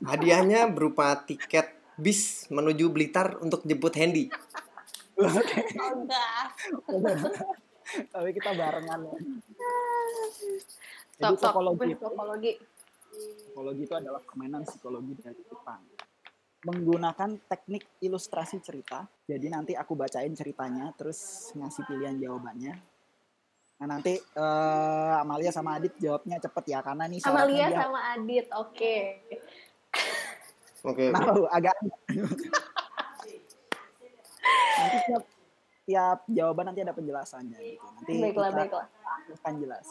Hadiahnya 0.00 0.72
berupa 0.72 1.12
tiket 1.20 1.68
bis 1.98 2.50
menuju 2.50 2.90
Blitar 2.90 3.38
untuk 3.38 3.62
jemput 3.62 3.94
Hendy. 3.94 4.30
Enggak. 5.14 6.44
Tapi 8.10 8.28
kita 8.34 8.50
barengan 8.56 9.00
ya. 9.06 9.14
Jadi 11.14 11.34
itu 11.38 11.46
Psikologi. 11.46 12.52
Psikologi 13.14 13.82
itu 13.86 13.94
adalah 13.94 14.18
permainan 14.18 14.66
psikologi 14.66 15.14
dari 15.22 15.38
Jepang. 15.46 15.82
Menggunakan 16.64 17.44
teknik 17.46 18.00
ilustrasi 18.02 18.58
cerita. 18.58 19.06
Jadi 19.28 19.46
nanti 19.52 19.72
aku 19.76 19.94
bacain 19.94 20.32
ceritanya, 20.34 20.90
terus 20.96 21.52
ngasih 21.54 21.84
pilihan 21.86 22.16
jawabannya. 22.18 22.74
Nah 23.78 23.86
nanti 23.86 24.16
eh, 24.16 25.14
Amalia 25.20 25.52
sama 25.52 25.76
Adit 25.76 25.94
jawabnya 26.00 26.40
cepet 26.40 26.64
ya, 26.72 26.80
karena 26.80 27.04
nih 27.04 27.20
Amalia 27.28 27.68
dia 27.68 27.78
sama 27.84 28.00
Adit, 28.16 28.46
oke. 28.56 28.96
Oke. 30.84 31.08
Kenapa 31.08 31.32
lu? 31.32 31.48
agak 31.48 31.74
nanti 34.74 34.98
tiap, 35.06 35.24
tiap 35.84 36.18
jawaban 36.28 36.64
nanti 36.68 36.80
ada 36.80 36.92
penjelasannya 36.92 37.56
gitu. 37.56 37.80
Nanti 37.80 38.12
Baiklah, 38.20 38.48
kita 38.48 38.58
baiklah. 38.58 38.86
akan 39.34 39.54
jelas. 39.58 39.86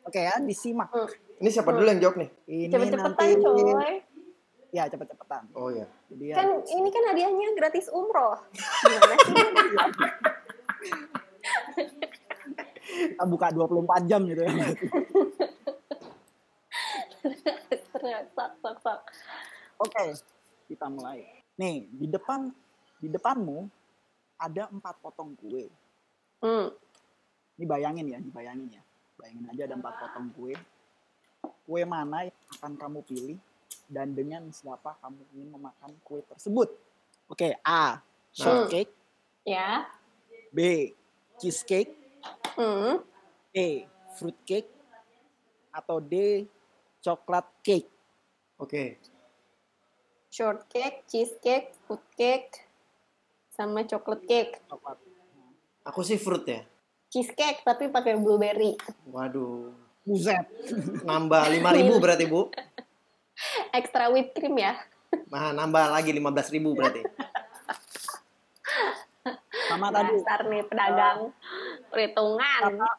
Oke 0.00 0.20
ya, 0.22 0.34
disimak. 0.40 0.88
Hmm. 0.88 1.08
Ini 1.38 1.48
siapa 1.50 1.70
dulu 1.70 1.84
yang 1.84 2.00
jawab 2.00 2.16
nih? 2.16 2.28
Ini 2.46 2.68
Cepet-cepetan, 2.68 3.26
nanti 3.36 3.44
coy. 3.44 3.94
ya 4.70 4.84
cepet-cepetan. 4.86 5.42
Oh 5.52 5.68
ya. 5.68 5.84
Jadi 6.08 6.24
ya, 6.26 6.34
Kan 6.34 6.48
ini 6.64 6.88
kan 6.88 7.02
hadiahnya 7.06 7.52
gratis 7.54 7.92
umroh. 7.92 8.40
Gimana 8.80 9.14
sih? 9.20 9.34
kita 12.90 13.24
buka 13.24 13.46
24 13.50 14.08
jam 14.08 14.20
gitu 14.24 14.40
ya. 14.40 14.50
Ternyata, 17.90 18.44
sok, 18.58 18.76
sok. 18.80 19.00
Oke, 19.80 20.12
kita 20.68 20.92
mulai. 20.92 21.24
Nih, 21.56 21.88
di 21.88 22.04
depan 22.04 22.52
di 23.00 23.08
depanmu 23.08 23.64
ada 24.36 24.68
empat 24.68 25.00
potong 25.00 25.32
kue. 25.40 25.72
Hmm. 26.44 26.68
Ini 27.56 27.64
bayangin 27.64 28.06
ya, 28.12 28.18
dibayangin 28.20 28.68
ya. 28.76 28.82
Bayangin 29.16 29.44
aja 29.48 29.62
ada 29.64 29.76
empat 29.80 29.94
potong 29.96 30.28
kue. 30.36 30.52
Kue 31.64 31.82
mana 31.88 32.28
yang 32.28 32.40
akan 32.60 32.72
kamu 32.76 32.98
pilih 33.08 33.38
dan 33.88 34.12
dengan 34.12 34.52
siapa 34.52 35.00
kamu 35.00 35.20
ingin 35.32 35.48
memakan 35.56 35.92
kue 36.04 36.20
tersebut? 36.28 36.68
Oke, 37.32 37.56
A. 37.64 38.04
Shortcake, 38.36 38.92
Ya. 39.48 39.88
B. 40.52 40.92
Cheesecake, 41.40 41.96
Hmm. 42.54 43.00
C. 43.56 43.88
Fruitcake, 44.20 44.68
atau 45.72 46.04
D. 46.04 46.44
Coklat 47.00 47.48
cake. 47.64 47.88
Oke. 48.60 49.00
Shortcake, 50.30 51.10
cheesecake, 51.10 51.74
food 51.90 51.98
cake, 52.14 52.54
sama 53.50 53.82
chocolate 53.82 54.22
cake. 54.30 54.62
Coklat. 54.70 54.96
Aku 55.90 56.06
sih 56.06 56.22
fruit 56.22 56.46
ya. 56.46 56.62
Cheesecake 57.10 57.66
tapi 57.66 57.90
pakai 57.90 58.14
blueberry. 58.14 58.78
Waduh. 59.10 59.74
Buset. 60.06 60.46
Nambah 61.02 61.50
5000 61.50 61.98
berarti, 61.98 62.24
Bu. 62.30 62.46
Extra 63.74 64.06
whipped 64.14 64.38
cream 64.38 64.54
ya. 64.54 64.78
Nah, 65.26 65.50
nambah 65.50 65.90
lagi 65.90 66.14
15.000 66.14 66.78
berarti. 66.78 67.02
Sama 69.66 69.90
tadi 69.90 70.14
Dasar 70.18 70.40
nih 70.46 70.62
pedagang 70.66 71.34
perhitungan. 71.90 72.60
siapa, 72.70 72.90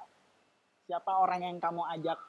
siapa 0.87 1.11
orang 1.19 1.41
yang 1.47 1.57
kamu 1.59 1.83
ajak 1.99 2.19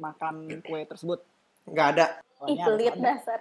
makan 0.00 0.34
kue 0.64 0.84
tersebut? 0.84 1.20
Nggak 1.68 1.86
ada. 1.96 2.06
Ih, 2.48 2.60
pelit 2.60 2.96
dasar. 3.00 3.40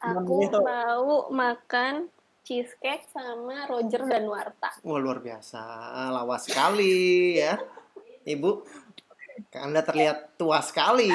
Aku 0.00 0.48
mau 0.64 1.28
makan 1.28 2.08
cheesecake 2.40 3.04
sama 3.12 3.68
Roger 3.68 4.00
dan 4.08 4.24
Warta. 4.24 4.72
Wah, 4.80 4.98
luar 4.98 5.20
biasa. 5.20 5.60
Lawas 6.08 6.48
sekali 6.48 7.36
ya. 7.36 7.60
Ibu, 8.24 8.64
Anda 9.60 9.84
terlihat 9.84 10.40
tua 10.40 10.64
sekali. 10.64 11.12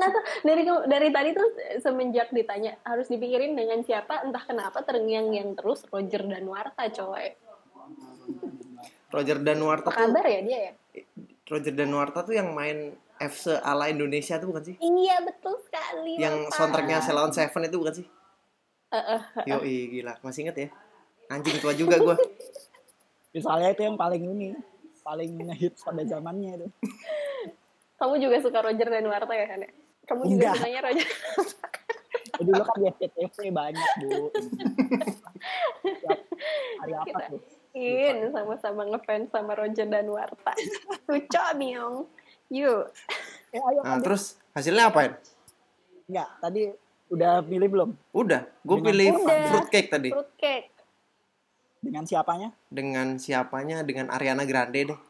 Nah, 0.00 0.08
tuh, 0.14 0.22
dari 0.46 0.62
dari 0.64 1.08
tadi 1.10 1.30
tuh 1.34 1.48
semenjak 1.82 2.30
ditanya 2.30 2.78
harus 2.86 3.10
dipikirin 3.10 3.58
dengan 3.58 3.82
siapa, 3.82 4.22
entah 4.22 4.42
kenapa 4.46 4.80
terngiang-ngiang 4.86 5.58
terus 5.58 5.84
Roger 5.90 6.24
dan 6.24 6.46
Warta, 6.46 6.88
coy. 6.88 7.36
Roger 9.10 9.42
Danuarta 9.42 9.90
Apa 9.90 10.06
tuh 10.06 10.14
kabar 10.14 10.26
ya 10.30 10.40
dia 10.46 10.58
ya? 10.70 10.72
Roger 11.50 11.74
Danuarta 11.74 12.22
tuh 12.22 12.34
yang 12.38 12.54
main 12.54 12.94
FC 13.20 13.52
ala 13.60 13.86
Indonesia 13.86 14.40
tuh 14.40 14.48
bukan 14.48 14.64
sih? 14.64 14.76
Iya, 14.80 15.20
betul 15.20 15.60
sekali. 15.60 16.16
Yang 16.16 16.48
Bapak. 16.48 16.56
soundtracknya 16.56 16.98
Ceylon 17.04 17.30
Seven 17.30 17.62
itu 17.68 17.76
bukan 17.76 17.94
sih? 17.94 18.06
Eh, 18.90 18.96
eh, 18.96 19.22
Yoi, 19.44 19.76
gila. 19.92 20.16
Masih 20.24 20.48
inget 20.48 20.56
ya? 20.56 20.68
Anjing 21.28 21.60
tua 21.60 21.76
juga 21.76 22.00
gua. 22.00 22.16
Misalnya 23.36 23.70
itu 23.70 23.84
yang 23.84 23.94
paling 23.94 24.24
ini, 24.24 24.56
paling 25.04 25.30
hits 25.54 25.84
pada 25.84 26.02
zamannya 26.02 26.58
itu. 26.58 26.68
Kamu 27.94 28.16
juga 28.16 28.40
suka 28.40 28.64
Roger 28.64 28.88
dan 28.88 29.04
Warta 29.04 29.30
ya, 29.30 29.46
kan? 29.46 29.68
Kamu 30.08 30.22
juga 30.26 30.34
Enggak. 30.50 30.54
sukanya 30.56 30.80
Roger. 30.82 31.08
Dulu 32.40 32.62
kan 32.64 32.74
di 32.74 32.86
SCTV 32.88 33.36
banyak 33.52 33.88
bu. 34.00 34.32
Hari 36.80 36.92
apa 36.96 37.04
Kita- 37.04 37.28
tuh? 37.30 37.40
In, 37.70 38.34
sama-sama 38.34 38.82
ngefans 38.82 39.30
sama 39.30 39.54
Roger 39.54 39.86
dan 39.86 40.10
Warta. 40.10 40.50
Lucu, 41.06 41.42
Miong. 41.54 42.08
Yuk. 42.50 42.90
Eh 43.54 43.62
ayo 43.62 43.80
Nah, 43.82 43.98
terus 44.02 44.36
hasilnya 44.54 44.90
apa 44.90 44.98
ya? 45.06 45.10
Enggak, 46.10 46.28
tadi 46.42 46.62
Udah 47.10 47.42
pilih 47.42 47.66
belum? 47.66 47.90
Udah, 48.14 48.46
gue 48.62 48.78
pilih 48.86 49.18
Udah. 49.18 49.50
fruitcake 49.50 49.90
tadi. 49.90 50.14
Fruitcake. 50.14 50.70
Dengan 51.82 52.06
siapanya? 52.06 52.54
Dengan 52.70 53.18
siapanya? 53.18 53.82
Dengan 53.82 54.14
Ariana 54.14 54.46
Grande 54.46 54.94
deh. 54.94 55.00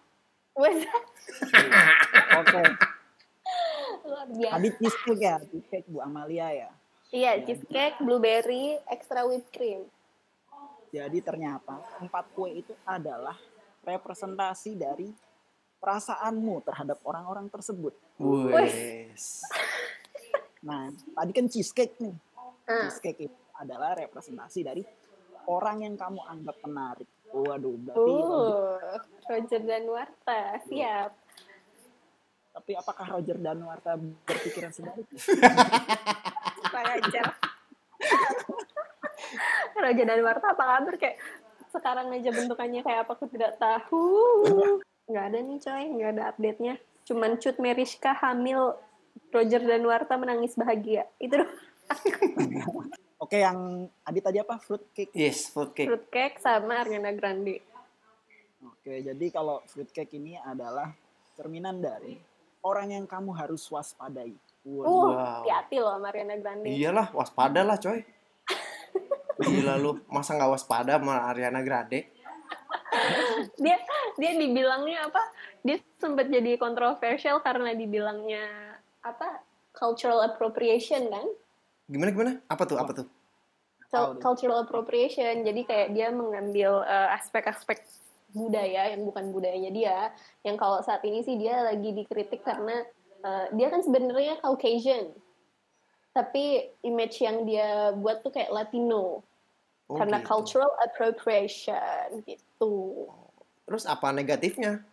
Oke. 2.40 2.62
luar 4.00 4.26
biasa. 4.32 4.54
Tadi 4.56 4.68
cheesecake 4.80 5.22
ya, 5.22 5.36
cheesecake 5.44 5.86
Bu 5.92 6.00
Amalia 6.00 6.48
ya. 6.56 6.70
Iya, 7.12 7.44
cheesecake, 7.44 8.00
blueberry, 8.00 8.80
extra 8.88 9.28
whipped 9.28 9.52
cream. 9.52 9.84
Jadi 10.90 11.20
ternyata 11.20 11.84
empat 12.00 12.32
kue 12.32 12.64
itu 12.64 12.72
adalah 12.88 13.36
representasi 13.84 14.74
dari 14.74 15.12
perasaanmu 15.80 16.60
terhadap 16.62 17.00
orang-orang 17.02 17.48
tersebut. 17.48 17.96
Wes. 18.20 19.40
Nah, 20.60 20.92
tadi 20.92 21.32
kan 21.32 21.48
cheesecake 21.48 21.96
nih. 22.04 22.12
Ah, 22.68 22.84
Cheesecake 22.84 23.32
itu 23.32 23.38
adalah 23.56 23.96
representasi 23.96 24.60
dari 24.60 24.84
orang 25.48 25.88
yang 25.88 25.96
kamu 25.96 26.20
anggap 26.20 26.60
menarik. 26.68 27.08
Waduh, 27.32 27.80
berarti 27.80 28.12
uh, 28.12 29.00
Roger 29.24 29.62
dan 29.64 29.88
Warta, 29.88 30.60
siap. 30.68 31.16
tapi 32.50 32.76
apakah 32.76 33.06
Roger 33.16 33.38
Danuarta 33.38 33.96
berpikiran 33.96 34.68
sebaliknya? 34.68 35.16
Kurang 36.68 36.86
ajar. 37.00 37.24
Roger 39.80 40.04
dan 40.04 40.20
Warta 40.20 40.46
apa 40.52 40.64
kabar 40.76 40.94
kayak 40.98 41.16
sekarang 41.70 42.10
aja 42.10 42.30
bentukannya 42.34 42.82
kayak 42.82 43.06
apa 43.06 43.12
aku 43.14 43.30
tidak 43.30 43.54
tahu. 43.56 44.02
Nggak 45.10 45.24
ada 45.26 45.38
nih 45.42 45.58
coy, 45.58 45.84
nggak 45.98 46.10
ada 46.14 46.22
update-nya. 46.30 46.74
Cuman 47.02 47.34
Cut 47.42 47.58
Meriska 47.58 48.14
hamil 48.14 48.78
Roger 49.34 49.62
dan 49.66 49.82
Warta 49.82 50.14
menangis 50.14 50.54
bahagia. 50.54 51.10
Itu 51.18 51.42
doang. 51.42 51.50
Oke, 53.22 53.42
yang 53.42 53.90
Adit 54.06 54.22
tadi 54.22 54.38
apa? 54.38 54.56
Fruit 54.62 54.80
cake. 54.94 55.12
Yes, 55.12 55.50
fruitcake. 55.50 55.90
fruitcake 55.90 56.38
sama 56.38 56.80
Ariana 56.80 57.10
Grande. 57.12 57.58
Oke, 58.62 59.02
jadi 59.02 59.26
kalau 59.28 59.60
fruit 59.66 59.90
cake 59.90 60.14
ini 60.16 60.38
adalah 60.38 60.94
cerminan 61.34 61.82
dari 61.82 62.16
orang 62.62 62.94
yang 62.94 63.04
kamu 63.10 63.34
harus 63.34 63.66
waspadai. 63.68 64.32
Uh, 64.60 64.84
Wow. 64.84 65.40
hati-hati 65.42 65.76
loh 65.80 65.96
sama 65.98 66.06
Ariana 66.12 66.36
Grande. 66.38 66.68
Iyalah, 66.70 67.08
waspada 67.12 67.60
lah 67.66 67.76
coy. 67.76 68.00
Gila 69.40 69.80
lu, 69.80 69.96
masa 70.12 70.36
nggak 70.36 70.52
waspada 70.52 71.00
sama 71.00 71.24
Ariana 71.28 71.64
Grande? 71.64 72.12
Dia 73.60 73.76
dia 74.16 74.32
dibilangnya 74.36 75.08
apa? 75.10 75.22
Dia 75.64 75.76
sempat 76.00 76.28
jadi 76.28 76.56
kontroversial 76.56 77.40
karena 77.44 77.76
dibilangnya 77.76 78.44
apa? 79.04 79.44
Cultural 79.76 80.26
appropriation 80.26 81.08
kan? 81.08 81.26
Gimana 81.86 82.10
gimana? 82.14 82.32
Apa 82.46 82.62
tuh? 82.66 82.78
Apa 82.78 82.92
tuh? 82.94 83.06
Cultural 84.22 84.62
appropriation. 84.62 85.42
Jadi 85.42 85.66
kayak 85.66 85.90
dia 85.94 86.14
mengambil 86.14 86.86
eh, 86.86 87.08
aspek-aspek 87.18 87.82
budaya 88.30 88.94
yang 88.94 89.02
bukan 89.02 89.34
budayanya 89.34 89.70
dia. 89.74 89.98
Yang 90.46 90.56
kalau 90.62 90.78
saat 90.86 91.02
ini 91.02 91.26
sih 91.26 91.34
dia 91.34 91.66
lagi 91.66 91.90
dikritik 91.90 92.46
karena 92.46 92.86
eh, 93.26 93.46
dia 93.54 93.68
kan 93.70 93.82
sebenarnya 93.82 94.38
Caucasian. 94.38 95.10
Tapi 96.10 96.74
image 96.86 97.22
yang 97.22 97.46
dia 97.46 97.94
buat 97.94 98.22
tuh 98.22 98.34
kayak 98.34 98.50
Latino. 98.50 99.22
Oh, 99.90 99.98
karena 99.98 100.22
gitu. 100.22 100.30
cultural 100.30 100.70
appropriation 100.86 102.22
gitu. 102.22 103.10
Terus 103.66 103.84
apa 103.90 104.14
negatifnya? 104.14 104.86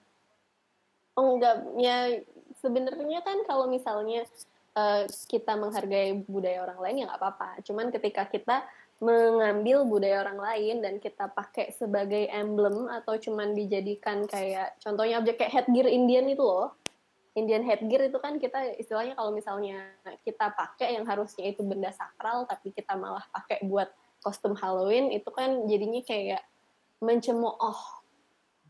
Oh 1.14 1.38
enggak, 1.38 1.62
ya 1.78 2.18
sebenarnya 2.58 3.22
kan 3.22 3.46
kalau 3.46 3.70
misalnya 3.70 4.26
eh, 4.74 5.04
kita 5.30 5.54
menghargai 5.54 6.18
budaya 6.26 6.66
orang 6.66 6.82
lain 6.82 7.00
ya 7.02 7.06
nggak 7.14 7.22
apa-apa. 7.22 7.50
Cuman 7.62 7.94
ketika 7.94 8.26
kita 8.26 8.66
mengambil 8.98 9.86
budaya 9.86 10.26
orang 10.26 10.42
lain 10.42 10.82
dan 10.82 10.98
kita 10.98 11.30
pakai 11.30 11.70
sebagai 11.78 12.26
emblem 12.34 12.90
atau 12.90 13.14
cuman 13.22 13.54
dijadikan 13.54 14.26
kayak 14.26 14.82
contohnya 14.82 15.22
objek 15.22 15.38
kayak 15.38 15.54
headgear 15.62 15.86
Indian 15.86 16.26
itu 16.26 16.42
loh. 16.42 16.74
Indian 17.38 17.62
headgear 17.62 18.10
itu 18.10 18.18
kan 18.18 18.42
kita 18.42 18.82
istilahnya 18.82 19.14
kalau 19.14 19.30
misalnya 19.30 19.94
kita 20.26 20.50
pakai 20.58 20.98
yang 20.98 21.06
harusnya 21.06 21.54
itu 21.54 21.62
benda 21.62 21.94
sakral 21.94 22.50
tapi 22.50 22.74
kita 22.74 22.98
malah 22.98 23.22
pakai 23.30 23.62
buat 23.62 23.94
kostum 24.22 24.54
Halloween 24.58 25.14
itu 25.14 25.30
kan 25.32 25.66
jadinya 25.70 26.02
kayak 26.04 26.44
mencemooh 27.00 27.78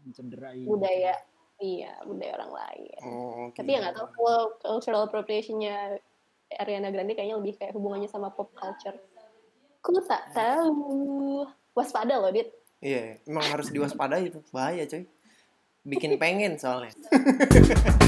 Mencederai. 0.04 0.64
budaya 0.68 1.14
iya 1.58 1.98
budaya 2.06 2.38
orang 2.44 2.52
lain. 2.54 3.00
Oh, 3.04 3.48
Tapi 3.56 3.70
ya 3.72 3.80
gitu. 3.80 3.84
nggak 3.84 3.96
tahu 3.98 4.08
kalau 4.14 4.42
cultural 4.62 5.02
appropriation-nya 5.08 5.98
Ariana 6.48 6.94
Grande 6.94 7.12
kayaknya 7.18 7.36
lebih 7.40 7.60
kayak 7.60 7.76
hubungannya 7.76 8.08
sama 8.08 8.32
pop 8.32 8.54
culture. 8.56 8.96
Ku 9.84 9.92
tak 10.04 10.32
tahu. 10.32 11.44
Waspada 11.76 12.18
loh, 12.18 12.34
Dit. 12.34 12.50
Iya, 12.82 13.22
emang 13.30 13.46
harus 13.54 13.70
diwaspadai 13.70 14.34
itu. 14.34 14.40
Bahaya 14.50 14.88
coy. 14.90 15.06
Bikin 15.88 16.18
pengen 16.18 16.58
soalnya. 16.58 16.92